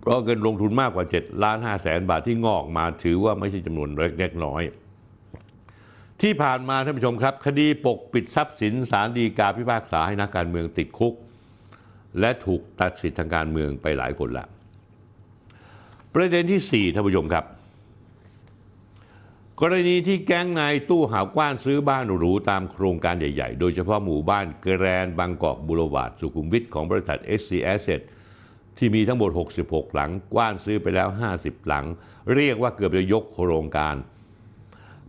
[0.00, 3.88] เพราะเงินลงทุนมากกว่า 7 ล้าน5แสนบาทที่งอกมาถือว่าไม่ใช่จำนวน
[4.18, 4.62] เล็กน้อย
[6.22, 11.14] ที่ผ่านมาท่านผู้ชมครับ คดีปกปิดทรัพย์สินสารดีกาพิพากษาให้นักการเมืองติดคุก
[12.20, 14.46] และถูกตัดสิทธิทางการเมืองไปหลายคนละ
[16.14, 17.44] ประเด็นที่ 4ท่านผู้ชมครับ
[19.60, 28.00] กรณีที่แก๊งนายตู้หาวกว้านซื้อบ้านหรูตามโครงการใหญ่ ๆ โดยเฉพาะหมู่บ้านแกรนบางกอกบุรวาดสุขุมวิทของบริษัท SC Asset
[28.78, 29.30] ที่มีทั้งหมด
[29.62, 31.08] 66 หลัง กว้านซื้อไปแล้ว
[31.38, 31.84] 50 หลัง
[32.34, 33.96] เรียกว่าเกือบจะยกโครงการ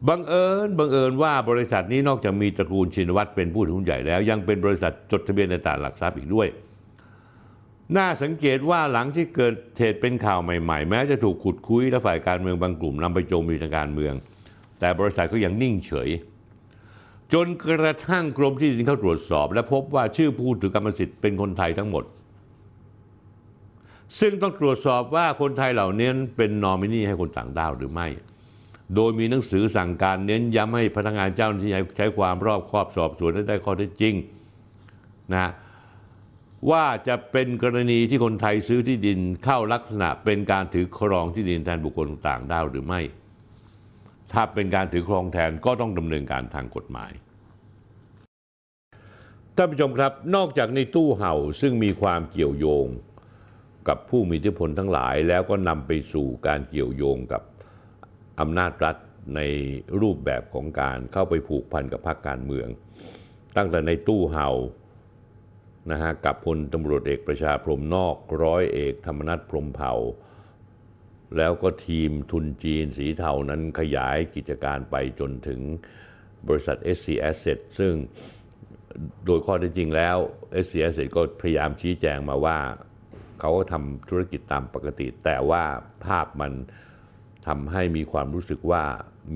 [0.07, 6.47] บังเอิญบังเอิญว่าบริษัทนี้นอกจากมีตระกูลชินวัตรเป็นผู้ถือหุ้นใหญ่แล้ว ยังเป็นบริษัทจดทะเบียนในตลาดหลักทรัพย์อีกด้วย
[7.97, 14.13] น่าสังเกตว่าหลังที่เกิดเหตุเป็นข่าวใหม่ๆ แม้จะถูกขุดคุยและฝ่ายการเมืองบางกลุ่มนำไปโจมตีทางการเมือง
[14.79, 16.09] แต่บริษัทก็ยังนิ่งเฉย
[17.33, 22.03] จนกระทั่งกรมที่ดินเข้าตรวจสอบ และพบว่าชื่อผู้ถือกรรมสิทธิ์เป็นคนไทยทั้งหมด
[24.19, 28.07] ซึ่งต้องตรวจสอบว่าคนไทยเหล่านี้เป็นนอมินีให้คนต่างด้าวหรือไม่
[28.95, 34.15] โดยมีหนังสือสั่งการเน้นย้ำให้พนักงานเจ้าหน้าที่ใช้ความรอบคอบสอบสวนให้ได้ข้อเท็จจริง
[35.33, 35.51] นะ
[36.71, 43.01] ว่าจะเป็นกรณีที่คนไทยซื้อที่ดินเข้าลักษณะเป็นการถือครองที่ดินแทนบุคคลต่างด้าวหรือไม่
[44.33, 47.11] ถ้าเป็นการถือครองแทนก็ต้องดำเนินการทางกฎหมาย
[49.55, 52.87] ท่านผู้ชมครับ นอกจากในตู้เห่าซึ่งมีความเกี่ยวโยง
[53.87, 57.41] กับผู้มีอิทธิพลทั้งหลาย แล้วก็นำไปสู่การเกี่ยวโยงกับ
[58.39, 58.97] อำนาจรัฐ
[59.35, 59.41] ใน
[60.01, 62.67] รูปแบบของการเข้าไปผูกพันกับพรรคการเมือง
[63.57, 64.49] ตั้งแต่ในตู้เห่า
[65.91, 69.93] นะฮะกับพลตำรวจเอกประชาพรมนอกร้อยเอกธรรมนัฐพรมเผ่า
[71.37, 75.61] แล้วก็ทีมทุนจีนสีเทานั้นขยายกิจการไปจนถึง
[76.47, 77.93] บริษัท SC Asset ซึ่ง
[79.25, 80.17] โดยข้อเท็จจริงแล้ว
[80.63, 82.57] SC Asset ก็พยายามชี้แจงมาว่า
[83.41, 85.63] เขาก็ทำธุรกิจตามปกติ แต่ว่า
[86.05, 86.51] ภาพมัน
[87.47, 88.83] ทำให้มีความรู้สึกว่า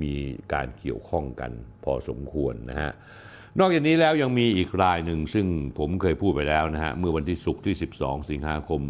[0.01, 0.15] มี
[0.53, 1.51] การเกี่ยวข้องกัน
[1.83, 2.91] พอสมควรนะฮะ
[3.59, 5.45] นอกจากนี้แล้วยังมีอีกรายหนึ่งซึ่ง
[5.79, 8.81] ผมเคยพูดไปแล้วนะฮะเมื่อวันที่ศุกร์ที่ 12 สิงหาคม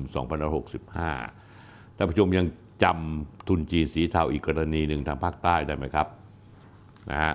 [0.70, 2.46] 2565ท่านผู้ชมยัง
[2.84, 6.08] จำทุนจีนสีเทาอีกกรณีหนึ่งทางภาคใต้ได้ไหมครับ
[7.12, 7.34] นะฮะ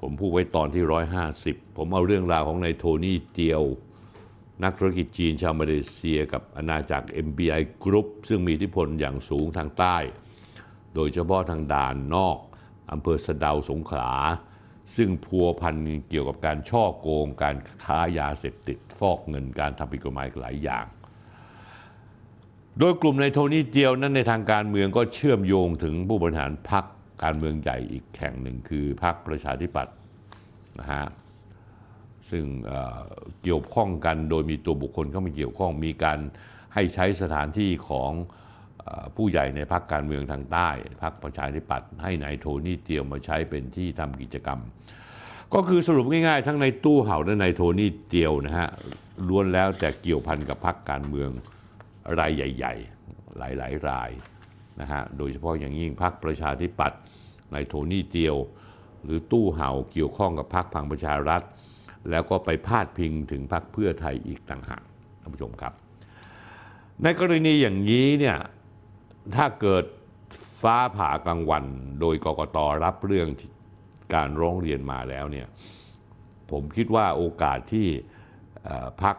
[0.00, 0.84] ผมพูดไว้ตอนที่
[1.30, 3.62] 150 ผมเอาเรื่องราวของนายโทนี่เตียว
[4.62, 9.96] นักธุรกิจจีนชาวมาเลเซีย กับอาณาจักร MBI Group ซึ่งมีอิทธิพลอย่างสูงทางใต้
[10.94, 12.38] โดยเฉพาะทางด่านนอก
[12.92, 14.12] อำเภอสะเดาสงขลา
[14.96, 15.76] ซึ่งพัวพัน
[16.08, 20.86] เกี่ยวกับการช่อโกง การค้ายาเสพติดฟอกเงินการทำผิดกฎหมายหลายอย่าง
[22.78, 26.84] โดยกลุ่มในโทนี่เจียวนั้นในทางการเมืองก็เชื่อมโยงถึงผู้บริหารพรรค
[27.22, 29.94] การเมืองใหญ่อีกแห่งหนึ่งคือพรรคประชาธิปัตย์
[30.78, 31.04] นะฮะ
[32.30, 32.44] ซึ่ง
[33.42, 36.18] เกี่ยวข้องกันโดยมีตัวบุคคลเข้ามาเกี่ยวข้องมีการ
[36.74, 38.12] ให้ใช้สถานที่ของ
[39.16, 40.68] ผู้ใหญ่ในพรรคการเมืองทางใต้
[41.02, 44.60] พรรคประชาธิปัตย์ให้นายโทนี่เตียวมาใช้เป็นที่ทำกิจกรรม
[45.54, 48.68] ก็คือสรุปง่ายๆ ทั้งในตู้เห่าและในโทนี่เตียวนะฮะ
[49.28, 51.30] ล้วนแล้วแต่เกี่ยวพันกับพรรคการเมือง
[52.18, 52.74] รายใหญ่
[53.06, 54.10] ๆ หลายๆราย
[54.80, 57.00] นะฮะโดยเฉพาะอย่างยิ่งพรรคประชาธิปัตย์
[57.52, 58.36] ในโทนี่เตียว
[59.04, 61.42] หรือตู้เห่าเกี่ยวข้องกับพรรคพังประชารัฐ
[62.10, 64.84] แล้วก็ไปพาดพิงถึงพรรคเพื่อไทยอีกต่างหาก
[65.20, 65.72] ท่านผู้ชมครับ
[67.02, 68.36] ในกรณีอย่างนี้เนี่ย
[69.36, 69.84] ถ้าเกิด
[70.62, 71.64] ฟ้าผ่ากลางวัน
[72.00, 73.28] โดยกกตรับเรื่อง
[74.14, 75.46] การร้องเรียนมาแล้วเนี่ย
[76.50, 77.86] ผมคิดว่าโอกาสที่
[79.02, 79.16] พรรค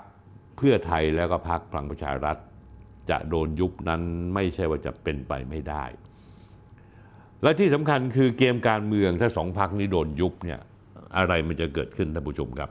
[0.57, 2.37] เพื่อไทยแล้วก็พรรคพลังประชารัฐ
[3.09, 4.01] จะโดนยุบนั้น
[4.33, 5.85] ไม่ใช่ว่าจะเป็นไปไม่ได้
[7.43, 10.59] และที่สำคัญคือเกมการเมืองถ้าสองพรรคนี้โดนยุบเนี่ย
[11.17, 12.69] อะไรมันจะเกิดขึ้นท่านผู้ชมครับ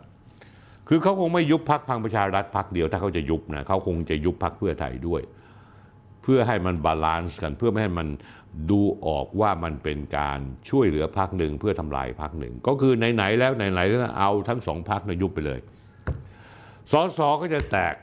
[0.88, 5.22] คือเขาคงไม่ยุบพรรคพลังประชารัฐพรรคเดียวถ้าเขาจะยุบนะเขาคงจะยุบพรรคเพื่อไทยด้วย
[6.22, 8.08] เพื่อให้มัน balance กัน เพื่อไม่ให้มัน
[8.70, 10.38] ดูออกว่ามันเป็นการ
[10.70, 15.60] ช่วยเหลือพรรคหนึ่งเพื่อทำลายพรรคหนึ่ง ก็คือไหนๆแล้วไหนๆแล้วเอาทั้งสองพรรคในยุบไปเลย
[16.90, 17.94] สอสอก็จะแตก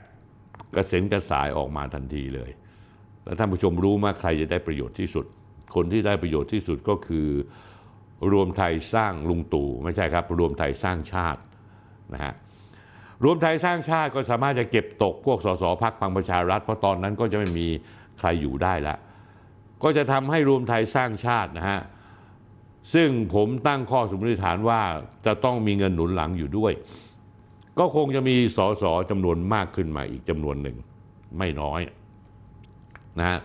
[0.76, 2.52] กระเซ็นกระสายออกมาทันทีเลย
[3.24, 5.26] แล้วท่านผู้ชมรู้ไหมใครจะได้ประโยชน์ที่สุด
[5.76, 7.28] คนที่ได้ประโยชน์ที่สุดก็คือ
[8.32, 11.42] รวมไทยสร้างลุงตู่ไม่ใช่ครับ รวมไทยสร้างชาติ
[12.14, 12.34] นะฮะ
[13.24, 17.68] รวมไทยสร้างชาติก็สามารถจะเก็บตกพวกสสพักพังประชารัฐ เพราะตอนนั้นก็จะไม่มี
[18.20, 19.00] ใครอยู่ได้ล้ว
[19.84, 21.80] ก็จะทำให้รวมไทยสร้างชาตินะฮะ
[22.94, 24.82] ซึ่งผมตั้งข้อสมมติฐานว่า
[25.26, 26.74] จะต้องมีเงินหนุนหลังอยู่ด้วย
[27.80, 30.78] ก็คงจะมีสสจำนวนมากขึ้นมาอีกจำนวนหนึ่ง
[31.38, 31.82] ไม่น้อย
[33.20, 33.40] นะฮะ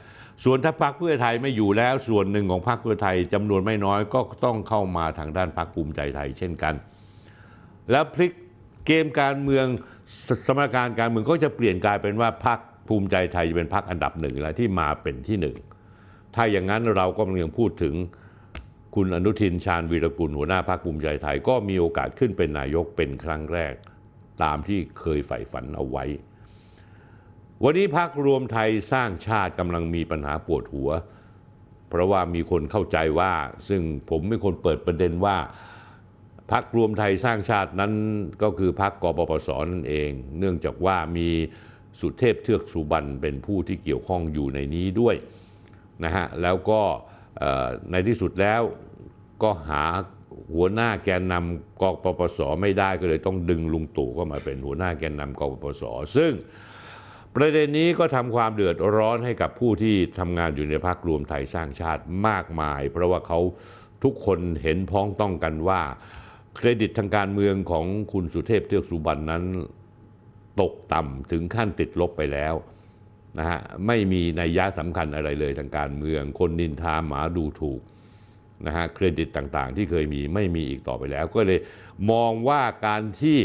[0.45, 6.75] ส่วนถ้าพรรคเพื่อไทยไม่อยู่แล้วส่วนหนึ่งของพรรคเพื่อไทยจำนวนไม่น้อยก็ต้องเข้ามาทางด้านพรรคภูมิใจไทย เช่นกัน
[7.91, 8.33] แล้วพลิก
[8.87, 9.67] เกมการเมือง
[10.47, 12.59] สมการการเมืองก็จะเปลี่ยนกลายเป็นว่าพรรค
[12.89, 15.57] ภูมิใจไทยจะเป็นพรรคอันดับหนึ่งแล้วที่มาเป็นที่หนึ่ง
[16.35, 17.95] ถ้าอย่างนั้นเราก็ยังพูดถึง
[18.95, 23.75] คุณอนุทินชาญวีรกุลหัวหน้าพรรคภูมิใจไทย ก็มีโอกาสขึ้นเป็นนายกเป็นครั้งแรก
[24.43, 26.05] ตามที่เคยใฝ่ฝันเอาไว้
[27.65, 30.91] วันนี้พักรวมไทยสร้างชาติกำลังมีปัญหาปวดหัว
[31.89, 33.33] เพราะว่ามีคนเข้าใจว่า
[33.69, 35.37] ซึ่งผมเป็นคนเปิดประเด็นว่า
[36.53, 37.93] พักรวมไทยสร้างชาตินั้น
[38.43, 41.29] ก็คือพักกปปสนั่นเอง เนื่องจากว่ามี
[42.01, 45.17] สุเทพเทือกสุบรรณเป็นผู้ที่เกี่ยวข้องอยู่ในนี้ด้วย
[46.05, 46.81] นะฮะแล้วก็
[47.91, 48.63] ในที่สุดแล้ว
[49.43, 49.85] ก็หา
[50.55, 55.83] หัวหน้าแกนนำกปปสไม่ได้ก็เลยต้องดึงลุงตู่เข้ามาเป็นหัวหน้าแกนนำกปปส
[56.17, 56.33] ซึ่ง
[57.39, 63.41] ประเด็นนี้ก็ทำความเดือดร้อนให้กับผู้ที่ทำงานอยู่ในพรรครวมไทยสร้างชาติมากมาย เพราะว่าเขา
[64.05, 65.81] ทุกคนเห็นพ้องต้องกันว่า
[66.57, 69.43] เครดิตทางการเมืองของคุณสุเทพเทือกสุบรรณนั้น
[70.61, 72.55] ตกต่ำถึงขั้นติดลบไปแล้ว
[73.39, 77.81] นะฮะไม่มีนัยยะสำคัญอะไรเลยทางการเมือง คนนินทาหมาดูถูก
[78.67, 81.59] นะฮะเครดิตต่างๆ ที่เคยมีไม่มีอีกต่อไปแล้ว ก็เลย
[82.11, 83.39] มองว่าการที่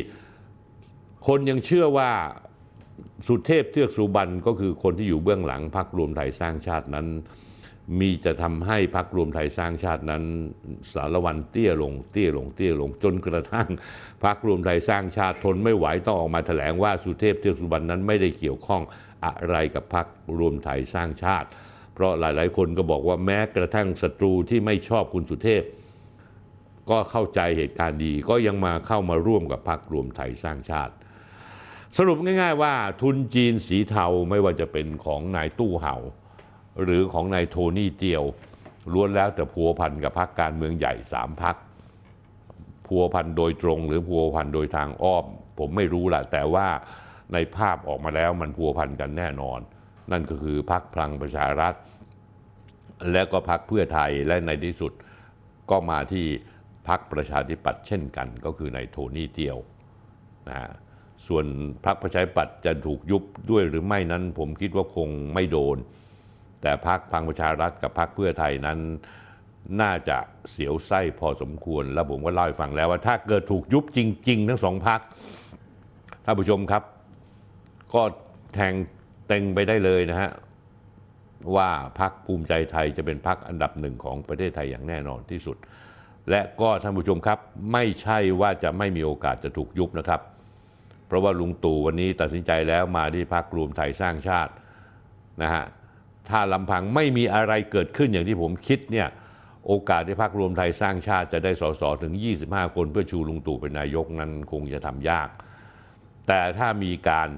[1.27, 2.11] คนยังเชื่อว่า
[3.27, 7.07] สุเทพเทือกสุบรรณก็คือคนที่อยู่เบื้องหลังพรรครวมไทยสร้างชาตินั้น
[7.99, 10.23] มีจะทำให้พรรครวมไทยสร้างชาตินั้น
[10.93, 13.67] สารวันเตี้ยลงเตี้ยลงเตี้ยลงจนกระทั่ง
[14.23, 18.81] พรรครวมไทยสร้างชาติทนไม่ไหวต้องออกมาแถลงว่าสุเทพเทือกสุบรรณนั้นไม่ได้เกี่ยวข้อง
[19.25, 20.07] อะไรกับพรรค
[20.39, 21.47] รวมไทยสร้างชาติ
[21.93, 25.63] เพราะหลาย ๆ คนก็บอกว่าแม้กระทั่งศัตรูที่ไม่ชอบคุณสุเทพ
[26.89, 30.93] ก็เข้าใจเหตุการณ์ดีก็ยังมาเข้ามาร่วมกับพรรครวมไทยสร้างชาติ
[31.97, 35.95] สรุปง่าย ๆ ว่าทุนจีนสีเทาไม่ว่าจะเป็นของนายตู้เห่า
[36.83, 38.23] หรือของนายโทนี่เตียว
[38.93, 41.55] ล้วนแล้วแต่พัวพันกับพรรคการเมืองใหญ่สามพรรค
[42.87, 45.25] พัวพันโดยตรง หรือพัวพันโดยทางอ้อม
[45.59, 46.67] ผมไม่รู้แหละแต่ว่า
[47.33, 49.59] ในภาพออกมาแล้วมันพัวพันกันแน่นอน
[50.11, 51.73] นั่นก็คือพรรคพลังประชารัฐ
[53.11, 54.93] และก็พรรคเพื่อไทยและในที่สุด
[55.69, 56.25] ก็มาที่
[56.87, 59.57] พรรคประชาธิปัตย์เช่นกัน ก็คือในโทนี่เตียว
[60.49, 60.71] นะฮะ
[61.27, 61.45] ส่วน
[61.85, 65.77] พรรคประชาธิปัตย์จะถูกยุบด้วยหรือไม่นั้น ผมคิดว่าคงไม่โดน
[66.61, 68.79] แต่พรรคพังประชารัฐกับพรรคเพื่อไทยนั้น
[69.81, 70.17] น่าจะ
[70.51, 73.99] เสียวไส้พอสมควร แล้วผมก็เล่าให้ฟังแล้วว่าถ้าเกิดถูกยุบจ
[74.29, 74.99] ริง ๆ ทั้งสองพรรค
[76.25, 76.83] ท่านผู้ชมครับ
[77.93, 78.03] ก็
[78.53, 78.73] แทง
[79.27, 80.31] เต็งไปได้เลยนะฮะ
[81.55, 81.69] ว่า
[81.99, 85.57] พักภูมิใจไทยจะเป็นพักอันดับหนึ่งของประเทศไทยอย่างแน่นอนที่สุด
[86.29, 87.39] และก็ท่านผู้ชมครับ
[87.73, 90.21] ไม่ใช่ว่าจะไม่มีโอกาสจะถูกยุบนะครับ
[91.11, 94.53] เพราะว่าลุงตู่วันนี้ตัดสินใจแล้วมาที่พักรวมไทยสร้างชาติ
[95.41, 95.65] นะฮะ
[96.29, 99.07] ถ้าลำพังไม่มีอะไรเกิดขึ้นอย่างที่ผมคิดเนี่ย
[99.67, 102.13] โอกาสที่พักรวมไทยสร้างชาติจะได้สสถึง
[102.45, 105.29] 25 คนเพื่อชูลุงตู่เป็นนายกนั้นคงจะทำยาก
[106.27, 107.29] แต่ถ้ามีการ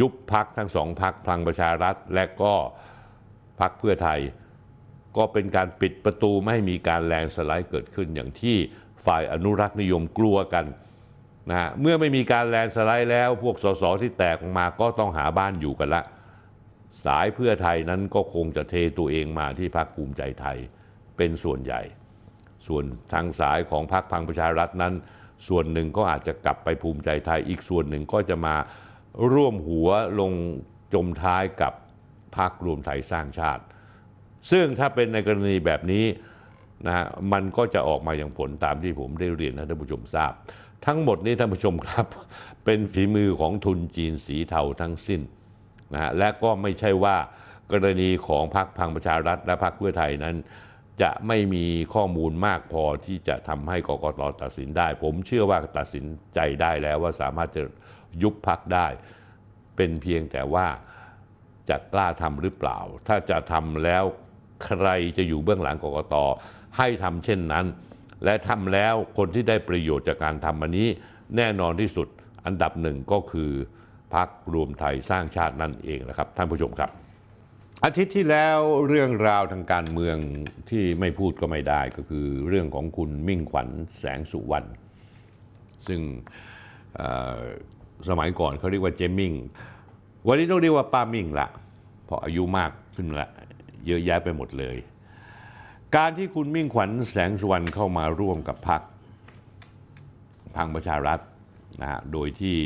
[0.00, 2.54] ยุบพักทั้งสองพักพลังประชารัฐ และก็
[3.60, 4.20] พักเพื่อไทย
[5.16, 8.56] ก็เป็นการปิดประตูไม่ให้มีการแลนสไลด์เกิดขึ้นอย่างที่
[9.06, 10.64] ฝ่ายอนุรักษ์นิยมกลัวกัน
[11.50, 16.02] นะเมื่อไม่มีการแลนสไลด์แล้ว พวกสสที่แตกออกมาก็ต้องหาบ้านอยู่กันละ
[17.04, 20.58] สายเพื่อไทยนั้นก็คงจะเทตัวเองมาที่พรรคภูมิใจไทย
[21.16, 21.82] เป็นส่วนใหญ่
[22.66, 24.94] ส่วนทางสายของพรรคพังประชารัฐนั้น
[25.48, 28.56] ส่วนหนึ่งก็อาจจะกลับไปภูมิใจไทย อีกส่วนหนึ่งก็จะมา
[29.32, 29.88] ร่วมหัว
[30.20, 30.32] ลง
[30.94, 31.72] จมท้ายกับ
[32.36, 33.62] พรรครวมไทยสร้างชาติ
[34.50, 36.04] ซึ่งถ้าเป็นในกรณีแบบนี้
[36.86, 40.32] นะฮะมันก็จะออกมาอย่างผลตามที่ผมได้เรียนให้ท่านผู้ชมทราบ
[40.84, 42.06] ทั้งหมดนี้ท่านผู้ชมครับ
[42.64, 45.20] เป็นฝีมือของทุนจีนสีเทาทั้งสิ้น
[45.92, 47.16] นะฮะและก็ไม่ใช่ว่า
[47.72, 50.36] กรณีของพรรคพังประชารัฐและพรรคเพื่อไทยนั้น
[51.02, 56.04] จะไม่มีข้อมูลมากพอที่จะทำให้กกตตัดสินได้ ผมเชื่อว่าตัดสิน
[56.34, 57.62] ใจได้แล้วว่าสามารถจะ
[58.22, 58.86] ยุบพักได้
[59.76, 60.66] เป็นเพียงแต่ว่า
[61.68, 64.04] จะกล้าทำหรือเปล่า ถ้าจะทำแล้ว
[64.64, 66.14] ใครจะอยู่เบื้องหลังกกต
[66.78, 67.64] ให้ทำเช่นนั้น
[68.24, 70.88] และทำแล้วคนที่ได้ประโยชน์จากการทำอันนี้
[71.36, 72.08] แน่นอนที่สุด
[72.46, 73.50] อันดับหนึ่งก็คือ
[74.14, 76.90] พักรวมไทยสร้างชาตินั่นเองนะครับท่านผู้ชมครับ
[77.84, 80.16] อาทิตย์ที่แล้วเรื่องราวทางการเมือง
[80.70, 83.68] ที่ไม่พูดก็ไม่ได้ก็คือเรื่องของคุณมิ่งขวัญ
[83.98, 84.68] แสงสุวรรณ
[85.86, 86.00] ซึ่ง
[88.08, 89.32] สมัยก่อนเขาเรียกว่าเจมิง
[90.26, 91.48] วันนี้ต้องเรียกว่าป้ามิ่งละ
[92.04, 93.28] เพราะอายุมากขึ้นละ
[93.86, 94.76] เยอะแยะไปหมดเลย
[95.94, 98.82] การที่คุณมิ่งขวัญแสงสุวรรณเข้ามาร่วมกับพรรค
[100.56, 101.20] พังประชารัฐ
[101.80, 102.56] นะฮะโดยที่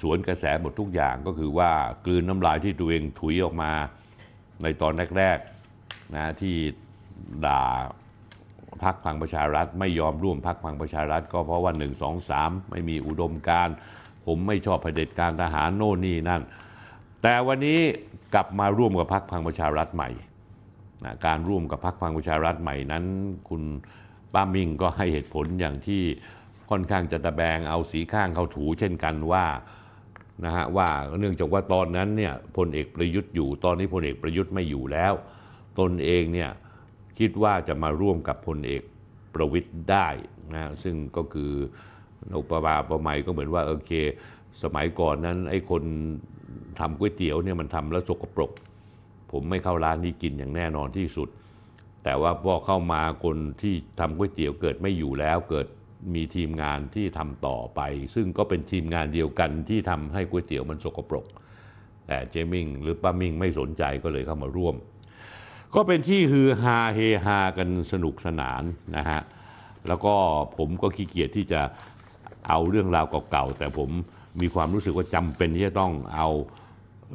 [0.00, 1.70] สวนกระแสหมดทุกอย่างก็คือว่า
[2.04, 3.72] กลืนน้ำลายที่ตัวเองถุยออกมา
[4.62, 6.56] ในตอนแรกๆนะที่
[7.46, 7.62] ด่า
[8.84, 13.68] พักพังประชารัฐ ไม่ยอมร่วมพักพังประชารัฐ ก็เพราะว่า1 2 3 ไม่มีอุดมการ
[14.26, 16.42] ผมไม่ชอบเผด็จการทหารโน่นนี่นั่น
[17.22, 17.80] แต่วันนี้
[18.34, 20.10] กลับมาร่วมกับพักพังประชารัฐใหม่
[21.04, 23.04] นะการร่วมกับพักพังประชารัฐใหม่นั้น
[23.48, 23.62] คุณ
[24.34, 26.02] ป้ามิ่งก็ให้เหตุผลอย่างที่
[26.70, 29.46] ค่อนข้างจะตะแบงเอาสีข้างเข้าถูเช่นกันว่า
[30.44, 30.88] นะฮะว่า
[31.20, 35.14] เนื่องจากว่าตอนนั้นเนี่ยพลเอกประยุทธ์อยู่ตอนนี้พลเอกประยุทธ์ไม่อยู่แล้ว
[35.80, 36.50] ตนเองเนี่ย
[37.18, 38.82] คิดว่าจะมาร่วมกับพลเอก
[39.34, 40.08] ประวิทย์ได้
[40.54, 41.52] นะซึ่งก็คือ
[42.38, 43.92] อุปมาประไมยก็เหมือนว่าโอเค
[44.62, 45.82] สมัยก่อนนั้นไอ้คน
[46.78, 48.50] ทำก๋วยเตี๋ยวเนี่ยมันทำแล้วสกปรก
[49.32, 51.28] ผมไม่เข้าร้านนี้กินอย่างแน่นอนที่สุด
[52.04, 55.66] แต่ว่าพอเข้ามาคนที่ทำก๋วยเตี๋ยวเกิดไม่อยู่แล้วเกิด
[56.14, 57.80] มีทีมงานที่ทำต่อไป
[58.14, 61.26] ซึ่งก็เป็นทีมงานเดียวกันที่ทำให้ก๋วยเตี๋ยวมันสกปรก
[62.06, 64.74] แต่เจมิงหรือป้ามิงไม่สนใจก็เลยเข้ามาร่วม
[65.74, 68.62] ก็เป็นที่ฮือฮาเฮฮากันสนุกสนาน
[68.96, 69.20] นะฮะ
[69.88, 70.14] แล้วก็
[70.58, 71.60] ผมก็ขี้เกียจที่จะ
[72.48, 73.90] เอาเรื่องราวเก่าๆแต่ผม
[74.40, 76.28] มีความรู้สึกว่าจำเป็นที่จะต้องเอา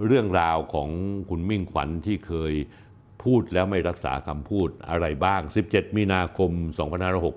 [0.06, 0.90] เรื่องราวของ
[1.30, 2.54] คุณมิ่งขวัญที่เคย
[3.24, 6.52] พูดแล้วไม่รักษาคำพูดอะไรบ้าง 17 มีนาคม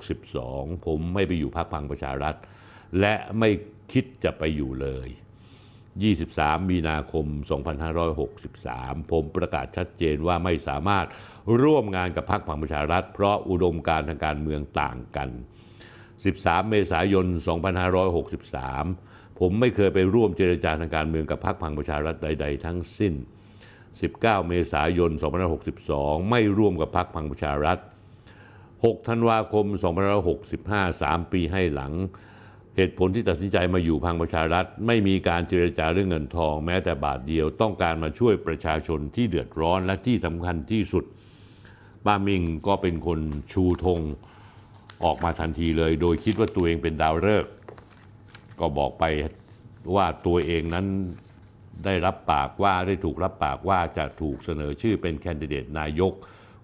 [0.00, 2.34] 2562 ผมไม่ไปอยู่พรรคพังประชารัฐ
[3.00, 3.50] และไม่
[3.92, 5.08] คิดจะไปอยู่เลย
[6.08, 7.26] 23 มีนาคม
[8.38, 11.06] 2563 ผมประกาศชัดเจนว่าไม่สามารถ
[11.62, 15.28] ร่วมงานกับพรรคพังประชารัฐ เพราะอุดมการณ์ทางการเมืองต่างกัน
[15.98, 23.14] 13 เมษายน 2563 ผมไม่เคยไปร่วมเจรจาทางการเมืองกับพรรคพังประชารัฐใด ๆ ทั้งสิ้น
[23.80, 25.10] 19 เมษายน
[25.70, 27.78] 2562 ไม่ร่วมกับพรรคพังประชารัฐ
[28.44, 29.66] 6 ธันวาคม
[30.30, 31.92] 2565 3 ปีให้หลัง
[32.76, 41.04] เหตุผลที่ตัดสินใจมาอยู่พังประชารัฐ ไม่มีการเจรจาเรื่องเงินทอง แม้แต่บาทเดียวต้องการมาช่วยประชาชนที่เดือดร้อนและที่สำคัญที่สุด
[42.06, 43.20] ป้ามิงก็เป็นคน
[43.52, 44.00] ชูธง
[45.04, 47.52] ออกมาทันทีเลย โดยคิดว่าตัวเองเป็นดาวฤกษ์
[48.60, 49.04] ก็บอกไป
[49.94, 50.86] ว่าตัวเองนั้น
[51.84, 56.12] ได้รับปากว่าได้ถูกรับปากว่าจะถูกเสนอชื่อเป็นแคนดิเดตนายก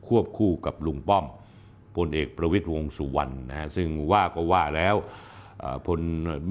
[0.07, 1.25] ควบคู่กับลุงป้อม
[1.97, 4.95] พลเอกประวิตยวงสุวรรณนะฮะซึ่งว่าก็ว่าแล้ว
[5.87, 6.01] พล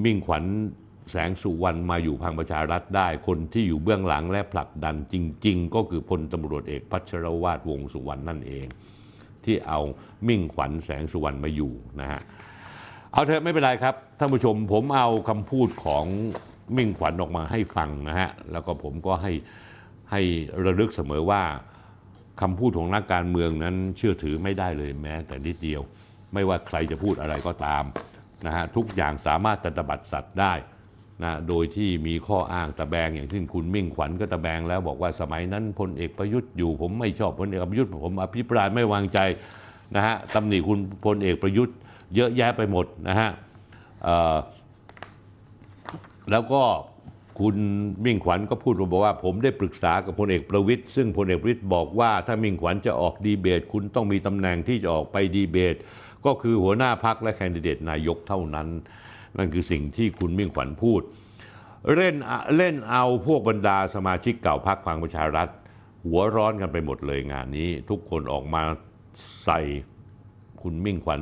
[0.03, 0.45] มิ่งขวัญ
[1.11, 8.67] แสงสุวรรณมาอยู่พังประชารัฐได้ คนที่อยู่เบื้องหลังและผลักดันจริง ๆ ก็คือพลตำรวจเอกพัชรวาทวงสุวรรณนั่นเอง
[9.43, 9.79] ที่เอา
[10.27, 11.71] มิ่งขวัญแสงสุวรรณมาอยู่
[12.01, 12.21] นะฮะ
[13.13, 16.05] เอาเถอะไม่เป็นไรครับท่านผู้ชมผมเอาคำพูดของ
[16.77, 19.33] มิ่งขวัญออกมาให้ฟังนะฮะแล้วก็ผมก็ให้
[20.11, 20.21] ให้
[20.65, 21.41] ระลึกเสมอว่า
[22.41, 25.81] คำพูดของนักการเมืองนั้นเชื่อถือไม่ได้เลยแม้ แต่นิดเดียว
[26.33, 27.83] ไม่ว่าใครจะพูดอะไรก็ตาม
[28.45, 30.53] นะฮะทุกอย่างสามารถตะบัดสัตว์ได้
[31.23, 39.19] นะโดยที่มีข้ออ้างตะแบงอย่างที่คุณมิ่งขวัญก็ตะแบงแล้วบอกว่าสมัยนั้นพลเอกประยุทธ์อยู่ ผมไม่ชอบพลเอกประยุทธ์ผมอภิปรายไม่วางใจ
[39.95, 41.75] นะฮะตำหนิคุณพลเอกประยุทธ์
[42.15, 43.31] เยอะแยะไปหมดนะฮะ
[46.31, 46.61] แล้วก็
[47.39, 47.57] คุณ
[48.05, 55.75] มิ่งขวัญก็พูดมาบอกว่า ผมได้ปรึกษากับพลเอกประวิตยซึ่งพลเอกประวิตยบอกว่าถ้ามิ่งขวัญจะออกดีเบต คุณต้องมีตำแหน่งที่จะออกไปดีเบต
[56.25, 58.67] ก็คือหัวหน้าพักและแคนดิเดตนายกเท่านั้น
[59.37, 61.01] นั่นคือสิ่งที่คุณมิ่งขวัญพูด
[61.95, 62.15] เล่น
[62.57, 65.47] เล่นเอาพวกบรรดาสมาชิกเก่าพักพลังประชารัฐ
[66.05, 68.61] หัวร้อนกันไปหมดเลยงานนี้ ทุกคนออกมา
[69.43, 69.59] ใส่
[70.61, 71.21] คุณมิ่งขวัญ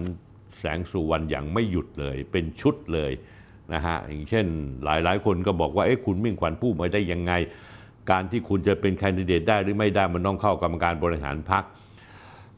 [0.59, 3.11] แสงสุวรรณอย่างไม่หยุดเลย เป็นชุดเลย
[3.73, 4.45] นะฮะอย่างเช่น
[4.84, 7.34] หลายๆ คนก็บอกว่าเอ๊ะคุณมิ่งขวัญพูดมาได้ยังไง
[8.11, 11.63] การที่คุณจะเป็นแคนดิเดตได้หรือไม่ได้มันต้องเข้ากรรมการบริหารพรรค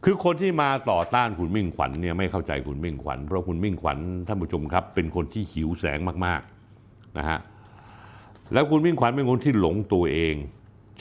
[0.03, 3.97] คือคนที่มาต่อต้านคุณมิ่งขวัญเนี่ยไม่เข้าใจคุณมิ่งขวัญเพราะคุณมิ่งขวัญ
[4.27, 7.39] ท่านผู้ชมครับ เป็นคนที่หิวแสงมากๆนะฮะ
[8.53, 10.35] แล้วคุณมิ่งขวัญเป็นคนที่หลงตัวเอง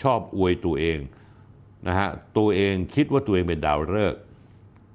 [0.03, 0.99] ชอบอวยตัวเอง
[1.89, 2.09] นะฮะ
[2.39, 4.21] ตัวเองคิดว่าตัวเองเป็นดาวฤกษ์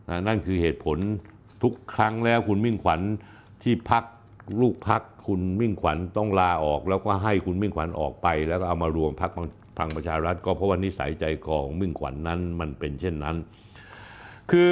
[0.10, 0.98] นะนั่นคือเหตุผล
[1.64, 3.02] ทุกครั้งแล้วคุณมิ่งขวัญ
[3.64, 4.04] ที่พัก
[4.62, 9.32] ลูกพักคุณมิ่งขวัญต้องลาออก แล้วก็ให้คุณมิ่งขวัญออกไป แล้วก็เอามารวมพัก
[9.78, 13.36] พลังประชารัฐ ก็เพราะว่านิสัยใจคอของมิ่งขวัญนั้นมันเป็นเช่นนั้น
[14.52, 14.64] คื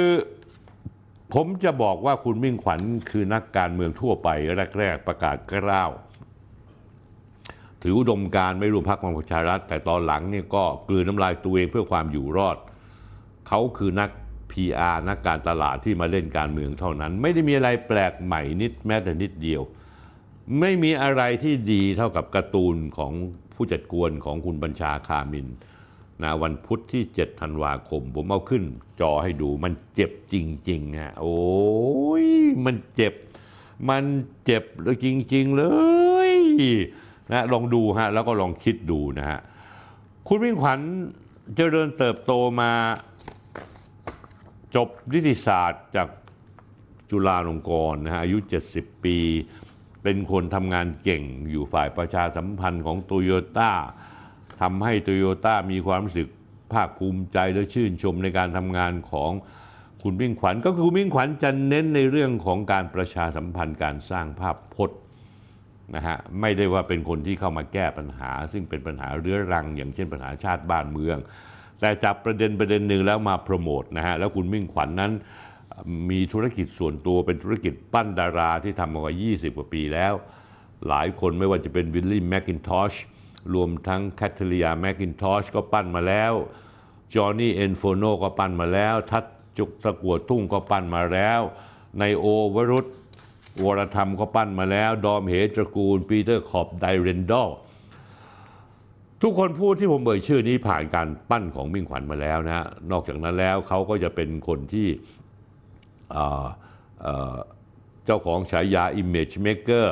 [1.34, 4.28] ผมจะบอกว่าคุณมิ่งขวัญคือนักการเมืองทั่วไป
[4.78, 5.90] แรก ๆ ประกาศกล้าว
[7.82, 12.56] ถืออุดมการไม่รวมพักพลังประชารัฐ แต่ตอนหลังเนี่ยก็กลืนน้ำลายตัวเองเพื่อความอยู่รอด
[13.48, 14.10] เขาคือนัก
[14.52, 19.62] PR นักการตลาดที่มาเล่นการเมืองเท่านั้น ไม่ได้มีอะไรแปลกใหม่นิดแม้แต่นิดเดียว
[20.60, 23.12] ไม่มีอะไรที่ดีเท่ากับการ์ตูนของ
[23.54, 25.48] ผู้จัดกวนของคุณบัญชาคามิน
[26.22, 28.62] นะวันพุธที่ 7 ธันวาคม ผมเอาขึ้น
[29.00, 30.34] จอให้ดูมันเจ็บจ
[30.68, 31.40] ริงๆฮะโอ้
[32.24, 32.26] ย
[32.64, 33.14] มันเจ็บ
[33.88, 34.04] มัน
[34.44, 34.64] เจ็บ
[35.04, 35.64] จริง ๆ เล
[36.28, 36.32] ย
[37.30, 39.38] นะลองดูฮะแล้วก็ลองคิดดูนะฮะ
[40.28, 40.80] คุณวิ่งขวัญ
[41.56, 42.72] เจริญเติบโตมา
[44.74, 46.08] จบนิติศาสตร์จาก
[47.10, 48.38] จุฬาลงกรณ์นะฮะอายุ
[48.72, 49.16] 70 ปี
[50.02, 53.72] เป็นคนทำงานเก่งอยู่ฝ่ายประชาสัมพันธ์ของโตโยต้า
[54.60, 56.28] ทำให้โตโยต้ามีความรู้สึก
[56.72, 59.30] ภาคภูมิใจและชื่นชมในการทำงานของ
[60.02, 64.98] คุณมิ่งขวัญ ก็คือคุณมิ่งขวัญจะเน้นในเรื่องของการประชาสัมพันธ์การสร้างภาพพจน์
[65.94, 71.18] นะฮะไม่ได้ว่าเป็นคนที่เข้ามาแก้ปัญหา ซึ่งเป็นปัญหาเรื้อรัง อย่างเช่นปัญหาชาติบ้านเมือง
[71.82, 75.12] แต่จับประเด็นประเด็นหนึ่งแล้วมาโปรโมทนะฮะแล้วคุณมิ่งขวัญนนั้น
[76.10, 80.14] มีธุรกิจส่วนตัวเป็นธุรกิจปั้นดาราที่ทำมากว่า 20 กว่าปีแล้ว
[80.88, 82.92] หลายคนไม่ว่าจะเป็นวิลลี่แมคกินทอช
[83.54, 86.32] รวมทั้งแคทเธอรียแมคกินทอชก็ปั้นมาแล้ว
[87.14, 91.40] จอห์นนี่แอนโฟเน่ก็ปั้นมาแล้ว ทัช ณ ตะกั่วทุ่งก็ปั้นมาแล้ว
[91.98, 92.86] ในโอวรุษ
[93.64, 97.48] วรธรรมก็ปั้นมาแล้ว ดอมเหตระกูลปีเตอร์คอร์ปไดเรนดัล
[99.22, 104.88] ทุกคนพูดที่ผมเอ่ยชื่อนี้ผ่านการปั้นของมิ่งขวัญมาแล้วนะฮะนอกจากนั้นแล้วเขาก็จะเป็นคนที่
[108.04, 109.86] เจ้าของฉายา Image Maker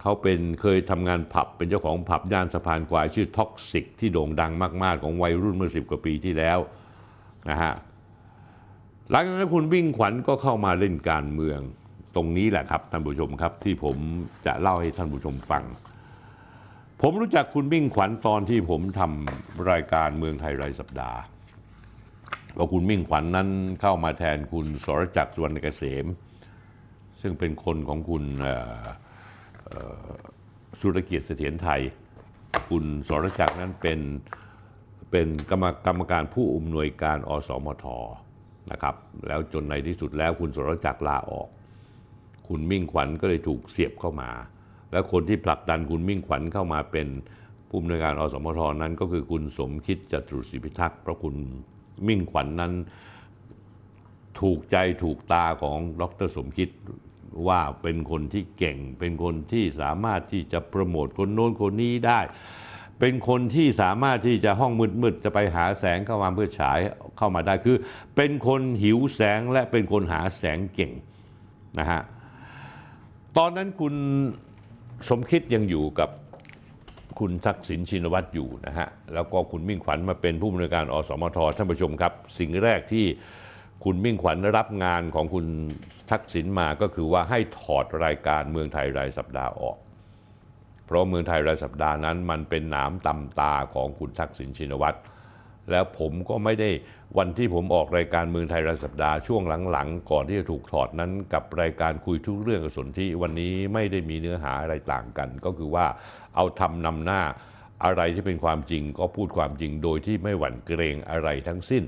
[0.00, 4.52] เขาเป็นเคยทำงานผับเป็นเจ้าของผับย่านสะพานควายชื่อท็อกซิกที่โด่งดัง
[4.84, 6.58] มากๆ ของวัยรุ่นเมื่อสิบกว่าปีที่แล้ว
[7.50, 7.72] นะฮะ
[9.10, 11.60] หลังจากนั้นคุณมิ่งขวัญก็เข้ามาเล่นการเมือง
[12.14, 13.96] ตรงนี้แหละครับท่านผู้ชมครับที่ผม
[14.46, 15.64] จะเล่าให้ท่านผู้ชมฟัง
[17.00, 21.18] ผมรู้จักคุณมิ่งขวัญตอนที่ผมทำรายการเมืองไทยรายสัปดาห์
[22.56, 23.48] ว่าคุณมิ่งขวัญนนั้น
[23.80, 26.06] เข้ามาแทนคุณสรจักรสวรรณเกษม
[27.20, 28.24] ซึ่งเป็นคนของคุณ
[30.80, 31.80] สุรเกียรติเสถียรไทย
[32.70, 34.00] คุณสรจักรนั้นเป็น
[35.10, 37.84] เป็นกรรมกรรมการผู้อำนวยการอสมท
[38.70, 38.94] นะครับ
[39.28, 41.48] แล้วจนในที่สุดแล้วคุณสรจักรลาออก
[42.48, 44.30] คุณมิ่งขวัญก็เลยถูกเสียบเข้ามา
[44.94, 47.06] แล้วคนที่ผลักดันคุณมิ่งขวัญเข้ามาเป็น
[47.68, 51.34] ผู้อำนวยการอสมทนั้น ก็คือคุณสมคิดจตุศรีพิทักษ์เพราะคุณ
[52.06, 52.72] มิ่งขวัญนนั้น
[54.40, 56.68] ถูกใจถูกตาของดรสมคิด
[57.48, 62.20] ว่าเป็นคนที่เก่ง เป็นคนที่สามารถที่จะโปรโมทคนโน้นคนนี้ได้
[63.00, 64.72] เป็นคนที่สามารถที่จะห้อง
[65.02, 66.78] มืดๆจะไปหาแสงเข้ามาเพื่อฉาย
[67.18, 67.76] เข้ามาได้คือ
[68.16, 70.92] เป็นคนหิวแสงและเป็นคนหาแสงเก่ง
[71.78, 72.02] นะฮะ
[73.36, 73.94] ตอนนั้นคุณ
[75.08, 76.10] สมคิดยังอยู่กับ
[77.18, 83.06] คุณทักษิณชินวัตรอยู่นะฮะ แล้วก็คุณมิ่งขวัญมาเป็นผู้บริการอสมทท่านผู้ชมครับ สิ่งแรกที่
[83.84, 85.46] คุณมิ่งขวัญรับงานของคุณ
[86.10, 89.76] ทักษิณมาก็คือว่าให้ถอดรายการเมืองไทยรายสัปดาห์ออก
[90.86, 94.98] เพราะเมืองไทยรายสัปดาห์นั้น มันเป็นหนามตำตาของคุณทักษิณชินวัตร
[95.70, 96.70] แล้วผมก็ไม่ได้
[97.18, 105.86] วันที่ผมออกรายการเมืองไทยรายสัปดาห์ช่วงหลังๆ ก่อนที่จะถูกถอดนั้นกับรายการคุยทุกเรื่องกับสนที่วันนี้ไม่ได้มีเนื้อหาอะไรต่างกัน ก็คือว่า
[106.34, 107.22] เอาทำนำหน้า
[107.84, 111.82] อะไรที่เป็นความจริงก็พูดความจริงโดยที่ไม่หวั่นเกรงอะไรทั้งสิ้น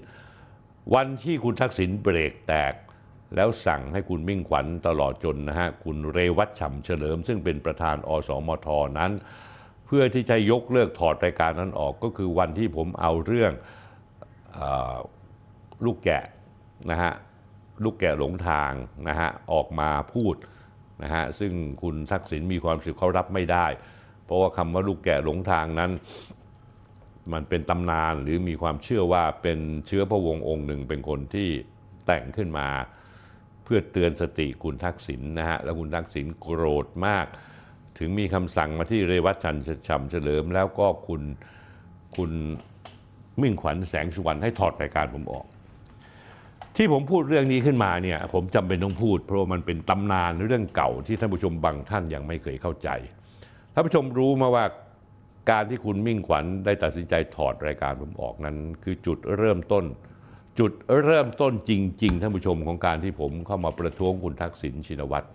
[0.94, 2.74] วันที่คุณทักษิณเบรกแตก
[3.34, 9.12] แล้วสั่งให้คุณมิ่งขวัญตลอดจนนะฮะคุณเรวัตฉ่ำเฉลิม ซึ่งเป็นประธานอสมทนั้น
[9.86, 13.52] เพื่อที่จะยกเลิกถอดรายการนั้นออกก็คือวันที่ผมเอาเรื่อง
[15.84, 16.24] ลูกแกะ
[16.90, 17.12] นะฮะ
[17.84, 18.72] ลูกแกะหลงทาง
[19.08, 20.34] นะฮะออกมาพูด
[21.02, 23.66] นะฮะซึ่งคุณทักษิณมีความสึกเขารับไม่ได้
[24.24, 25.90] เพราะว่าคำว่าลูกแกะหลงทางนั้น
[27.32, 31.48] มันเป็นตำนานหรือมีความเชื่อว่าเป็นเชื้อพระวงศ์องค์หนึ่งเป็นคนที่
[32.06, 32.68] แต่งขึ้นมา
[33.64, 37.26] เพื่อเตือนสติคุณทักษิณนะฮะแล้วคุณทักษิณโกรธมาก
[37.98, 39.56] ถึงมีคำสั่งมาที่เรวัตชัน
[39.88, 41.22] ฉ่ำเฉลิม แล้วก็คุณ
[42.16, 42.30] คุณ
[43.40, 45.46] มิ่งขวัญแสงสุวรรณให้ถอดรายการผมออก
[46.76, 52.88] ที่ผมพูดเรื่องนี้ขึ้นมาเนี่ยผมจำเป็นต้องพูด เพราะมันเป็นตำนานเรื่องเก่าที่ท่านผู้ชมบางท่านยังไม่เคยเข้าใจ
[53.72, 54.64] ท่านผู้ชมรู้มาว่า
[55.50, 59.84] การที่คุณมิ่งขวัญได้ตัดสินใจถอดรายการผมออกนั้น คือจุดเริ่มต้น
[60.58, 60.72] จุด
[61.04, 61.72] เริ่มต้นจ
[62.02, 65.26] ริง ๆท่านผู้ชมของการที่ผมเข้ามาประท้วงคุณทักษิณชินวัตร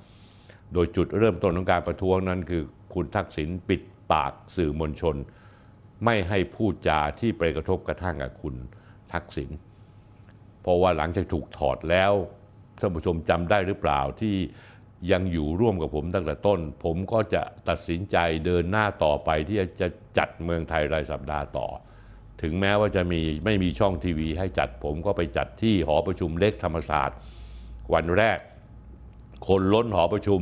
[0.73, 2.61] โดยจุดเริ่มต้นของการประท้วงนั้น คือ
[2.93, 3.81] คุณทักษิณปิด
[4.11, 5.15] ปากสื่อมวลชน
[6.05, 8.55] ไม่ให้พูดจาที่ไปกระทบกระทั่งกับคุณ
[9.13, 9.49] ทักษิณ
[10.61, 12.13] เพราะว่าหลังจากถูกถอดแล้ว
[12.79, 14.35] ท่านผู้ชมจำได้หรือเปล่าที่
[15.11, 21.67] ยังอยู่ร่วมกับผมตั้งแต่ต้น ผมก็จะตัดสินใจเดินหน้าต่อไปที่จะจัดเมืองไทยรายสัปดาห์ต่อ
[22.41, 27.17] ถึงแม้ว่าจะมีไม่มีช่องทีวีให้จัดผมก็ไปจัดที่หอประชุมเล็กธรรมศาสตร์
[27.93, 28.39] วันแรก
[29.47, 30.41] คนล้นหอประชุม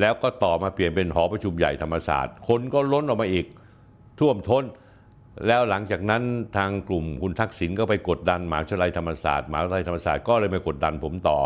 [0.00, 3.46] แล้วก็ต่อมาเปลี่ยนเป็นหอประชุมใหญ่ธรรมศาสตร์ คนก็ล้นออกมาอีก
[4.20, 4.64] ท่วมท้น
[5.46, 6.22] แล้วหลังจากนั้น
[6.56, 11.38] ทางกลุ่มคุณทักษิณก็ไปกดดันหมหาวิทยาลัยธรรมศาสตร์หมหาวิทยาลัยธรรมศาสตร์ก็เลยไปกดดันผมต่อ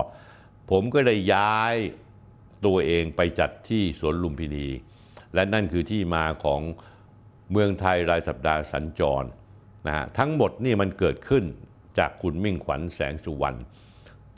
[0.71, 1.75] ผมก็เลยย้าย
[2.67, 4.69] ตัวเองไปจัดที่สวนลุมพินี
[5.35, 6.61] และนั่นคือที่มาของ
[7.51, 9.25] เมืองไทยรายสัปดาห์สัญจร
[9.87, 11.45] นะฮะทั้งหมดนี่มันเกิดขึ้น
[11.99, 13.59] จากคุณมิ่งขวัญแสงสุวรรณ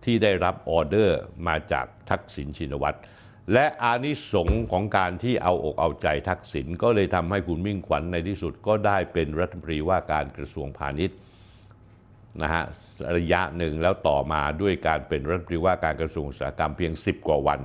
[0.04, 2.98] ที่ได้รับออเดอร์มาจากทักษิณชินวัตร
[3.52, 11.18] และอานิสงส์ของการที่เอาอกเอาใจทักษิณก็เลยทำให้คุณมิ่งขวัญในที่สุดก็ได้เป็นรัฐมนตรีว่าการกระทรวงพาณิชย์
[12.42, 12.64] นะฮะ
[13.16, 17.60] ระยะหนึ่งแล้วต่อมาด้วยการเป็นรัฐมนตรีว่าการกระทรวงอุตสาหกรรมเพียง 10 กว่าวัน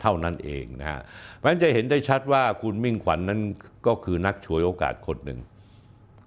[0.00, 1.00] เท่านั้นเองนะฮะ
[1.36, 3.40] เพราะฉะนั้นจะเห็นได้ชัดว่าคุณมิ่งขวัญนั้น
[3.86, 5.40] ก็คือนักฉวยโอกาสคนหนึ่ง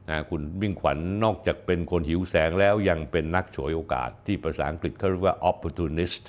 [0.10, 6.24] นะคุณมิ่งขวัญนอกจากเป็นคนหิวแสงแล้วยังเป็นนักฉวยโอกาสที่ภาษาอังกฤษเขาเรียกว่า opportunist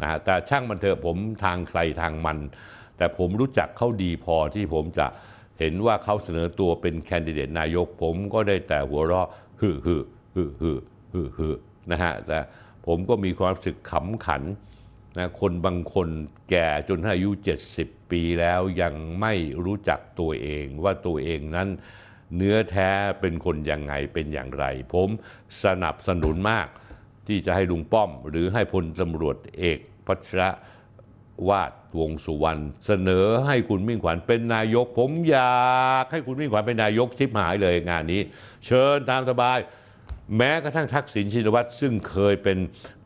[0.00, 2.38] นะฮะแต่ช่างมันเถอะผมทางใครทางมัน
[2.96, 5.06] แต่ผมรู้จักเขาดีพอที่ผมจะ
[5.58, 9.28] เห็นว่าเขาเสนอตัวเป็นแคนดิเดตนายก ผมก็ได้แต่หัวเราะ
[9.60, 10.02] ฮือฮือ
[10.34, 10.78] ฮือฮือ
[11.12, 11.54] ฮือฮือ
[11.90, 12.38] นะฮะแต่
[12.86, 14.42] ผมก็มีความรู้สึกขำขัน
[15.18, 16.08] นะคนบางคน
[16.50, 17.30] แก่จนอายุ
[17.70, 21.68] 70 ปีแล้วยังไม่รู้จักตัวเองว่าตัวเองนั้น
[22.36, 22.90] เนื้อแท้
[23.20, 24.64] เป็นคนยังไงเป็นอย่างไร
[24.94, 25.08] ผม
[25.64, 26.66] สนับสนุนมาก
[27.28, 30.50] ที่จะให้ลุงป้อม หรือให้พลตำรวจเอกพัชระ
[31.48, 38.20] วาดวงสุวรรณเสนอให้คุณมิ่งขวัญเป็นนายก ผมอยากให้คุณมิ่งขวัญเป็นนายกชิบหายเลยงานนี้
[38.66, 39.58] เชิญตามสบาย
[40.36, 42.58] แม้กระทั่งทักษิณชินวัตรซึ่งเคยเป็น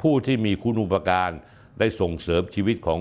[0.03, 1.31] ผู้ที่มีคุณอุปการ
[1.79, 3.01] ได้ส่งเสริมชีวิตของ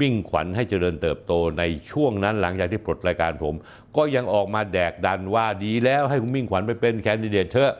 [0.00, 3.54] มิ่งขวัญให้เจริญเติบโตในช่วงนั้นหลังจากที่ปลดรายการผม
[3.96, 7.72] ก็ยังออกมาแดกดันว่าดีแล้วให้คุณมิ่งขวัญไปเป็นแคนดิเดตเถอะ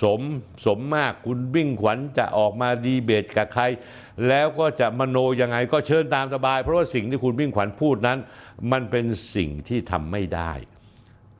[0.00, 0.22] สม
[0.66, 3.62] สมมากคุณมิ่งขวัญจะออกมาดีเบตกับใคร
[4.28, 8.18] แล้วก็จะมโนยังไงก็เชิญตามสบาย เพราะว่าสิ่งที่คุณมิ่งขวัญพูดนั้น
[8.72, 10.52] มันเป็นสิ่งที่ทำไม่ได้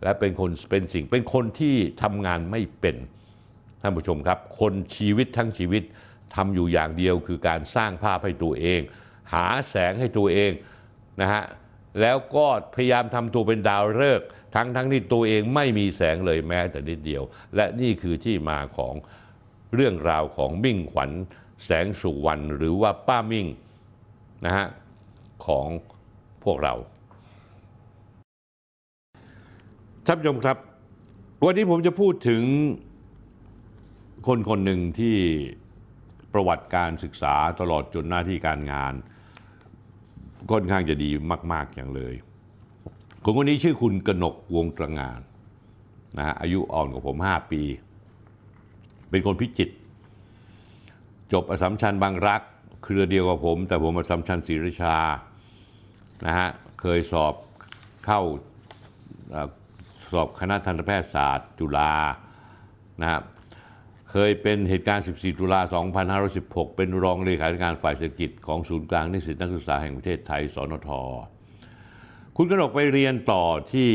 [0.03, 2.97] และเป็นคนเป็นสิ่งเป็นคนที่ทำงานไม่เป็น
[3.83, 5.83] ท่านผู้ชมครับ คนชีวิตทั้งชีวิต
[6.35, 8.81] ทำอยู่อย่างเดียวคือการสร้างภาพให้ตัวเอง
[9.33, 10.51] หาแสงให้ตัวเอง
[11.21, 11.45] นะฮะ
[12.01, 17.23] แล้วก็พยายามทำตัวเป็นดาวฤกษ์ ทั้งทั้งที่ตัวเองไม่มีแสงเลยแม้แต่นิดเดียว
[17.57, 18.95] และนี่คือที่มาของ
[19.75, 21.11] เรื่องราวของมิ่งขวัญ
[21.65, 23.47] แสงสุวรรณหรือว่าป้ามิ่ง
[24.47, 24.67] นะฮะ
[25.47, 25.69] ของ
[26.45, 26.75] พวกเรา
[30.07, 30.57] ท่านผู้ชมครับ
[31.45, 32.43] วันนี้ผมจะพูดถึง
[34.27, 35.17] คนคนหนึ่งที่
[36.33, 38.93] ประวัติการศึกษาตลอดจนหน้าที่การงาน
[40.51, 41.11] ค่อนข้างจะดี
[41.53, 42.15] มาก ๆ อย่างเลย
[43.31, 45.21] คนคนนี้ชื่อคุณกนกวงตระงาน
[46.17, 47.63] นะฮะอายุอ่อนกว่าผม 5 ปี
[49.11, 49.75] เป็นคนพิจิตร
[51.33, 52.43] จบอสัมชัญบางรัก
[52.85, 54.97] เครือเดียวกับผม แต่ผมอสัมชัญศรีราชา
[56.27, 56.49] นะฮะ
[56.81, 57.35] เคยสอบ
[58.07, 58.21] เข้า
[60.13, 61.95] สอบคณะทันตแพทยศาสตร์ จุฬา
[63.01, 63.23] นะครับ
[64.11, 65.61] เคยเป็นเหตุการณ์ 14 ตุลา
[66.19, 70.93] 2516 เป็นรองเลขาธิการฝ่ายเศรษฐกิจของศูนย์กลางนิสิตนักศึกษาแห่งประเทศไทย สนท
[72.41, 73.91] คุณกนกไปเรียนต่อที่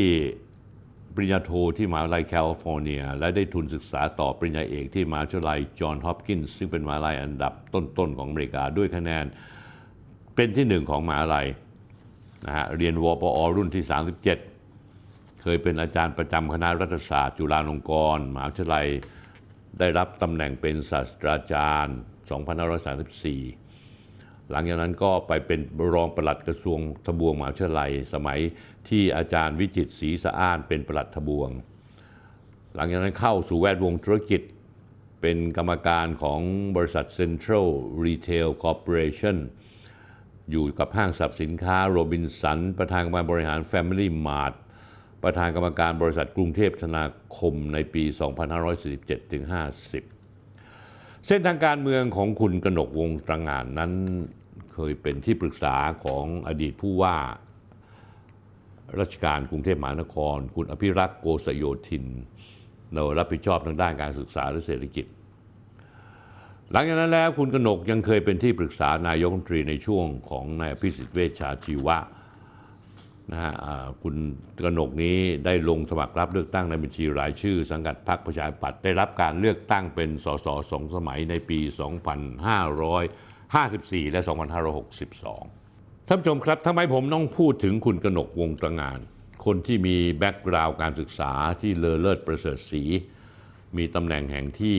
[1.14, 9.24] ปริญญาโทที่มหาวิทยาลัยแคลิฟอร์เนีย และได้ทุนศึกษาต่อปริญญาเอกที่มหาวิทยาลัยจอห์นฮอปกินส์ซึ่งเป็นมหาวิทยาลัยอันดับต้นๆของอเมริกาด้วยคะแนน
[10.34, 11.46] เป็นที่หนึ่งของมหาวิทยาลัย
[12.46, 13.84] นะฮะเรียนวปอรุ่นที่
[14.62, 18.86] 37 เคยเป็นอาจารย์ประจำคณะรัฐศาสตร์ จุฬาลงกรณ์มหาวิทยาลัย
[19.78, 21.96] ได้รับตำแหน่งเป็นศาสตราจารย์
[22.80, 23.63] 2534
[24.50, 25.60] หลังจากนั้นก็ไปเป็น
[25.94, 28.40] รองปลัดกระทรวงทบวงมหาวิทยาลัย สมัย
[28.88, 31.50] ที่อาจารย์วิจิตศรีสะอ้านเป็นปลัดทบวง
[32.74, 34.42] หลังจากนั้นเข้าสู่แวดวงธุรกิจ
[35.20, 36.40] เป็นกรรมการของ
[36.76, 37.68] บริษัท Central
[38.04, 39.36] Retail Corporation
[40.50, 44.54] อยู่กับห้างสรรพสินค้าโรบินสัน ประธานกรรมการบริหาร Family Mart
[45.22, 47.04] ประธานกรรมการบริษัทกรุงเทพธนา
[47.38, 48.14] คมในปี 2547-50
[51.26, 53.92] เส้นทางการเมืองของคุณกนกวงตระงานนั้น
[54.72, 57.16] เคยเป็นที่ปรึกษาของอดีตผู้ว่า
[59.00, 62.04] ราชการกรุงเทพมหานคร คุณอภิรักษ์โกศโยธิน
[62.92, 65.06] เรารับผิดชอบทางด้านการศึกษาและเศรษฐกิจ
[66.72, 71.96] หลังจากนั้นแล้วคุณกนกยังเคยเป็นที่ปรึกษานายกรัฐมนตรีในช่วงของนายอภิสิทธิ์เวชชาชีวะ
[73.32, 73.52] นะฮะ
[74.02, 74.16] คุณ
[74.64, 81.58] กนกนี้ได้ลงสมัครรับเลือกตั้งในบัญชีรายชื่อ สังกัดพรรคประชาธิปัตย์ได้รับการเลือกตั้งเป็นสสสองสมัยในปี
[83.26, 84.20] 2554 และ
[85.34, 88.98] 2562 ท่านผู้ชมครับทำไมผมต้องพูดถึงคุณกนกวงตระงาน
[89.44, 92.82] คนที่มี background การศึกษาที่เลอเลิศประเสริฐสี
[93.76, 94.76] มีตำแหน่งแห่งที่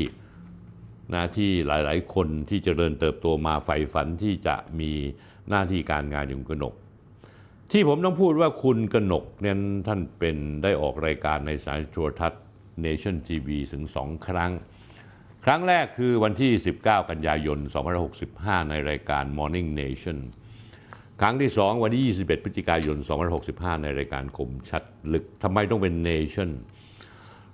[1.11, 4.91] หน้าที่หลาย ๆ คนที่เจริญเติบโตมาใฝ่ฝันที่จะมี
[5.49, 6.73] หน้าที่การงานอย่างกนก
[7.71, 12.43] ที่ผมต้องพูดว่าคุณกนกเนี่ยท่านเป็นได้ออกรายการในสายโทรทัศน์
[12.85, 14.51] Nation TV ถึงสองครั้ง
[15.45, 16.51] ครั้งแรกคือวันที่
[16.81, 17.59] 19 กันยายน
[18.13, 20.17] 2565 ในรายการ Morning Nation
[21.21, 22.97] ครั้งที่ 2 วันที่ 21 พฤศจิกายน
[23.39, 24.83] 2565 ในรายการคมชัด
[25.13, 26.49] ลึกทำไมต้องเป็น Nation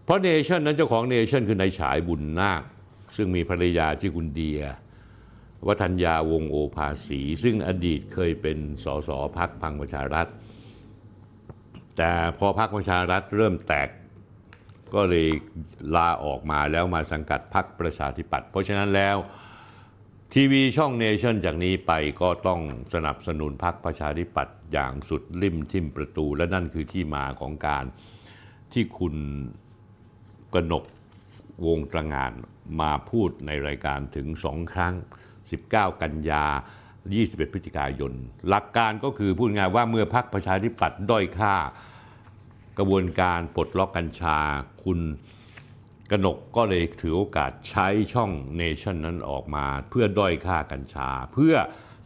[0.04, 2.64] เพราะ Nation นั้นเจ้าของ Nation คือนายฉายบุญนาค
[3.16, 4.62] ซึ่งมีภรรยาชื่อคุณเดีย
[5.68, 10.28] วัฒนยาวงโอภาสี ซึ่งอดีตเคยเป็นสสพักพังประชารัฐ
[11.98, 13.90] แต่พอพักประชารัฐเริ่มแตก
[14.94, 15.28] ก็เลย
[15.96, 19.18] ลาออกมาแล้วมาสังกัดพักประชาธิปัตย์เพราะฉะนั้นแล้ว
[20.34, 22.60] ทีวีช่องเนชั่นจากนี้ไปก็ต้อง
[22.94, 27.86] สนับสนุนพรรคประชาธิปัตย์อย่างสุดริมทิมประตู และนั่นคือที่มาของการ
[28.74, 29.16] ที่คุณ
[30.54, 30.86] กนก
[31.66, 32.32] วงตระงาน
[32.82, 34.96] มาพูดในรายการถึงสองครั้ง
[35.60, 36.46] 19 กันยา
[37.00, 38.14] 21 พฤศจิกายน
[38.50, 41.56] หลักการก็คือพูดง่ายว่าเมื่อพรรคประชาธิปัตย์ด้อยค่า
[42.78, 44.38] กระบวนการปลดล็อกกัญชา
[44.84, 45.00] คุณ
[46.12, 51.56] กนกก็เลยถือโอกาสใช้ช่องเนชั่นนั้นออกมา เพื่อด้อยค่ากัญชา เพื่อ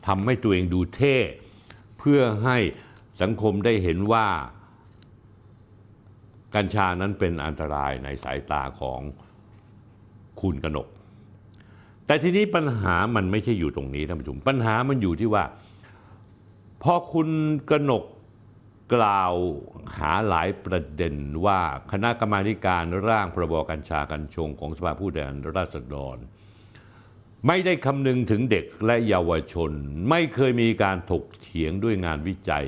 [0.08, 1.18] ทำให้ตัวเองดูเท่
[2.00, 2.58] เพื่อให้
[3.22, 4.28] สังคมได้เห็นว่า
[6.56, 9.02] กัญชานั้นเป็นอันตรายในสายตาของ
[10.42, 10.88] คุณกนก
[12.06, 15.44] แต่ทีนี้ปัญหามันไม่ใช่อยู่ตรงนี้ท่านผู้ชมปัญหามันอยู่ที่ว่า
[16.84, 17.30] พอคุณ
[17.70, 18.04] กนก
[18.96, 19.34] กล่าว
[19.98, 21.16] หาหลายประเด็น
[21.46, 21.60] ว่า
[21.92, 26.18] คณะกรรมาการร่างพรบกัญชากัญชงของสภาผู้แทนราษฎร
[27.48, 29.72] ไม่ได้คำนึงถึงเด็กและเยาวชน
[30.10, 32.66] ไม่เคยมีการถกเถียงด้วยงานวิจัย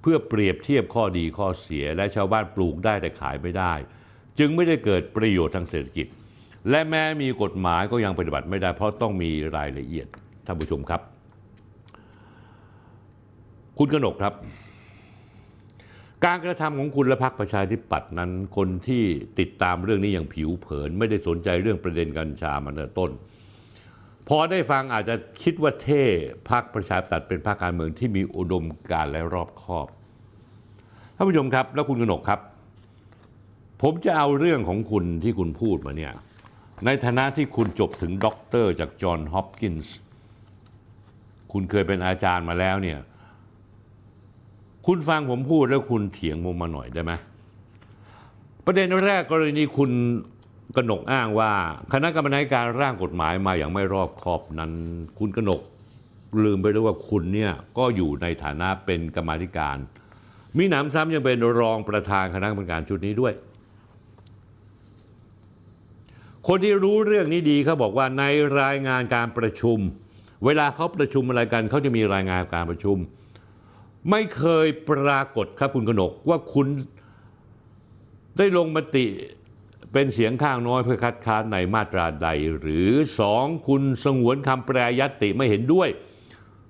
[0.00, 3.74] เพื่อเปรียบเทียบข้อดีข้อเสียและชาวบ้านปลูกได้แต่ขายไม่ได้
[4.38, 6.06] จึงไม่ได้เกิดประโยชน์ทางเศรษฐกิจ
[6.70, 10.06] และแม้มีกฎหมายก็ยังปฏิบัติไม่ได้เพราะต้องมีรายละเอียด
[10.46, 11.00] ท่านผู้ชมครับ
[13.78, 14.34] คุณกนกครับ
[16.24, 19.02] การกระทำของคุณและพรรคประชาธิปัตย์นั้น คนที่
[19.38, 23.10] ติดตามเรื่องนี้อย่างผิวเผิน ไม่ได้สนใจเรื่องประเด็นกัญชามาแต่ต้น
[24.28, 26.02] พอได้ฟังอาจจะคิดว่าเท่
[26.50, 29.86] พรรคประชาธิปัตย์เป็นพรรคการเมืองที่มีอุดมการณ์และรอบคอบ
[31.16, 32.40] ท่านผู้ชมครับ แล้วคุณกนกครับ
[33.82, 36.12] ผมจะเอาเรื่องของคุณที่คุณพูดมาเนี่ย
[36.84, 39.96] ในฐานะที่คุณจบถึงด็อกเตอร์จากจอห์นฮอปกินส์
[41.52, 42.98] คุณเคยเป็นอาจารย์มาแล้วเนี่ย
[44.86, 47.12] คุณฟังผมพูดแล้วคุณเถียงผมมาหน่อยได้ไหม
[48.64, 49.90] ประเด็นแรกกรณีคุณ
[50.76, 51.52] กนกอ้างว่า
[51.92, 54.72] คณะกรรมการร่างกฎหมายมาอย่างไม่รอบคอบนั้น
[55.18, 55.60] คุณกนก
[56.42, 59.76] ลืมไปด้วยว่าคุณเนี่ยก็อยู่ในฐานะเป็นกรรมธิการ
[60.56, 63.32] มีหนำซ้ำยังเป็นรองประธานคณะกรรมการชุดนี้ด้วย
[66.48, 68.24] คนที่รู้เรื่องนี้ดีเขาบอกว่าใน
[68.60, 69.78] รายงานการประชุม
[70.44, 72.96] เวลาเขาประชุมอะไรกันเขาจะมีรายงานการประชุม
[74.10, 76.66] ไม่เคยปรากฏครับคุณกนกว่าคุณ
[78.38, 79.06] ได้ลงมติ
[79.92, 82.28] เป็นเสียงข้างน้อยเพื่อคัดค้านในมาตราใด
[82.60, 82.90] หรือ
[83.20, 85.88] สองคุณสงวนคำแปรยติไม่เห็นด้วย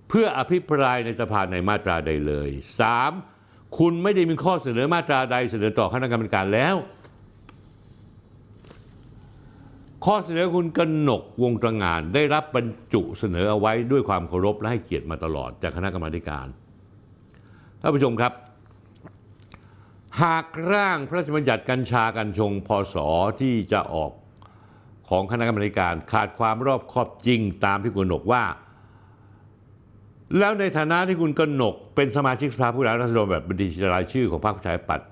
[0.08, 3.12] เพื่ออภิปรายในสภาในมาตราใดเลยสาม
[3.78, 6.76] คุณไม่ได้มีข้อเสนอมาตราใดเสนอต่อคณะกรรมการแล้ว
[10.04, 16.46] ข้อเสนอคุณกนกวงตรงาน ได้รับบรรจุเสนอเอาไว้ด้วยความเคารพและให้เกียรติมาตลอดจากคณะกรรมการ
[17.80, 18.32] ท่านผู้ชมครับ
[20.22, 22.96] หากร่างพระราชบัญญัติกัญชากัญชงพศ
[23.40, 24.12] ที่จะออก
[25.08, 28.44] ของคณะกรรมการขาดความรอบคอบจริงตามที่คุณหนกว่า
[30.38, 35.08] แล้วในฐานะที่คุณกนกเป็นสมาชิกสภาผู้แทนราษฎรแบบบัญชีรายชื่อของพรรคประชาธิปัตย์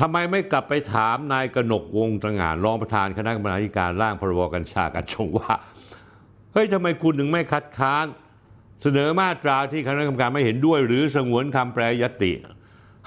[0.00, 3.46] ทำไมไม่กลับไปถามนายกนกวงตระหง่านรองประธานคณะกรรม
[3.78, 5.54] การร่างพรบกัญชากัญชงว่า
[6.52, 8.04] เฮ้ยทำไมคุณถึงไม่คัดค้าน
[8.82, 12.32] เสนอมาตราที่คณะกรรมการไม่เห็นด้วย หรือสงวนคำแปรยติ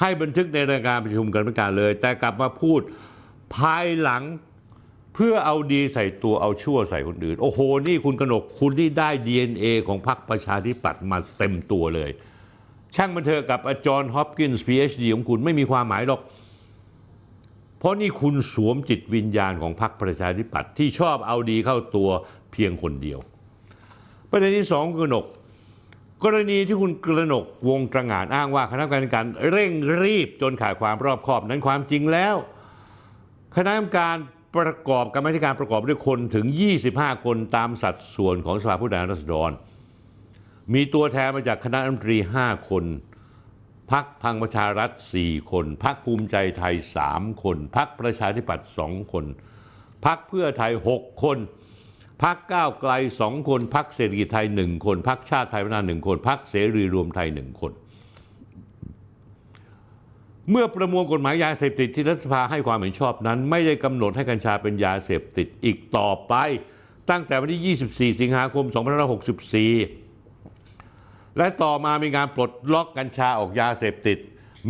[0.02, 2.82] ให้บันทึกในรายการประชุมกรรมการเลย แต่กลับมาพูด
[3.56, 4.24] ภายหลัง
[5.16, 12.12] เพื่อเอาดีใส่ตัวเอาชั่วใส่คนอื่น โอ้โห นี่คุณกนกคุณที่ได้ DNA ของพรรคประชาธิปัตย์มาเต็มตัวเลย
[12.96, 16.22] ช่างมันเถอะกับอาจารย์ฮอปกินส์ PhD ของคุณไม่มีความหมายหรอก
[17.80, 22.10] เพราะนี่คุณสวมจิตวิญญาณของพรรคประชาธิปัตย์ที่ชอบเอาดีเข้าตัว
[22.52, 23.20] เพียงคนเดียว
[24.30, 25.26] ประเด็นที่สองคือกนก
[26.24, 29.72] กรณีที่คุณกระหนกวงตระหง่านอ้างว่าคณะกรรมการเร่ง
[30.04, 32.36] รีบจนขาดความรอบคอบนั้นความจริงแล้ว
[33.56, 34.16] คณะกรรมการ
[34.58, 36.46] ประกอบกรรมธิการประกอบด้วยคนถึง
[36.86, 39.52] 25 คนตามสัดส่วนของสภาผู้แทนราษฎร
[40.74, 42.84] มีตัวแทนมาจากคณะรัฐมนตรี 5 คน
[43.92, 44.92] พักพังประชารัฐ
[45.22, 46.76] 4 คนพักภูมิใจไทย
[47.10, 49.26] 3 คนพักประชาธิปัตย์2คน
[50.06, 51.38] พักเพื่อไทย 6 คน
[52.24, 52.92] พักก้าวไกล
[53.22, 57.72] 2 คนพักเศรษฐกิจไทย 1 คนพักชาติไทยพัฒนา1คนพักเสรีรวมไทย 1 คน
[60.50, 66.34] เมื่อประมวลกฎหมายยาเสพติดที่รัฐสภาให้ความเห็นชอบนั้น ไม่ได้กำหนดให้กัญชาเป็นยาเสพติดอีกต่อไป
[67.10, 67.78] ตั้งแต่วันที่
[68.14, 70.09] 24 สิงหาคม 2564
[71.38, 74.18] และต่อมามีการปลดล็อกกัญชาออกยาเสพติด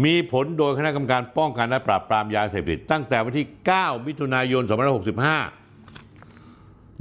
[0.04, 4.74] มีผลโดยคณะกรรมการป้องกันและปราบปรามยาเสพติด ตั้งแต่วันที่ 9 มิถุนายน 2565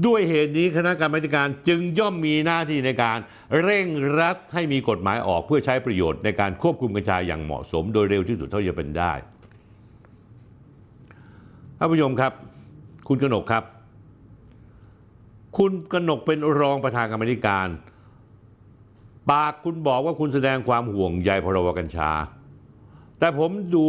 [0.06, 3.18] ด้วยเหตุนี้คณะกรรมการจึงย่อมมีหน้าที่ในการ
[3.62, 3.86] เร่ง
[4.18, 9.12] รัดให้มีกฎหมายออกเพื่อใช้ประโยชน์ในการควบคุมกัญชาอย่างเหมาะสม โดยเร็วที่สุดเท่าที่จะเป็นได้
[11.78, 12.32] ท่านผู้ชมครับ
[13.08, 13.64] คุณกนกครับ
[15.58, 17.66] คุณกนกเป็นรองประธานกรรมาธิการ
[19.30, 22.10] ปากคุณบอกว่าคุณแสดงความห่วงใยพรบกัญชา
[23.18, 23.86] แต่ผมดู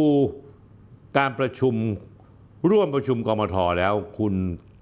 [1.18, 1.74] การประชุม
[2.70, 4.34] ร่วมประชุมกมทแล้ว คุณ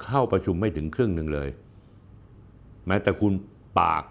[0.05, 1.49] เข้าประชุมไม่ถึงครึ่งหนึ่งเลย
[2.87, 3.33] แม้แต่คุณ
[3.81, 4.03] ปาก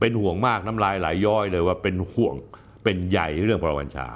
[0.00, 2.34] เป็นห่วงมากน้ำลายไหลยย้อยเลยว่าเป็นห่วง
[2.84, 4.08] เป็นใหญ่เรื่องพรบกัญชา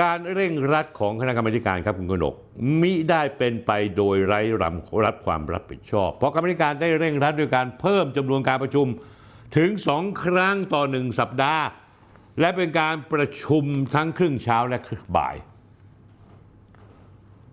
[0.00, 2.34] การเร่งรัดของคณะกรรมการครับคุณกนก
[2.80, 8.86] มิได้เป็นไปโดยไร้รำรัดความรับผิดชอบ เพราะกรรมการได้เร่งรัดโดยการเพิ่มจำนวนการประชุม
[9.56, 11.64] ถึงสองครั้งต่อหนึ่งสัปดาห์
[12.40, 13.64] และเป็นการประชุม
[13.94, 15.36] ทั้งครึ่งเช้าและครึ่งบ่าย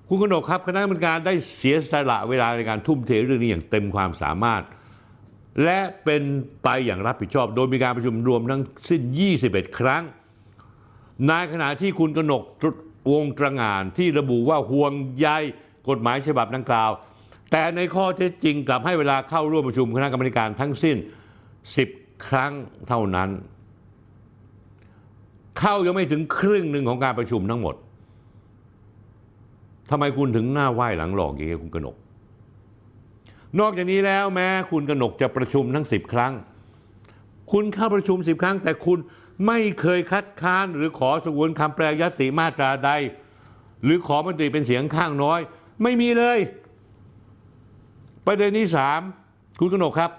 [0.07, 4.63] คุณกนกครับคณะกรรมการได้เสียสละเวลาในการทุ่มเทเรื่องนี้อย่างเต็มความสามารถ
[5.63, 6.23] และเป็น
[6.63, 9.01] ไปอย่างรับผิดชอบ โดยมีการประชุมรวมทั้งสิ้น
[9.39, 10.03] 21 ครั้ง
[11.27, 12.43] ในขณะที่คุณกนก
[13.11, 15.27] วงตรงานที่ระบุว่าห่วงใย
[15.89, 16.91] กฎหมายฉบับดังกล่าว
[17.51, 20.97] แต่ในข้อเท็จจริงกลับให้เวลาเข้าร่วมประชุมคณะกรรมการทั้งสิ้น
[21.73, 22.53] 10 ครั้ง
[22.87, 23.29] เท่านั้น
[25.59, 27.75] เข้ายังไม่ถึงครึ่งหนึ่งของการประชุมทั้งหมด
[29.89, 31.95] ทำไมคุณถึงหน้าไหว้หลังหลอกอย่างนี้คุณกนก
[33.59, 36.33] นอกจากนี้แล้วแม้คุณกนกจะประชุมทั้ง 10 ครั้ง
[37.51, 38.99] คุณเข้าประชุม 10 ครั้ง แต่คุณ
[39.47, 42.89] ไม่เคยคัดค้านหรือขอสงวนคำแปลยติมาตราใด
[43.83, 45.39] หรือขอมติเป็นเสียงข้างน้อย
[45.83, 46.39] ไม่มีเลย
[48.25, 49.01] ประเด็นที่สาม
[49.59, 50.11] คุณกนกครับ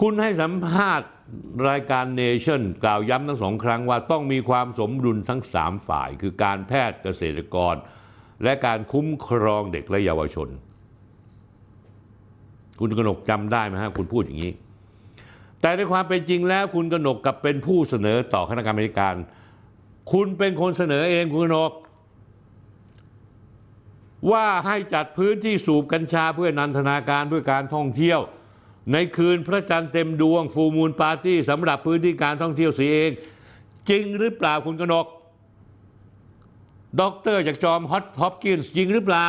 [0.00, 1.08] คุณให้สัมภาษณ์
[1.68, 7.74] รายการเนชั่นกล่าวย้ำทั้งสองครั้งว่าต้องมีความสมดุลทั้งสามฝ่าย คือการแพทย์เกษตรกร
[8.44, 10.48] และการคุ้มครองเด็กและเยาวชน
[12.78, 14.52] คุณกนกจำได้ไหมฮะคุณพูดอย่างนี้
[15.60, 19.14] แต่ในความเป็นจริงแล้วคุณกนกกลับเป็นผู้เสนอต่อคณะกรรมการ
[20.12, 21.72] คุณเป็นคนเสนอเองคุณกนก
[24.30, 28.20] ว่าให้จัดพื้นที่สูบกัญชาเพื่อนันทนาการเพื่อการท่องเที่ยว
[28.92, 33.10] ในคืนพระจันทร์เต็มดวง full moon party สำหรับพื้นที่การท่องเที่ยวสีเอง
[33.88, 35.06] จริงหรือเปล่าคุณกนก
[37.00, 39.26] ด็อกเตอร์จากจอห์นฮอปกินส์จริงหรือเปล่า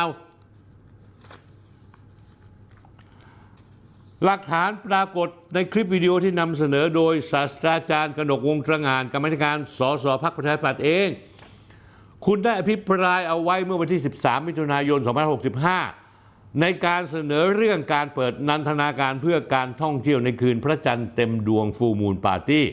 [4.24, 11.08] หลักฐานปรากฏในคลิปวิดีโอที่นำเสนอโดยศาสตราจารย์กนกวงตรงานกรรมการสสพักประชาธิปัตย์เอง
[12.26, 15.00] คุณได้อภิปรายเอาไว้เมื่อวันที่ 13 มิถุนายน
[15.62, 16.01] 2565
[16.60, 22.64] ในการเสนอเรื่องการเปิดนันทนาการเพื่อการท่องเที่ยวในคืนพระจันทร์เต็มดวงฟูมูลปาร์ตี้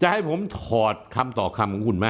[0.00, 2.06] จะให้ผมถอดคำต่อคำของคุณไหม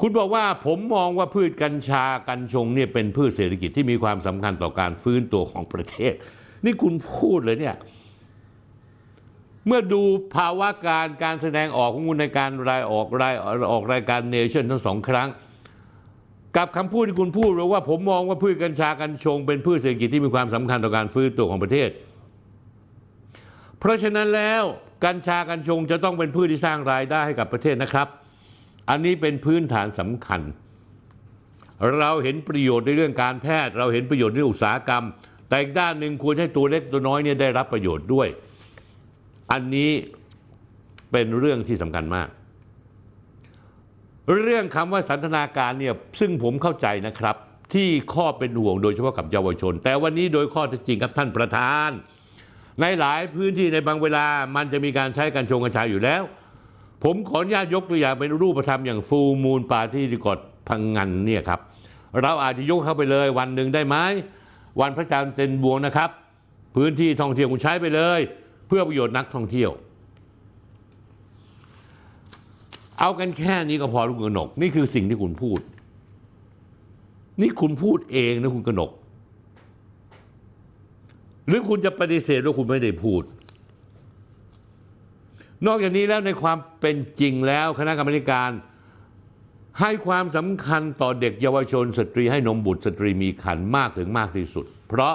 [0.00, 6.14] คุณบอกว่าผมมองว่าพืชกัญชากัญชงเนี่ยเป็นพืชเศรษฐกิจที่มีความสำคัญต่อการฟื้นตัวของประเทศ
[6.64, 7.76] นี่คุณพูดเลยเนี่ย
[9.66, 10.02] เมื่อดู
[10.36, 13.34] ภาวะการการแสดงออกของคุณในการรายออกราย
[13.72, 15.28] ออกรายการเนชั่นทั้งสองครั้ง
[16.56, 21.90] กับคำพูดที่คุณพูดหรือว่าผมมองว่าพืชกัญชากัญชง เป็นพืชเศรษฐกิจที่มีความสำคัญต่อการฟื้นตัวของประเทศ
[23.78, 24.62] เพราะฉะนั้นแล้ว
[25.04, 28.08] กัญชากัญชงจะต้องเป็นพืชที่สร้างรายได้ให้กับประเทศนะครับ
[28.90, 30.40] อันนี้เป็นพื้นฐานสำคัญ
[31.98, 35.04] เราเห็นประโยชน์ในเรื่องการแพทย์ เราเห็นประโยชน์ในอุตสาหกรรม
[35.48, 38.28] แต่อีกด้านหนึ่งควรให้ตัวเล็กตัวน้อยเนี่ยได้รับประโยชน์ด้วย
[39.52, 39.90] อันนี้
[41.12, 42.28] เป็นเรื่องที่สำคัญมาก
[44.42, 47.36] เรื่องคำว่าสันทนาการเนี่ยซึ่งผมเข้าใจนะครับ
[47.74, 51.90] ที่ข้อเป็นห่วงโดยเฉพาะกับเยาวชน แต่วันนี้โดยข้อเท็จจริงครับท่านประธาน
[52.80, 56.22] ในหลายพื้นที่ในบางเวลามันจะมีการใช้กัญชงกัญชาอยู่แล้ว
[57.04, 61.60] ผมขออนุญาตยกตัวอย่างเป็นรูปธรรมอย่างฟูมูลปาที่ดีกอดพังงันเนี่ยครับ
[62.22, 63.96] เราอาจจะยกเข้าไปเลยวันหนึ่งได้ไหม
[64.80, 66.10] วันพระจันทร์เต็มดวงนะครับ
[66.76, 68.20] พื้นที่ท่องเที่ยวคุณใช้ไปเลย
[68.66, 69.70] เพื่อประโยชน์นักท่องเที่ยว
[73.00, 75.60] เอากันแค่นี้ก็พอลุงกนก นี่คือสิ่งที่คุณพูด
[77.40, 78.90] นี่คุณพูดเองนะคุณกนก
[81.48, 83.22] หรือคุณจะปฏิเสธว่าคุณไม่ได้พูด
[85.66, 88.50] นอกจากนี้แล้วในความเป็นจริงแล้วคณะกรรมการ
[89.80, 95.14] ให้ความสำคัญต่อเด็กเยาวชนสตรีให้นมบุตรสตรีมีขันมากถึงมากที่สุด เพราะ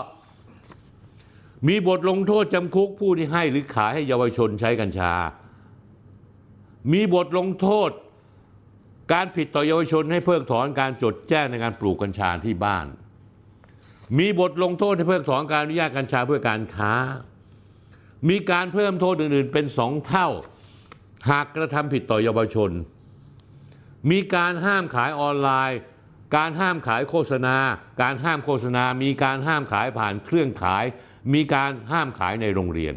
[1.67, 5.13] มีบทลงโทษจำคุกผู้ที่ให้หรือขายให้เยาวชนใช้กัญชา
[6.93, 7.91] มีบทลงโทษ
[9.13, 12.85] การผิดต่อเยาวชนให้เพิกถอนการจดแจ้งในการปลูกกัญชาที่บ้าน
[14.19, 16.93] มีบทลงโทษให้เพิกถอนการอนุญาตกัญชาเพื่อการค้า
[18.29, 20.27] มีการเพิ่มโทษอื่นๆเป็นสองเท่า
[21.29, 22.71] หากกระทำผิดต่อเยาวชน
[24.11, 25.79] มีการห้ามขายออนไลน์
[26.35, 27.55] การห้ามขายโฆษณา
[28.01, 30.85] การห้ามโฆษณา มีการห้ามขายผ่านเครื่องขาย
[31.33, 32.95] มีการห้ามขายในโรงเรียน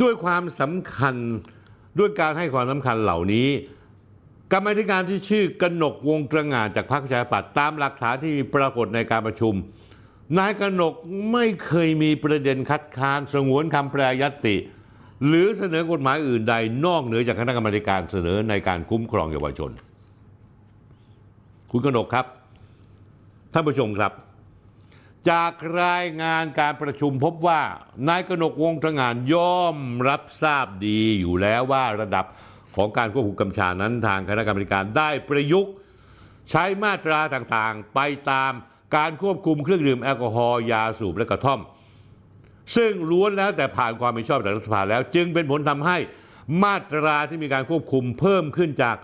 [0.00, 1.14] ด้วยความสำคัญ
[1.98, 3.48] ด้วยการให้ความสำคัญเหล่านี้
[4.52, 9.54] กรรมาธิการที่ชื่อกนกวงตระงานจากพรรคประชาธิปัตย์ตามหลักฐานที่ปรากฏในการประชุม
[10.38, 10.94] นายกนก
[11.32, 14.56] ไม่เคยมีประเด็นคัดค้านสงวนคำแปรยตติ
[15.26, 16.54] หรือเสนอกฎหมายอื่นใด
[16.86, 19.70] นอกเหนือจากคณะกรรมการเสนอในการคุ้มครองเยาวชน
[21.70, 22.26] คุณกนกครับ
[23.52, 24.12] ท่านผู้ชมครับ
[25.30, 27.60] จากรายงานการประชุมพบว่า
[28.08, 29.76] นายกนกวงตระหง่านย่อม
[30.08, 32.26] รับทราบดีอยู่แล้วว่าระดับ
[32.76, 35.72] ของการควบคุมกำชานั้นทางคณะกรรมการได้ประยุกต์
[36.50, 38.00] ใช้มาตราต่างๆ ไป
[38.30, 38.52] ตาม
[38.96, 41.60] การควบคุมเครื่องดื่มแอลกอฮอล์ยาสูบและกระท่อม
[42.76, 45.96] ซึ่งล้วนแล้วแต่ผ่านความเห็นชอบจากรัฐสภาแล้ว จึงเป็นผลทำให้
[46.64, 48.96] มาตราที่มีการควบคุมเพิ่มขึ้นจาก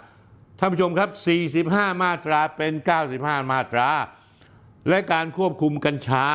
[0.58, 1.10] ท่านผู้ชมครับ
[1.54, 2.72] 45 มาตราเป็น
[3.12, 3.88] 95 มาตรา
[4.88, 6.26] และการควบคุมกัญชา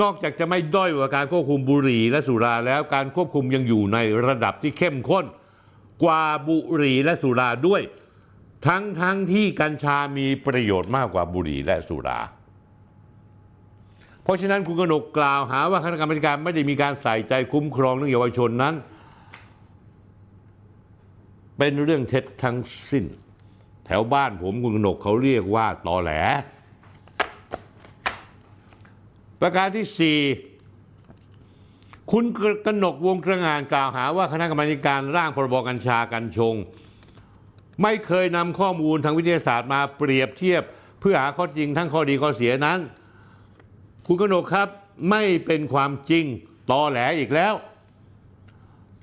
[0.00, 5.26] นอกจากจะไม่ด้อยกว่าการควบคุมบุหรี่และสุราแล้วการควบคุมยังอยู่ในระดับที่เข้มข้น
[6.04, 7.82] กว่าบุหรี่และสุราด้วย
[8.66, 12.20] ทั้งทั้งที่กัญชามีประโยชน์มากกว่าบุหรี่และสุรา
[14.22, 18.74] เพราะฉะนั้นคุณกนกกล่าวหาว่าคณะกรรมการไม่ได้มีการใส่ใจคุ้มครองเรื่องเยาวชนนั้น
[21.58, 22.58] เป็นเรื่องเท็จทั้ง
[22.90, 23.04] สิ้น
[24.00, 26.12] วบ้านผมคุณกนกเขาเรียกว่าตอแหล
[29.40, 30.18] ประการที่สี่
[32.12, 32.24] คุณ
[32.66, 36.54] กนกวงกระงานกล่าวหาว่าคณะกรรมการร่างพรบกัญชากัญชง
[37.82, 40.62] ไม่เคยนำข้อมูลทางวิทยาศาสตร์มาเปรียบเทียบ
[41.00, 42.78] เพื่อหาข้อจริงทั้งข้อดีข้อเสียนั้น
[44.06, 44.68] คุณกนกครับ
[45.10, 46.24] ไม่เป็นความจริง
[46.70, 47.54] ตอแหลอีกแล้ว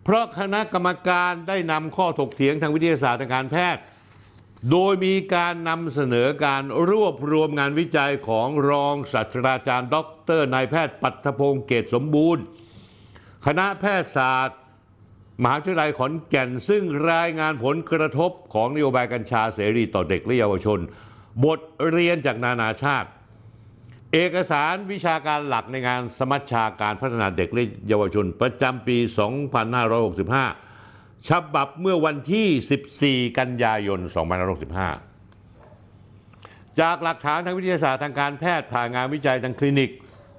[0.03, 3.81] เพราะคณะกรรมการได้นำข้อถกเถียงทางวิทยาศาสตร์ทางการแพทย์
[4.71, 9.95] โดยมีการนำเสนอการรวบรวมงานวิจัยของรองศาสตราจารย์ ด
[10.39, 12.43] รนายแพทย์ปัทพงศ์เกตสมบูรณ์
[13.45, 14.59] คณะแพทยศาสตร์
[15.43, 20.79] มหาวิทยาลัยขอนแก่น ซึ่งรายงานผลกระทบของนโยบายกัญชาเสรีต่อเด็กและเยาวชน
[21.45, 21.59] บท
[21.91, 23.09] เรียนจากนานาชาติ
[24.13, 28.97] เอกสารวิชาการหลักในงานสมัชชาการพัฒนาเด็กและเยาวชนประจำปี
[29.85, 30.68] 2565
[31.27, 33.99] ฉบับเมื่อวันที่ 14 กันยายน
[35.99, 39.91] 2565 จากหลักฐานทางวิทยาศาสตร์ทางการแพทย์ผ่านงานวิจัยทางคลินิก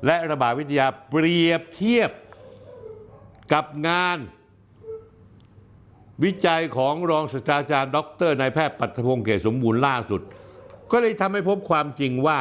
[0.07, 2.11] และระบาดวิทยาเปรียบเทียบ
[3.53, 4.19] กับงาน
[6.25, 7.99] วิจัยของรองศาสตราจารย์ ด
[8.29, 10.21] รนายแพทย์ปัทพงศ์เกษสมบูรณ์ล่าสุด
[10.93, 12.41] ก็เลยทำให้พบความจริงว่า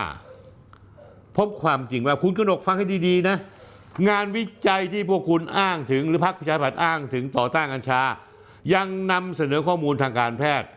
[1.38, 3.38] พบความจริงว่าคุณกนกฟังให้ดีๆนะ
[4.10, 8.02] งานวิจัยที่พวกคุณอ้างถึงหรือพรรคประชาธิปัตย์อ้างถึงต่อต้านกัญชา
[8.74, 10.68] ยังนำเสนอข้อมูลทางการแพทย์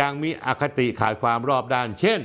[0.00, 2.20] ยังมีอคติขาดความรอบด้าน เช่น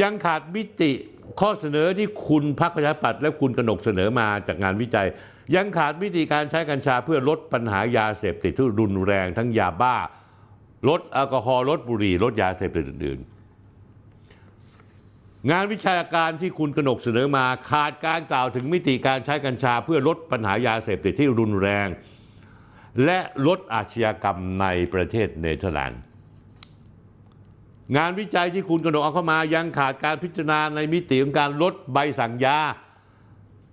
[0.00, 0.92] ยังขาดมิติ
[1.40, 5.08] ข้อเสนอที่คุณพรรคประชาธิปัตย์และคุณกนกเสนอมาจากงานวิจัย
[5.54, 9.96] ยังขาดวิธีการใช้กัญชาเพื่อลดปัญหายาเสพติดที่รุนแรงทั้งยาบ้า
[10.88, 21.88] ลดแอลกอฮอล์ลดบุหรี่ลดยาเสพติดอื่นๆงานวิชาการที่คุณกนกเสนอมาขาดการกล่าวถึงมิติการใช้กัญชาเพื่อลดปัญหายาเสพติดที่รุนแรง
[23.04, 26.00] และลดอาชญากรรมในประเทศเนเธอร์แลนด์
[27.96, 32.58] งานวิจัยที่คุณกนกเอาเข้ามายังขาดการพิจารณาในมิติของการลดใบสั่งยา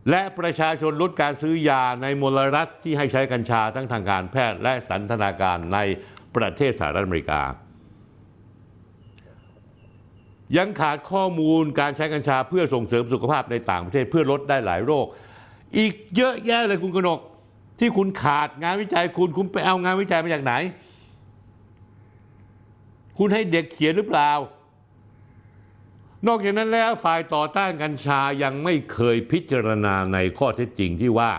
[0.10, 5.80] และประชาชนลดการซื้อยาในมลรัฐที่ให้ใช้กัญชาทั้งทางการแพทย์และสันทนาการใน
[6.36, 7.42] ประเทศสหรัฐอเมริกา
[10.58, 15.06] ยังขาดข้อมูลการใช้กัญชาเพื่อส่งเสริมสุขภาพในต่างประเทศเพื่อลดได้หลายโรค
[15.78, 17.20] อีกเยอะแยะเลยคุณกนก
[17.80, 20.54] ที่คุณขาดงานวิจัยคุณคุณไปเอางานวิจัยมาจากไหน
[23.18, 24.32] คุณให้เด็กเขียนหรือเปล่า
[26.28, 31.32] นอกจากนั้นแล้วฝ่ายต่อต้านกัญชายังไม่เคยพิจารณาในข้อเท็จจริงที่ว่า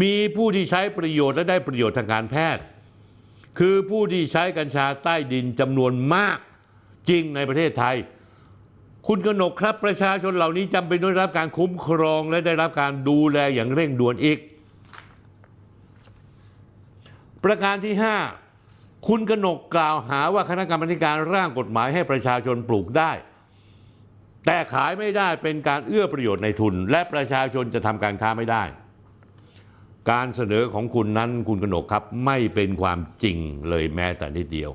[0.00, 2.62] มีผู้ที่ใช้ประโยชน์และได้ประโยชน์ทางการแพทย์
[3.58, 6.38] คือผู้ที่ใช้กัญชาใต้ดินจำนวนมาก
[7.08, 7.96] จริงในประเทศไทย
[9.06, 14.38] คุณกนกครับประชาชนเหล่านี้จำเป็นต้องรับการคุ้มครองและได้รับการดูแลอย่างเร่งด่วนอีก
[17.44, 17.94] ประการที่
[18.50, 23.12] 5 คุณกนกกล่าวหาว่าคณะกรรมการร่างกฎหมายให้ประชาชนปลูกได้
[24.46, 28.62] แต่ขายไม่ได้เป็นการเอื้อประโยชน์ในทุน และประชาชนจะทำการค้าไม่ได้
[30.10, 33.38] การเสนอของคุณนั้นคุณกนกครับไม่เป็นความจริง
[33.68, 34.70] เลยแม้แต่นิดเดียว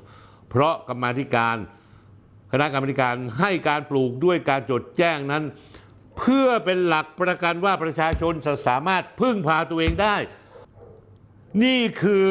[0.48, 1.56] เพราะกรรมธิการ
[2.52, 5.42] คณะกรรมการให้การปลูกด้วยการจดแจ้งนั้น
[6.18, 10.16] เพื่อเป็นหลักประกันว่าประชาชนจะสามารถพึ่งพาตัวเองได้
[11.64, 12.26] นี่คือ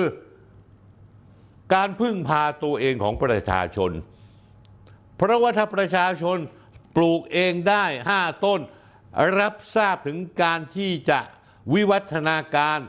[1.73, 3.91] การพึ่งพาตัวเองของประชาชน
[5.15, 6.37] เพราะว่าถ้าประชาชน
[6.95, 7.85] ปลูกเองได้
[8.15, 8.59] 5 ต้น
[9.39, 11.19] รับทราบถึงการที่จะ
[11.73, 12.79] วิวัฒนาการ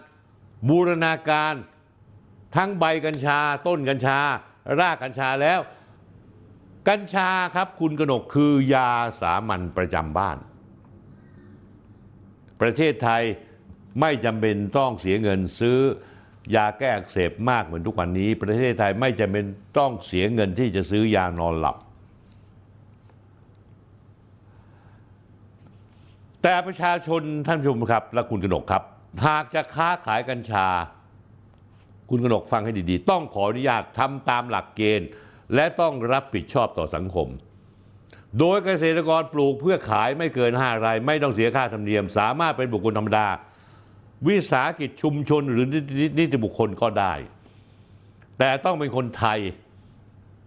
[0.68, 1.54] บูรณาการ
[2.56, 4.18] ทั้งใบกัญชา ต้นกัญชา
[4.80, 5.60] รากกัญชาแล้ว
[6.88, 8.90] กัญชาครับคุณกนกคือยา
[9.20, 10.38] สามัญประจำบ้าน
[12.60, 13.22] ประเทศไทย
[14.00, 15.80] ไม่จำเป็นต้องเสียเงินซื้อ
[16.54, 19.44] ยาแก้อักเสบมากเหมือนทุกวันนี้ ประเทศไทยไม่จำเป็น
[19.78, 21.76] ต้องเสียเงินที่จะซื้อยานอนหลับ
[26.42, 28.82] แต่ประชาชนท่านผู้ชมครับ และคุณกนกครับ
[29.26, 30.66] หากจะค้าขายกัญชา
[32.10, 35.08] คุณกนกฟังให้ดีๆ ต้องขออนุญาตทำตามหลักเกณฑ์
[35.54, 37.28] และต้องรับผิดชอบต่อสังคม
[38.38, 43.26] โดยเกษตรกรปลูกเพื่อขายไม่เกิน5รายไม่ต้องเสียค่าธรรมเนียม สามารถเป็นบุคคลธรรมดา
[44.28, 45.66] วิสาหกิจชุมชนหรือ
[46.18, 47.14] นิติบุคคลก็ได้
[48.38, 49.38] แต่ต้องเป็นคนไทย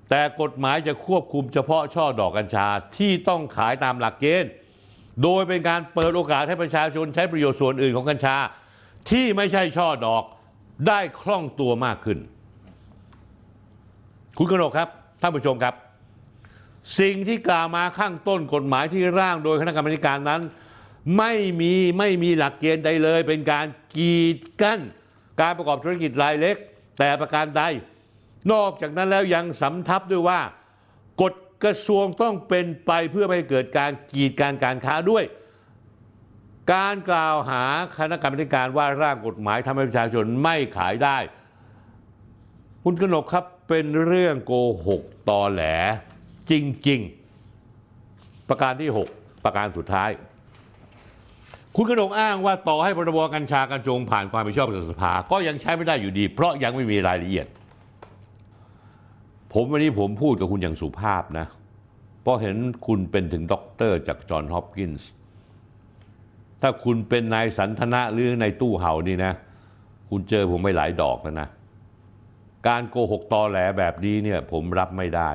[0.09, 2.67] แต่กฎหมายจะควบคุมเฉพาะช่อดอกกัญชา
[2.97, 4.51] ที่ต้องขายตามหลักเกณฑ์
[5.23, 8.35] โดยเป็นการเปิดโอกาสให้ประชาชนใช้ประโยชน์ส่วนอื่นของกัญชา
[9.09, 10.23] ที่ไม่ใช่ช่อดอก
[10.87, 12.19] ได้คล่องตัวมากขึ้น
[14.37, 14.89] คุณกนกครับ
[15.21, 15.75] ท่านผู้ชมครับ
[16.99, 20.41] สิ่งที่กล่าวมาข้างต้นกฎหมายที่ร่างโดยคณะกรรมการนั้น
[21.17, 23.65] ไม่มีไม่มีหลักเกณฑ์ใดเลย เป็นการ
[23.95, 24.79] กีดกั้น
[25.41, 26.57] การประกอบธุรกิจรายเล็ก
[26.99, 27.63] แต่ประการใด
[28.51, 30.41] นอกจากนั้นแล้วยังสำทับด้วยว่า
[31.21, 35.23] กฎกระทรวงต้องเป็นไปเพื่อไม่เกิดการกีดการการค้าด้วย
[36.73, 37.63] การกล่าวหา
[37.97, 41.17] คณะกรรมการว่าร่างกฎหมายทำให้ประชาชนไม่ขายได้
[42.83, 44.53] คุณกนกครับเป็นเรื่องโก
[44.85, 45.63] หกตอแหล
[46.51, 46.53] จ
[46.87, 46.99] ริง
[47.73, 50.09] ๆ ประการที่ 6 ประการสุดท้าย
[51.75, 57.47] คุณกนกอ้างว่าต่อให้พรบกัญชากัญชงผ่านความเป็นชอบจากสภา ก็ยังใช้ไม่ได้อยู่ดี เพราะยังไม่มีรายละเอียด
[59.53, 61.47] ผมวันนี้ผมพูดกับคุณอย่างสุภาพนะ
[62.21, 62.55] เพราะเห็น
[62.87, 65.09] คุณเป็นถึงด็อกเตอร์จากจอห์นฮอปกินส์
[66.61, 69.33] ถ้าคุณเป็นนายสันธนะหรือนายตู้ห่าวนี่นะ
[70.09, 71.47] คุณเจอผมไม่หลายดอกแล้วนะ
[72.67, 75.29] การโกหกตอแหลแบบนี้เนี่ยผมรับไม่ได้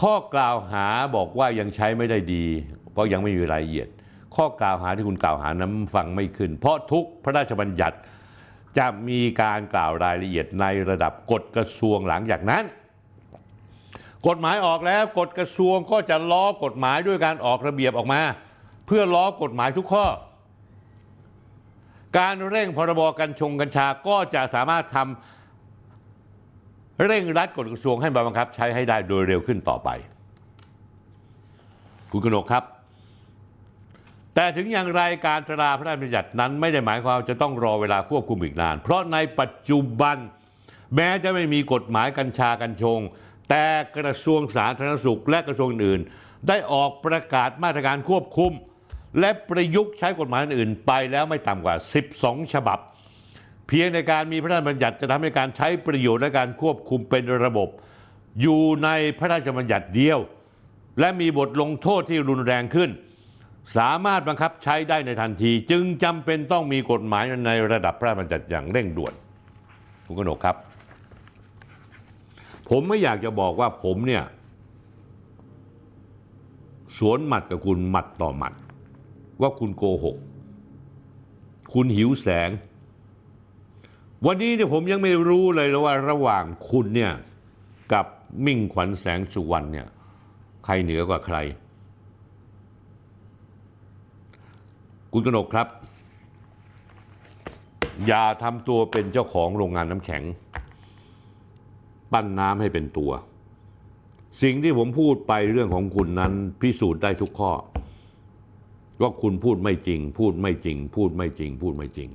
[0.00, 0.86] ข้อกล่าวหา
[1.16, 2.44] บอกว่ายังใช้ไม่ได้ดี
[2.92, 3.88] เพราะยังไม่มีรายละเอียด
[4.36, 7.96] ข้อกล่าวหาที่คุณกล่าวหานั้นฟังไม่ขึ้น เพราะทุกพระราชบัญญัติ
[8.78, 12.64] จะมีการกล่าวรายละเอียดในระดับกฎกระทรวงหลังจากนั้น
[14.28, 18.20] กฎหมายออกแล้วกฎกระทรวงก็จะล้อกฎหมายด้วยการออกระเบียบออกมา
[18.86, 20.06] เพื่อล้อกฎหมายทุกข้อ
[22.18, 29.88] การเร่งพรบกัญชงกัญชาก็จะสามารถทำเร่งรัดกฎกระทรวงให้บังคับใช้ให้ได้โดยเร็วขึ้นต่อไป
[32.10, 32.64] คุณกนกครับ
[34.40, 40.16] แต่ถึงอย่างไรการตราพระราชบัญญัตินั้นไม่ได้หมายความว่าจะต้องรอเวลาควบคุมอีกนาน เพราะในปัจจุบัน
[40.96, 43.00] แม้จะไม่มีกฎหมายกัญชากัญชง
[43.50, 46.00] แต่กระทรวงสาธารณสุขและกระทรวงอื่น
[46.48, 48.52] ได้ออกประกาศมาตรการควบคุม
[49.20, 51.74] และประยุกต์ใช้กฎหมายอื่นไปแล้วไม่ต่ำกว่า
[52.14, 52.78] 12 ฉบับ
[53.68, 57.68] เเพียงในการมีพระราชบัญญัติจะทำให้การใช้ประโยชน์และการควบคุมเป็นระบบ
[58.40, 58.88] อยู่ใน
[59.18, 60.18] พระราชบัญญัติเดียว
[61.00, 62.90] และมีบทลงโทษที่รุนแรงขึ้น
[63.76, 69.14] สามารถบังคับใช้ได้ในทันที จึงจำเป็นต้องมีกฎหมายในระดับพระราชบัญญัติอย่างเร่งด่วน
[70.06, 70.56] คุณกนกครับ
[72.68, 74.24] ผมไม่อยากจะบอกว่าผมเนี่ย
[76.98, 78.54] สวนหมัดกับคุณหมัดต่อหมัด
[79.40, 80.16] ว่าคุณโกหก
[81.74, 82.50] คุณหิวแสง
[84.26, 87.12] วันนี้เนี่ยผมยังไม่รู้เลยว่าระหว่างคุณเนี่ย
[87.92, 88.06] กับ
[88.44, 89.86] มิ่งขวัญแสงสุวรรณเนี่ย
[90.64, 91.36] ใครเหนือกว่าใคร
[95.12, 95.68] คุณกนกครับ
[98.06, 100.22] อย่าทำตัวเป็นเจ้าของโรงงานน้ำแข็ง
[102.12, 103.10] ปั้นน้ำให้เป็นตัว
[104.42, 107.52] สิ่งที่ผมพูดไปเรื่องของคุณนั้นพิสูจน์ได้ทุกข้อ
[109.00, 112.08] ว่าคุณพูดไม่จริง พูดไม่จริง พูดไม่จริง พูดไม่จริง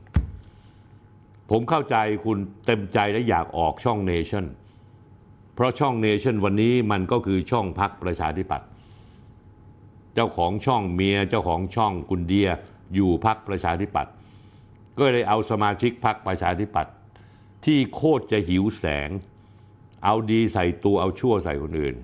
[1.49, 1.95] ผมเข้าใจ
[2.25, 4.45] คุณเต็มใจและอยากออกช่องเนชั่น
[5.55, 8.67] เพราะช่องเนชั่นวันนี้มันก็คือช่องพักประชาธิปัตย์
[10.13, 12.49] เจ้าของช่องเมียเจ้าของช่องคุณเดีย
[12.93, 14.13] อยู่พักประชาธิปัตย์
[14.97, 16.93] ก็เลยเอาสมาชิกพักประชาธิปัตย์
[17.65, 19.09] ที่โคตรจะหิวแสง
[20.03, 21.95] เอาดีใส่ตัวเอาชั่วใส่คนอื่น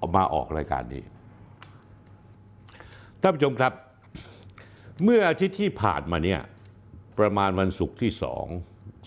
[0.00, 1.02] ออกมาออกรายการนี้
[3.20, 3.72] ท่านผู้ชมครับ
[5.04, 6.40] เมื่ออาทิตย์ที่ผ่านมาเนี่ย
[7.18, 9.06] ประมาณวันศุกร์ที่2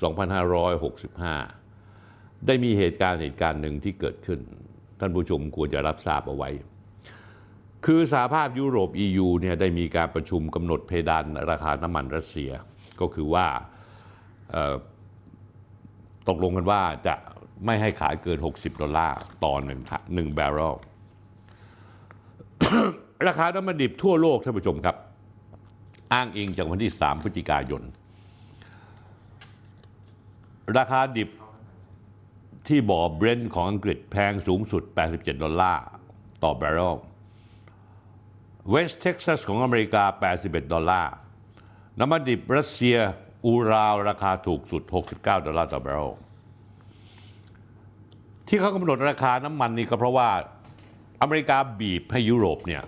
[0.70, 4.40] 2565 ได้มีเหตุการณ์เหตุการณ์หนึ่งที่เกิดขึ้น
[5.00, 6.50] ท่านผู้ชมควรจะรับทราบเอาไว้
[7.86, 12.52] คือสหภาพยุโรป EU เนี่ยได้มีการประชุมกำหนดเพดานราคาน้ำมันรัสเซีย
[13.02, 13.48] ก็คือว่า
[16.28, 17.16] ตกลงกันว่าจะ
[17.66, 19.80] ไม่ให้ขายเกิน 60 ดอลลาร์ต่อหนึ่ง
[20.14, 20.76] หนึ่งบาร์เรล
[23.28, 24.96] ราคาน้ำมันดิบทั่วโลกท่านผู้ชมครับ
[26.14, 27.82] อ้างอิงจากวันที่ 3 พฤศจิกายน
[30.78, 31.30] ราคาดิบ
[32.68, 35.84] ที่บ่อเบรนท์ของอังกฤษแพงสูงสุด 87 ดอลลาร์
[36.44, 36.96] ต่อบาร์เรล
[38.70, 40.04] เวสเท็กซัสของอเมริกา
[40.38, 41.14] 81 ดอลลาร์
[42.00, 42.98] น้ำมันดิบรัสเซีย
[43.46, 44.84] อูราลราคาถูกสุด
[45.14, 46.12] 69 ดอลลาร์ต่อบาร์เรล
[48.48, 50.30] ที่เขากำหนดราคาน้ำมันนี่ก็เพราะว่า
[51.22, 52.84] อเมริกาบีบให้ยุโรปเนี่ย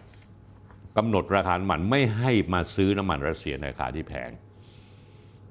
[0.98, 4.32] กำหนดราคาน้ำมันไม่ให้มาซื้อน้ำมันรัสเซียในราคาที่แพง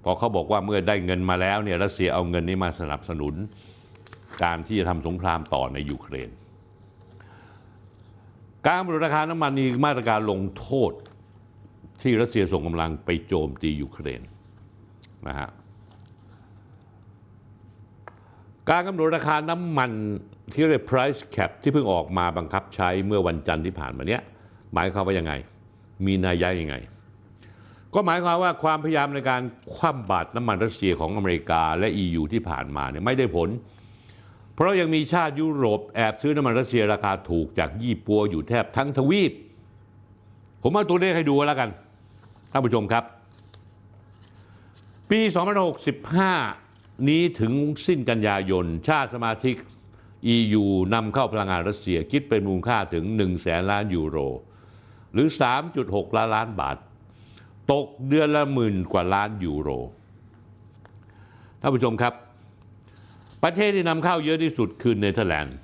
[0.04, 3.34] พอเขาบอกว่าเมื่อได้เงินมาแล้วเนี่ยรัสเซียเอาเงินนี้มาสนับสนุน
[4.42, 6.30] การที่จะทำสงครามต่อในยูเครน
[8.66, 10.92] การกำหนดราคาน้ำมันมีมาตรการลงโทษ
[12.00, 14.22] ที่รัสเซียส่งกำลังไปโจมตียูเครน
[15.28, 15.48] นะฮะ
[18.70, 19.90] การกำหนดราคาน้ำมัน
[20.52, 24.22] ที่เรียก price cap ที่เพิ่งออกมาบังคับใช้เมื่อวันจันทร์ที่ผ่านมาเนี้ย
[24.74, 25.32] หมายความว่ายังไง
[26.06, 26.74] มีนัยยะยังไง
[27.94, 29.42] ก็หมายความว่าความพยายามในการ
[29.74, 33.48] คว่ำบาตรน้ำมันรัสเซียของอเมริกาและ EU ที่ผ่านมาเนี่ยไม่ได้ผล
[34.60, 39.32] เพราะยังมีชาติยุโรปแอบซื้อน้ำมันรัสเซียราคาถูกจากยี่ปัวอยู่แทบทั้งทวีป
[40.62, 41.70] ผมเอาตัวเลขให้ดูแล้วกัน
[42.52, 43.04] ท่านผู้ชมครับ
[45.10, 45.20] ปี
[46.34, 47.52] 2565 นี้ถึง
[47.86, 49.54] สิ้นกันยายน ชาติสมาชิก
[50.34, 50.64] EU
[50.94, 54.18] นำเข้าพลังงานรัสเซียคิดเป็นมูลค่าถึง 1 แสนล้านยูโร
[55.12, 55.28] หรือ
[55.72, 56.76] 3.6 ล้านล้านบาท
[57.72, 59.68] ตกเดือนละหมื่นกว่าล้านยูโร
[61.62, 62.14] ท่านผู้ชมครับ
[63.42, 65.56] ประเทศที่นำเข้าเยอะที่สุดคือเนเธอร์แลนด์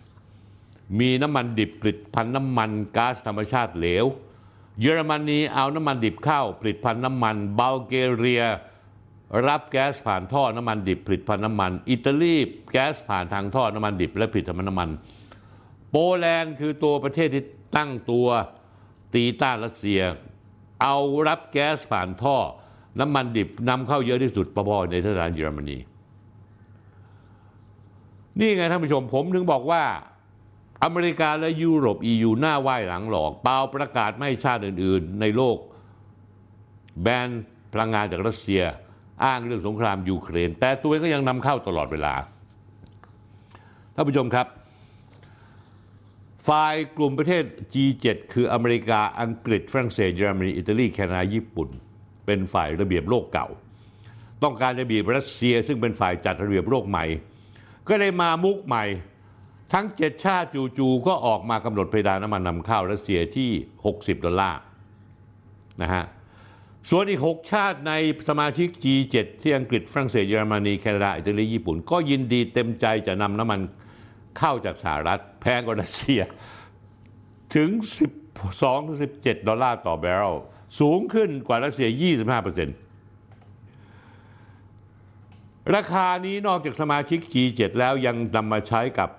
[1.01, 4.05] มีน้ำมันดิบผลิตภัณฑ์น้ำมันก๊าซธรรมชาติเหลว
[4.81, 8.45] เยอรมนีเอาน้ำมันดิบเข้าผลิตภัณฑ์น้ำมันบัลแกเรีย
[9.47, 12.37] รับแก๊สผ่านท่อน้ำมันดิบผลิตภัณฑ์น้ำมัน อิตาลี
[12.73, 14.91] แก๊สผ่านทางท่อน้ำมันดิบและผลิตภัณฑ์น้ำมัน
[15.91, 17.45] โปแลนด์คือตัวประเทศที่
[17.77, 18.29] ตั้งตัว
[19.15, 20.01] ตีต้านรัสเซีย
[20.83, 20.97] เอา
[21.29, 22.37] รับแก๊สผ่านท่อ
[23.01, 25.79] น้ำมันดิบนำเข้าเยอะที่สุดปะพอในเทศบาลเยอรมนี
[28.39, 29.83] นี่ไงท่านผู้ชมผมถึงบอกว่า
[30.85, 35.59] อเมริกาและยุโรป EU หน้าไหว้หลังหลอก เปล่าประกาศไม่ให้ชาติอื่น ๆ ในโลก
[37.03, 37.29] แบน
[37.73, 38.63] พลังงานจากรัสเซีย
[39.25, 42.15] อ้างเรื่องสงครามยูเครน แต่ตัวเองก็ยังนำเข้าตลอดเวลา
[43.95, 44.47] ท่านผู้ชมครับ
[46.49, 51.69] ฝ่ายกลุ่มประเทศ G7 คืออเมริกา อังกฤษ ฝรั่งเศส เยอรมนี อิตาลี แคนาดา ญี่ปุ่น
[52.27, 53.49] เป็นฝ่ายระเบียบโลกเก่า
[54.43, 57.05] ต้องการจะบีบรัสเซียซึ่งเป็นฝ่ายจัดระเบียบโลกใหม่
[57.89, 58.85] ก็เลยมามุกใหม่
[59.73, 60.49] ทั้งเจ็ดชาติ
[60.79, 63.51] จู่ๆก็ออกมากำหนดเพดานน้ำมันนำเข้ารัสเซียที่
[63.87, 64.61] 60 ดอลลาร์
[65.83, 66.05] นะฮะ
[66.91, 67.93] ส่วนอีก 6 ชาติใน
[68.29, 73.61] สมาชิก G7 ที่อังกฤษฝรั่งเศสเยอรมนีแคนาดาอิตาลีญี่ปุ่น ก็ยินดีเต็มใจจะนำน้ำมัน
[74.39, 76.21] เข้าจากสหรัฐแพงกว่ารัสเซีย
[77.55, 77.71] ถึง
[78.59, 80.35] 12-17 ดอลลาร์ต่อบาร์เรล
[80.81, 81.89] สูงขึ้นกว่ารัสเซีย
[82.19, 82.86] 25%ร
[85.75, 89.11] ราคานี้นอกจากสมาชิก G7 แล้วยังนำมาใช้กับ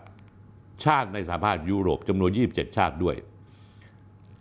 [0.85, 3.15] ชาติในสหภาพยุโรปจำนวน 27 ชาติด้วย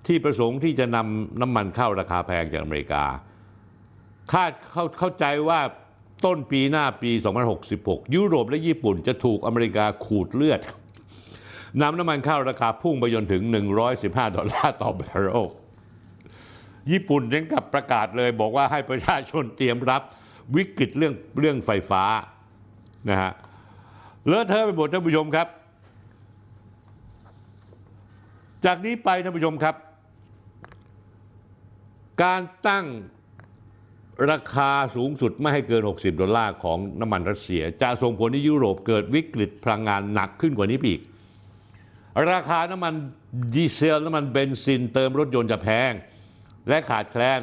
[0.07, 3.05] ที่ประสงค์ที่จะนำน้ำมันเข้าราคาแพงจากอเมริกา
[4.33, 5.61] คาดเข้าเข้าใจว่า
[6.25, 7.11] ต้นปีหน้าปี
[7.63, 10.61] 2066 ยุโรปและญี่ปุ่นจะถูกอเมริกาขูดเลือด
[11.81, 13.43] นำน้ำมันเข้าราคาพุ่งไปจนถึง
[13.91, 15.47] 115 ดอลลาร์ต่อบาร์เรล
[16.91, 20.03] ญี่ปุ่นยังกับประกาศเลยบอกว่าให้ประชาชนเตรียมรับ
[20.57, 22.05] วิกฤตเรื่องเรื่องไฟฟ้า
[23.11, 23.33] นะฮะ
[24.27, 25.49] เลอะเทอะไปหมดท่านผู้ชมครับ
[28.65, 29.75] จากนี้ไปท่านผู้ชมครับ
[32.23, 32.87] การตั้ง
[34.31, 41.01] ราคาสูงสุดไม่ให้เกิน 60 ดอลลาร์ของน้ำมันรัสเซีย จะส่งผลให้ยุโรปเกิดวิกฤตพลังงานหนักขึ้นกว่านี้อีก
[42.31, 42.95] ราคาน้ำมัน
[43.55, 45.93] ดีเซลน้ำมันเบนซินเติมรถยนต์จะแพง
[46.69, 47.41] และขาดแคลน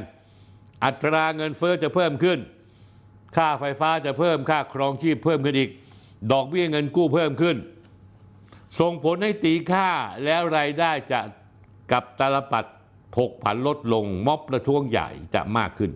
[0.83, 2.39] อัตราเงินเฟอ้อจะเพิ่มขึ้น
[3.37, 5.69] ค่าไฟฟ้าจะเพิ่มค่าครองชีพเพิ่มขึ้นอีก
[6.31, 7.57] ดอกเบี้ยเงินกู้เพิ่มขึ้น
[8.79, 9.89] ส่งผลให้ตีค่า
[10.25, 11.19] แล้วรายได้จะ
[11.91, 12.65] กับตาลปัด
[13.15, 15.91] ผกผันลดลงม็อบประท้วงใหญ่จะมากขึ้น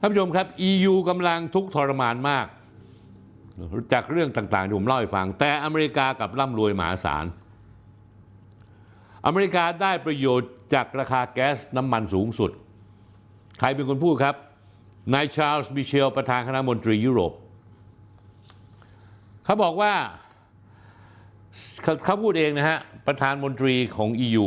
[0.02, 2.46] ่านผู้ชมครับ EU กำลังทุกทรมานมาก
[3.92, 7.24] จากเรื่องต่างๆที่ผมเล่าให้ฟัง แต่อเมริกากับร่ำรวยมหาศาล
[9.26, 12.50] อเมริกาได้ประโยชน์จากราคาแก๊สน้ำมันสูงสุด
[13.60, 14.36] ใครเป็นคนพูดครับ
[15.12, 17.32] นายชาร์ลส์มิเชลประธานคณะมนตรียุโรป
[19.44, 19.94] เขาบอกว่า
[22.04, 24.46] เขาพูดเองนะฮะ ประธานมนตรีของ EU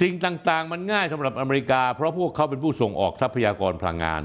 [0.00, 4.22] สิ่งต่างๆ มันง่ายสำหรับอเมริกา เพราะพวกเขาเป็นผู้ส่งออกทรัพยากรพลังงาน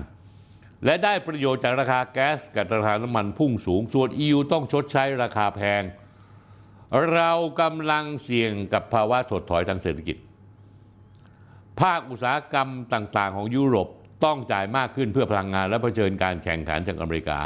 [0.85, 5.81] และได้ประโยชน์จากราคาแก๊สกับราคาน้ำมันพุ่งสูง ส่วน EU ต้องชดใช้ราคาแพง
[7.13, 7.31] เรา
[7.61, 10.17] กำลังเสี่ยงกับภาวะถดถอยทางเศรษฐกิจ
[11.81, 13.89] ภาคอุตสาหกรรมต่างๆ ของยุโรป
[14.25, 17.39] ต้องจ่ายมากขึ้นเพื่อพลังงานและเผชิญการแข่งขันจากอเมริกา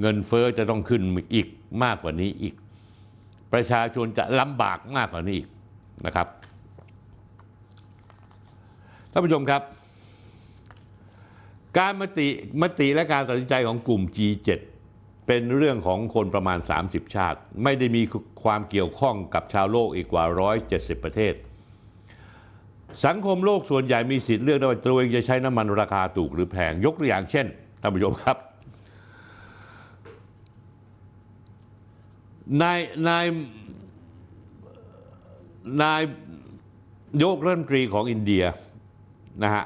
[0.00, 1.02] เงินเฟอ้อจะต้องขึ้น
[1.34, 1.48] อีก
[1.82, 2.54] มากกว่านี้อีก
[3.52, 5.48] ประชาชนจะลำบากมากกว่านี้อีก
[6.06, 6.26] นะครับ
[9.12, 9.62] ท่านผู้ชมครับ
[11.78, 12.28] การมติ
[12.62, 14.48] มติและการตัดสินใจของกลุ่ม G7
[15.26, 18.02] เป็นเรื่องของคนประมาณ 30 ชาติ ไม่ได้มี
[18.44, 20.24] ความเกี่ยวข้องกับชาวโลกอีกกว่า
[20.64, 21.34] 170 ประเทศ
[23.06, 27.46] สังคมโลกส่วนใหญ่มีสิทธิ์เลือกได้ว่าตัวเองจะใช้น้ำมันราคาถูกหรือแพงยกตัวอย่างเช่น
[27.80, 28.36] ท่านผู้ชมครับ
[32.62, 32.78] นาย
[33.08, 33.26] นาย
[35.82, 36.02] นา
[37.22, 38.44] ยกรัฐมนตรีของอินเดีย
[39.42, 39.64] นะฮะ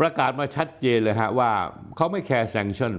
[0.00, 1.50] ประกาศมาชัดเจนเลยฮะว่า
[1.96, 2.94] เขาไม่ care sanction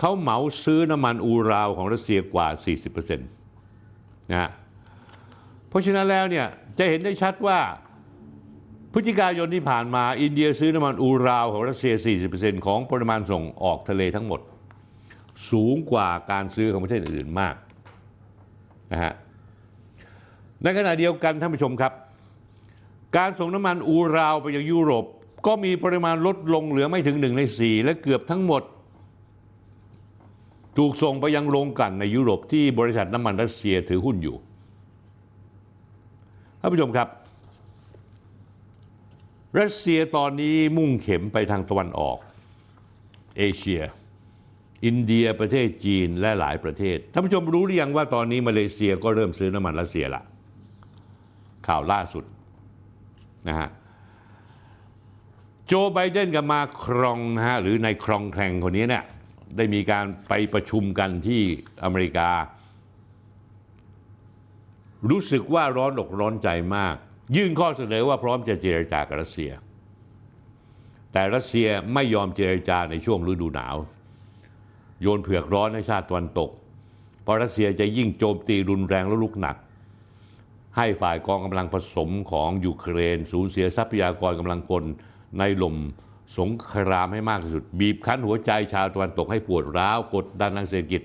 [0.00, 2.48] เขาเหมาซื้อน้ำมันอูราลของรัสเซียกว่า
[2.84, 4.50] 40%นะฮะ
[5.74, 6.46] เพราะฉะนั้นแล้วเนี่ย
[6.78, 7.58] จะเห็นได้ชัดว่า
[8.92, 11.94] พฤศจิกายนที่ผ่านมาอินเดียซื้อน้ำมันอูราลของรัสเซีย
[12.30, 14.40] 40%ของปริมาณส่งออกทะเลทั้งหมด
[15.50, 17.54] สูงกว่าการซื้อของประเทศอื่นมาก
[18.92, 19.12] นะฮะ
[20.62, 21.92] ในขณะเดียวกันท่านผู้ชมครับ
[23.16, 25.04] การส่งน้ำมันอูราวไปยังยุโรป
[25.46, 28.62] ก็มีปริมาณลดลงเหลือไม่ถึงหนึ่งในสี่และเกือบทั้งหมด
[30.78, 34.36] ถูกส่งไปยังโรงกลั่นในยุโรปที่บริษัทน้ำมันรัสเซียถือหุ้นอยู่
[36.64, 37.08] ท่านผู้ชมครับ
[39.60, 42.18] รัสเซียตอนนี้มุ่งเข็มไปทางตะวันออก
[43.38, 43.82] เอเชีย
[44.84, 50.22] อินเดียประเทศจีนและหลายประเทศท่านผู้ชมรู้หรือยังว่าตอนนี้มาเลเซียก็เริ่มซื้อน้ำมันรัสเซียละ
[51.66, 52.24] ข่าวล่าสุด
[53.48, 53.68] นะฮะ
[55.66, 59.04] โจไบเดนกับมาครองนะฮะหรือในครองแคลงคนนี้เนี่ย
[59.56, 61.42] ได้มีการไปประชุมกันที่
[61.84, 62.30] อเมริกา
[65.10, 66.96] รู้สึกว่าร้อนอกร้อนใจมาก
[67.36, 69.52] ยื่นข้อเสนอว่าพร้อมจะเจรจากับรัสเซีย
[71.12, 73.76] แต่รัสเซียไม่ยอมเจรจาในช่วงฤดูหนาว
[75.02, 76.50] โยนเผือกร้อนให้ชาติตะวันตก
[77.22, 79.56] เพราะรัสเซียจะยิ่งโจมตีรุนแรงและลุกหนัก
[80.76, 84.84] ให้ฝ่ายกองกำลังผสมของยูเครน สูญเสียทรัพยากรกำลังพล
[85.38, 85.76] ในลม
[86.38, 91.02] สงครามให้มากที่สุด บีบคั้นหัวใจชาวตะวันตกให้ปวดร้าวกดดันทางเศรษฐกิจ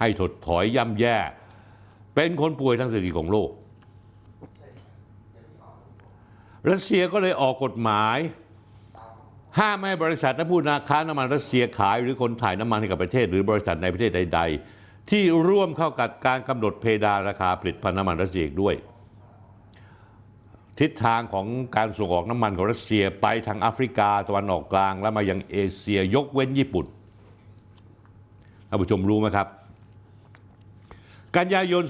[0.00, 1.16] ให้ถดถอยย่ำแย่
[2.14, 3.50] เป็นคนป่วยทางเศรษฐกิจของโลก
[6.70, 8.18] รัสเซียก็เลยออกกฎหมาย
[9.58, 14.40] ห้ามไม่ให้บริษัทและผู้นาค้าน้ำมันรัสเซียขาย หรือคนถ่ายน้ำมันให้กับประเทศ หรือบริษัทในประเทศใด
[14.74, 18.74] ๆ ที่ร่วมเข้ากับการกำหนดเพดานราคาผลิตภัณฑ์น้ำมันรัสเซียด้วย
[20.80, 21.46] ทิศทางของ
[21.76, 26.86] การส่งออกน้ำมันของรัสเซียไปทางแอฟริกาตะวันออกกลาง และมายังเอเชียยกเว้นญี่ปุ่น
[28.68, 29.46] ท่านผู้ชมรู้ไหมครับ
[31.36, 31.82] กันยายน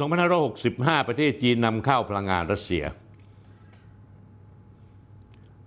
[0.51, 2.85] 2565 ประเทศจีนนำเข้าพลังงานรัสเซีย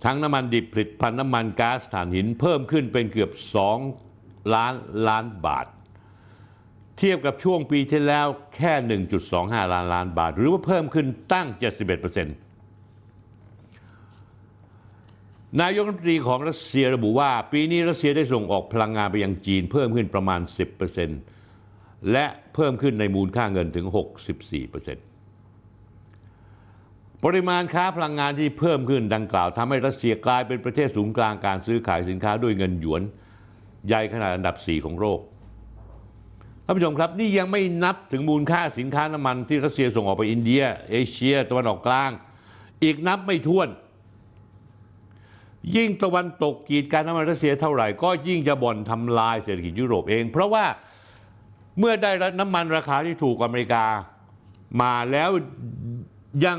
[0.04, 3.30] ทั้งน้ำมันดิบผลิตภัณฑ์น้ำมันก๊าซถ่านหินเพิ่มขึ้นเป็นเกือบ
[3.92, 4.74] 2 ล้าน
[5.08, 5.66] ล้านบาท
[6.98, 8.26] เทียบกับช่วงปีที่แล้ว
[8.56, 8.72] แค่
[9.22, 12.26] 1.25 ล้านล้านบาท หรือว่าเพิ่มขึ้นตั้ง 71%
[15.60, 21.33] นายกรัฐมนตรีของรัสเซียระบุว่า ปีนี้รัสเซียได้ส่งออกพลังงานไปยังจีนเพิ่มขึ้นประมาณ 10%
[22.12, 23.98] และเพิ่มขึ้นในมูลค่าเงินถึง 64%
[27.24, 33.02] ปริมาณค้าพลังงานที่เพิ่มขึ้นดังกล่าวทำให้รัสเซียกลายเป็นประเทศศูนย์กลางการซื้อขายสินค้าด้วยเงินหยวน
[33.86, 35.20] ใหญ่ขนาดอันดับ 4 ของโลก
[36.64, 42.10] ท่านผู้ชมครับนี่ยังไม่นับถึงมูลค่าสินค้าน้ำมันที่รัสเซียส่งออกไปอินเดีย เอเชีย ตะวันออกกลาง
[42.84, 43.68] อีกนับไม่ถ้วน
[45.76, 50.64] ยิ่งตะวันตกกีดการน้ำมันรัสเซียเท่าไหร่ ก็ยิ่งจะบ่อนทำลายเศรษฐกิจยุโรปเอง เพราะว่า
[51.78, 52.10] เมื่อได้
[52.40, 53.84] น้ำมันราคาที่ถูกกว่าอเมริกา
[54.82, 55.30] มาแล้ว
[56.44, 56.58] ยัง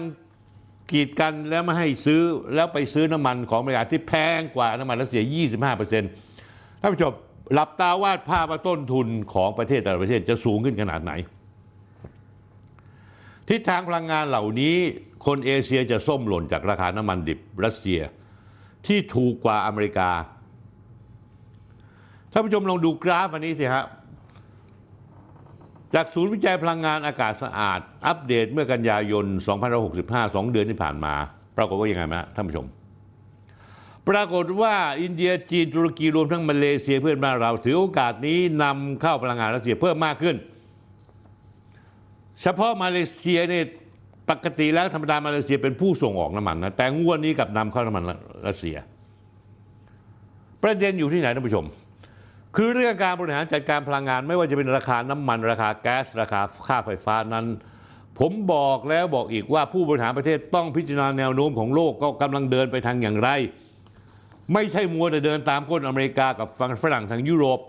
[0.91, 2.21] กีดกันแล้วไม่ให้ซื้อ
[2.55, 5.23] แล้วไปซื้อน้ำมันของอเมริกาที่แพงกว่าน้ำมันรัสเซีย
[5.61, 7.13] 25%ท่านผู้ชม
[7.53, 11.11] หลับตาวาดภาพว่าต้นทุนของประเทศแต่ละประเทศจะสูงขึ้นขนาดไหน
[13.49, 14.75] ทิศทางพลังงานเหล่านี้
[15.25, 18.01] คนเอเชียจะส้มหล่นจากราคาน้ำมันดิบรัสเซีย
[18.87, 20.09] ที่ถูกกว่าอเมริกา
[22.31, 23.85] ท่านผู้ชมลองดูกราฟอันนี้สิฮะ
[25.95, 29.25] จาก ศูนย์วิจัยพลังงานอากาศสะอาด อัปเดตเมื่อกันยายน
[29.85, 31.13] 2565 2 เดือนที่ผ่านมา
[31.57, 32.65] ปรากฏว่ายังไงไหมะท่านผู้ชม
[34.09, 40.35] ปรากฏว่าอินเดียจีนตุรกีรวมทั้งมาเลเซียเพื่อนบ้านเรา ถือโอกาสนี้นำเข้าพลังงานรัสเซียเพิ่มมากขึ้น
[42.41, 43.65] เฉพาะมาเลเซียเนี่ย
[44.29, 48.03] ปกติแล้วธรรมดามาเลเซียเป็นผู้ส่งออกน้ำมันนะแต่งวดนี้กับนำเข้าน้ำมัน
[48.47, 48.77] รัสเซีย
[50.63, 51.65] ประเด็นอยู่ที่ไหนท่านผู้ชม
[52.55, 57.45] คือเรื่องการบริหารจัดการพลังงาน ไม่ว่าจะเป็นราคาน้ำมันราคาแก๊สราคาค่าไฟฟ้านั้น
[58.19, 63.29] ผมบอกแล้วบอกอีกว่าผู้บริหารประเทศต้องพิจารณาแนวโน้มของโลกก็กำลังเดินไปทางอย่างไร
[64.53, 67.59] ไม่ใช่มัวแต่เดินตามก้นอเมริกากับฝั่งฝรั่งทางยุโรป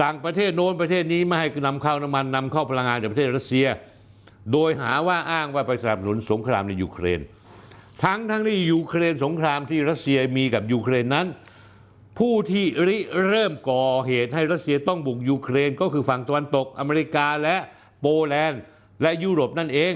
[0.00, 3.66] สั่งประเทศโน้นประเทศนี้ไม่ให้นำเข้าน้ำมันนำเข้าพลังงานจากประเทศรัสเซีย
[4.52, 7.20] โดยหาว่าอ้างว่าไปสนับสนุนสงครามในยูเครน
[8.04, 11.26] ทั้งทั้งที่ยูเครนสงครามที่รัสเซียมีกับยูเครนนั้น
[12.18, 12.98] ผู้ที่ริ
[13.28, 17.56] เริ่มก่อเหตุให้รัสเซียต้องบุกยูเครน ก็คือฝั่งตะวันตกอเมริกาและ
[18.00, 18.60] โปแลนด์
[19.02, 19.92] และยุโรปนั่นเอง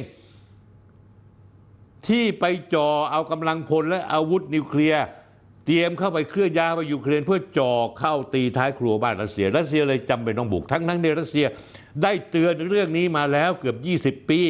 [2.09, 2.45] ที่ไป
[2.75, 5.05] จ่อเอากำลังพลและอาวุธนิวเคลียร์
[5.67, 11.47] เตรียมเข้าไปเคลื่อนย้ายไปยูเครน เพื่อจ่อเข้าตีท้ายครัวบ้านรัสเซีย รัสเซียเลยจำเป็นต้องบุกทั้งทั้งในรัสเซีย
[12.03, 13.75] ได้เตือนเรื่องนี้มาแล้วเกือ
[14.11, 14.41] บ 20 ปี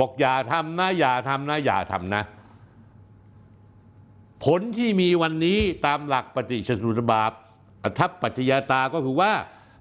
[0.00, 2.22] บอกอย่าทำนะอย่าทำนะอย่าทำนะ
[4.44, 7.32] ผลที่มีวันนี้ตามหลักปฏิชสุตบาป
[7.84, 9.32] อทัพปัจจยาตาก็คือว่า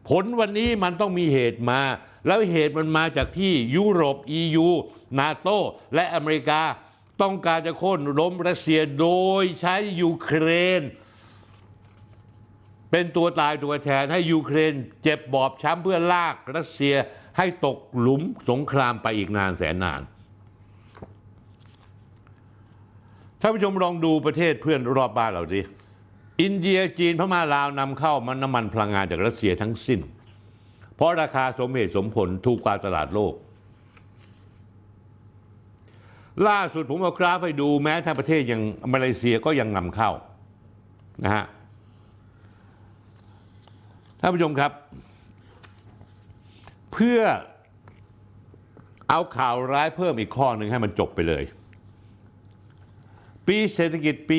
[0.10, 1.81] ผลวันนี้มันต้องมีเหตุมา
[2.27, 4.68] แล้วเหตุมันมาจากที่ยุโรป EU
[5.19, 5.49] นาโต
[5.95, 6.61] และอเมริกา
[7.22, 9.07] ต้องการจะโค่นล้มรัสเซียโด
[9.41, 10.48] ยใช้ยูเคร
[10.80, 10.81] น
[12.91, 14.73] เป็นตัวตายตัวแทนให้ยูเครน
[15.03, 16.95] เจ็บบอบช้ำเพื่อลากรัสเซีย
[17.38, 20.02] ให้ตกหลุมสงครามไปอีกนานแสนนาน
[23.45, 25.61] ท่านผู้ชมลองดูประเทศเพื่อนรอบบ้านเราดิ
[26.41, 29.99] อินเดียจีนพม่าลาวนำเข้ามันน้ำมันพลังงานจากรัสเซียทั้งสิ้น
[30.95, 33.34] เพราะราคาสมเหตุสมผลถูกกว่าตลาดโลก
[36.48, 38.61] ล่าสุดผมเอากราฟให้ดูแม้ทั้งประเทศอย่าง
[38.94, 40.11] มาเลเซียก็ยังนำเข้า
[41.24, 41.45] นะฮะ
[44.20, 44.72] ท่านผู้ชมครับ
[46.94, 47.20] เพื่อ
[49.10, 51.44] เอาข่าวร้ายเพิ่มอีกข้อหนึ่งให้มันจบไปเลย
[53.48, 54.38] ปีเศรษฐกิจปี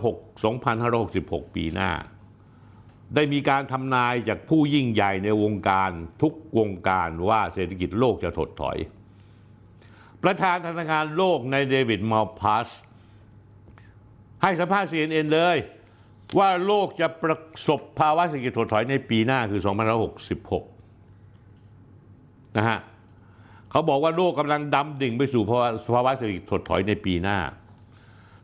[0.00, 0.44] 2506
[0.84, 1.90] 2566 ปีหน้า
[3.14, 5.90] ได้มีการทำนายจากผู้ยิ่งใหญ่ในวงการ
[6.22, 8.76] ทุกวงการว่าเศรษฐกิจโลกจะถดถอย
[10.22, 12.68] ประธานธนาคารโลกในเดวิดมัลพัส
[14.42, 15.56] ให้สัมภาษณ์ CNN เลย
[16.38, 17.36] ว่าโลกจะประ
[17.68, 19.60] สบภาวะเศรษฐกิจถดถอยในปีหน้าคือ
[20.88, 22.78] 2566 นะฮะ
[23.70, 27.38] เขาบอกว่าโลกกำลังดำดิ่งไปสู่ภาวะเศรษฐกิจถดถอยในปีหน้า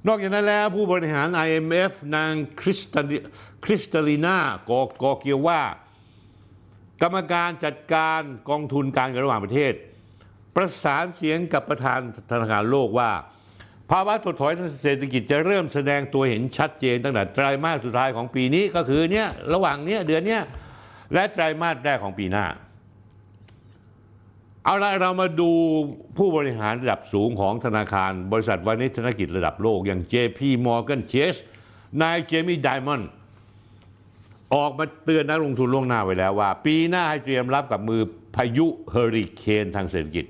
[0.07, 3.17] นอกจากนั้นแล้วผู้บริหาร IMF นางคริสตาลิ
[3.65, 4.37] คริสตาลีนา
[4.71, 5.61] กอกอเกียวว่า
[7.03, 9.73] กรรมการจัดการกองทุนการเงินระหว่างประเทศ
[10.55, 11.99] ประสานเสียงกับประธาน
[12.31, 13.11] ธนาคารโลกว่า
[13.91, 20.43] ภาวะถดถอยทางเศรษฐกิจจะเริ่มแสดงตัวเห็นชัดเจนตั้งแต่ไตรมาสสุดท้ายของปีนี้ก็คือเนี่ยระหว่างเนี้ยเดือนเนี้ย
[21.15, 22.47] และไตรมาสแรกของปีหน้า
[24.69, 25.51] เอาละเรามาดู
[26.17, 31.41] ผู้บริหารระดับสูงของธนาคาร บริษัทวานิชธนกิจระดับโลก อย่าง JP Morgan Chase
[32.03, 33.11] นายเจมี่ไดมอนด์
[34.55, 38.03] ออกมาเตือนนักลงทุนล่วงหน้าไว้แล้วว่า ปีหน้าให้เตรียมรับกับมือ
[38.37, 40.25] พายุเฮอริเคนทางเศรษฐกิจ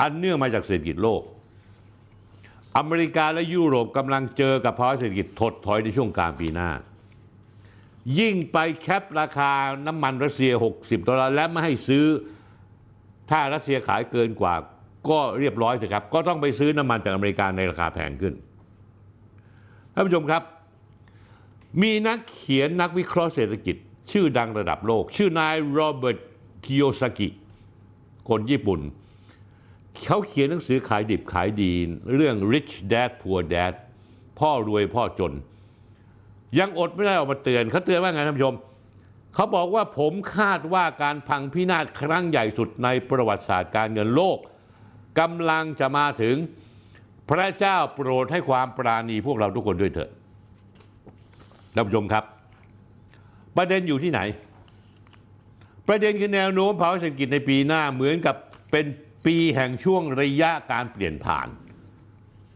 [0.00, 1.22] อันเนื่องมาจากเศรษฐกิจโลก
[2.76, 6.70] อเมริกาและยุโรปกำลังเจอกับภาวะเศรษฐกิจถดถอยในช่วงกลางปีหน้า
[8.18, 9.52] ยิ่งไปแคปราคา
[9.86, 12.06] น้ำมันรัสเซีย 60 ดอลลาร์และไม่ให้ซื้อ
[13.30, 14.54] ถ้ารัสเซียขายเกินกว่า
[15.08, 18.34] ก็เรียบร้อยเถอะครับ ก็ต้องไปซื้อน้ำมันจากอเมริกาในราคาแพงขึ้น
[19.94, 20.42] ท่านผู้ชมครับ
[21.82, 23.76] มีนักเขียนนักวิเคราะห์เศรษฐกิจ
[24.12, 26.18] ชื่อดังระดับโลก ชื่อนายโรเบิร์ต
[26.64, 27.28] คิโยซากิ
[28.28, 28.80] คนญี่ปุ่น
[30.04, 31.72] เขาเขียนหนังสือขายดิบขายดี
[32.14, 33.72] เรื่อง Rich Dad Poor Dad
[34.38, 35.32] พ่อรวยพ่อจน
[36.58, 38.54] ยังอดไม่ได้ออกมาเตือนเขาเตือนว่าไงท่านผู้ชม
[39.34, 44.38] เขาบอกว่าผมคาดว่าการพังพินาศครั้งใหญ่สุดในประวัติศาสตร์การเงินโลก
[45.20, 46.36] กำลังจะมาถึง
[47.30, 50.10] พระเจ้าโปรดให้ความปราณีพวกเราทุกคนด้วยเถิด
[51.74, 52.24] ท่านผู้ชมครับ
[53.56, 54.20] ประเด็นอยู่ที่ไหน
[55.88, 58.36] ประเด็นคือแนวโน้มภาวะเศรษฐกิจในปีหน้าเหมือนกับ
[58.72, 58.86] เป็น
[59.26, 61.48] ปีแห่งช่วงระยะการเปลี่ยนผ่าน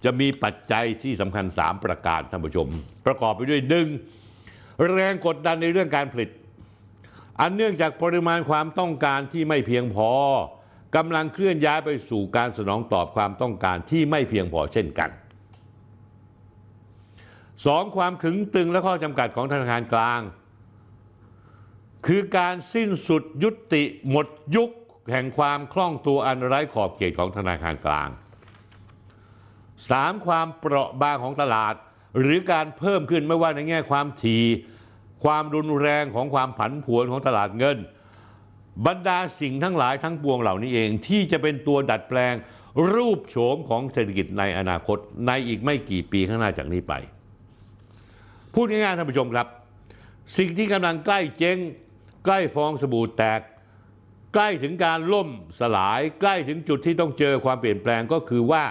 [0.05, 2.69] จะมีปัจจัยที่สำคัญ 3 ประการท่านผู้ชม
[3.07, 3.89] ประกอบไปด้วยหนึ่ง
[4.91, 6.31] แรงกดดันในเรื่องการผลิต
[7.41, 10.11] อันเนื่องจากปริมาณความต้องการที่ไม่เพียงพอ
[10.97, 15.11] กำลังเคลื่อนย้ายไปสู่การสนองตอบความต้องการที่ไม่เพียงพอเช่นกัน
[17.67, 20.21] สองความขึงตึงและข้อจำกัดของธนาคารกลาง
[22.07, 24.71] คือการสิ้นสุดยุติหมดยุค
[25.13, 28.09] แห่งความคล่องตัวอันไร้ขอบเขตของธนาคารกลาง
[29.19, 30.27] 3.
[30.27, 31.75] ความเปราะบางของตลาด
[32.21, 34.39] หรือการเพิ่มขึ้นไม่ว่าในแง่ความที
[35.25, 37.79] ความรุนแรงของความผันผวนของตลาดเงิน
[38.87, 42.35] บรรดาสิ่งทั้งหลายทั้งปวงเหล่านี้เองที่จะเป็นตัวดัดแปลง
[42.93, 46.93] รูปโฉมของเศรษฐกิจในอนาคตในอีกไม่กี่ปีข้างหน้าจากนี้ไป
[48.55, 49.47] พูดง่ายๆท่านผู้ชมครับ
[50.39, 51.59] สิ่งที่กำลังใกล้เจ๊ง
[52.25, 53.41] ใกล้ฟองสบู่แตก
[54.35, 55.29] ใกล้ถึงการล่ม
[55.61, 58.65] สลาย ใกล้ถึงจุดที่ต้องเจอความเปลี่ยนแปลงก็คือว่า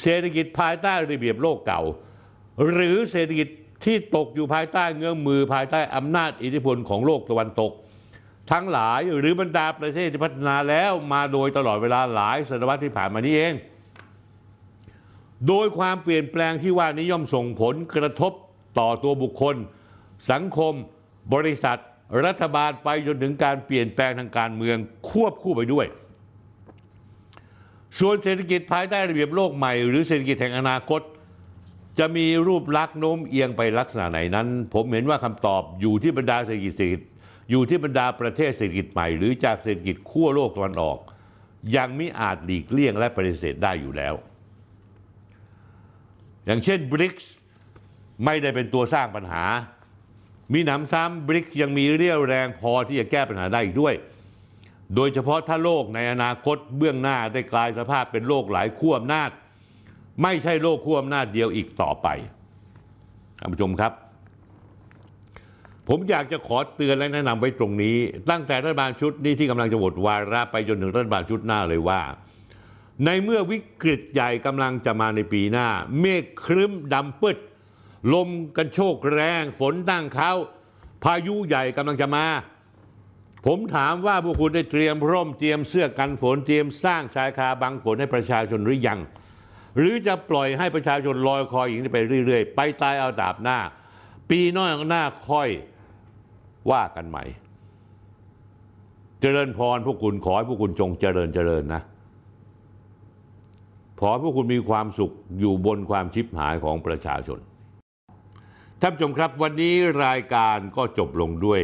[0.00, 1.82] เศรษฐกิจภายใต้ระเบียบโลกเก่า
[2.72, 3.48] หรือเศรษฐกิจ
[3.84, 7.72] ที่ตกอยู่ภายใต้เงื้อมมือภายใต้อำนาจอิทธิพลของโลกตะวันตก
[8.52, 13.54] ทั้งหลายหรือบรรดาประเทศที่พัฒนาแล้วมาโดยตลอดเวลาหลายศตวรรษที่ผ่านมานี้เอง
[15.48, 18.32] โดยความเปลี่ยนแปลงที่ว่านิย่อมส่งผลกระทบ
[18.78, 19.56] ต่อตัวบุคคล
[20.30, 20.74] สังคม
[21.34, 21.78] บริษัท
[22.24, 24.76] รัฐบาลไปจนถึงการเปลี่ยนแปลงทางการเมือง
[25.10, 25.86] ควบคู่ไปด้วย
[27.98, 31.00] ส่วนเศรษฐกิจภายใต้ระเบียบโลกใหม่หรือเศรษฐกิจแห่งอนาคต
[31.98, 36.82] จะมีรูปลักษณ์โน้มเอียงไปลักษณะไหนนั้น ผมเห็นว่าคำตอบอยู่ที่บรรดาเศรษฐกิจศ
[37.50, 40.98] อยู่ที่บรรดาประเทศเศรษฐกิจใหม่ หรือจากเศรษฐกิจขั้วโลกตะวันออก
[41.76, 44.14] ยังมิอาจหลีกเลี่ยงและปฏิเสธได้อยู่แล้ว
[46.46, 47.32] อย่างเช่นบริกส์
[48.24, 49.44] ไม่ได้เป็นตัวสร้างปัญหา
[50.52, 53.94] มีหนำซ้ำบริกยังมีเรี่ยวแรงพอที่จะแก้ปัญหาได้อีกด้วย
[54.94, 59.30] โดยเฉพาะถ้าโลกในอนาคตเบื้องหน้าได้กลายสภาพเป็นโลกหลายขั้วอำนาจ
[60.22, 62.08] ไม่ใช่โลกขั้วอำนาจเดียวอีกต่อไป
[63.38, 63.92] ท่านผู้ชมครับ
[65.88, 67.96] ผมอยากจะขอเตือนและแนะนำไว้ตรงนี้
[68.30, 72.02] ตั้งแต่รัฐบาลชุดนี้ที่กำลังจะหมดวาระไปจนถึงรัฐบาลชุดหน้าเลยว่า
[73.04, 75.68] ในเมื่อวิกฤตใหญ่กำลังจะมาในปีหน้า
[76.00, 77.38] เมฆครึ้มดำปึด
[78.14, 80.32] ลมกันโชกแรง ฝนตั้งเขา
[81.04, 82.26] พายุใหญ่กำลังจะมา
[83.46, 88.98] ผมถามว่าพวกคุณได้เตรียมร่มเตรียมเสื้อกันฝนเตรียมสร้างชายคาบังฝนให้ประชาชนหรือยัง
[89.76, 93.58] หรือจะปล่อยให้ประชาชนลอยคออย่างนี้ไปเรื่อยๆ ไปตายเอาดาบหน้า
[94.30, 95.48] ปีน้อยหน้าค่อย
[96.70, 97.24] ว่ากันใหม่
[99.20, 101.82] เจริญพรพวกคุณขอให้พวกคุณจงเจริญเจริญนะ
[104.00, 107.38] ขอให้พวกคุณมีความสุขอยู่บนความชิบหายของประชาชน
[108.80, 109.74] ท่านผู้ชมครับวันนี้
[110.04, 111.60] รายการก็จบลงด้วย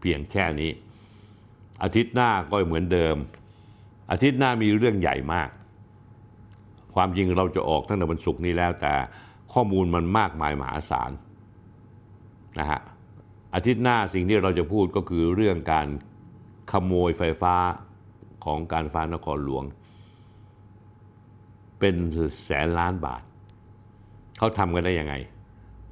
[0.00, 0.70] เพียงแค่นี้
[1.82, 3.16] อาทิตย์หน้าก็เหมือนเดิม
[4.10, 5.48] อาทิตย์หน้ามีเรื่องใหญ่มาก
[6.94, 8.94] ความจริงเราจะออกตั้งแต่วันศุกร์นี้แล้วแต่
[9.52, 11.10] ข้อมูลมันมากมายมหาศาล
[12.58, 12.80] นะฮะ
[13.54, 15.86] อาทิตย์หน้าสิ่งที่เราจะพูดก็คือเรื่องการ
[16.72, 17.54] ขโมยไฟฟ้า
[18.44, 19.64] ของการฟ้านครหลวง
[21.78, 21.96] เป็น
[22.44, 23.22] แสนล้านบาท
[24.38, 25.14] เขาทำกันได้ยังไง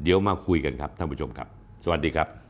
[0.03, 1.49] เดี๋ยวมาคุยกันครับท่านผู้ชมครับ
[1.85, 2.48] สวัสดีครับ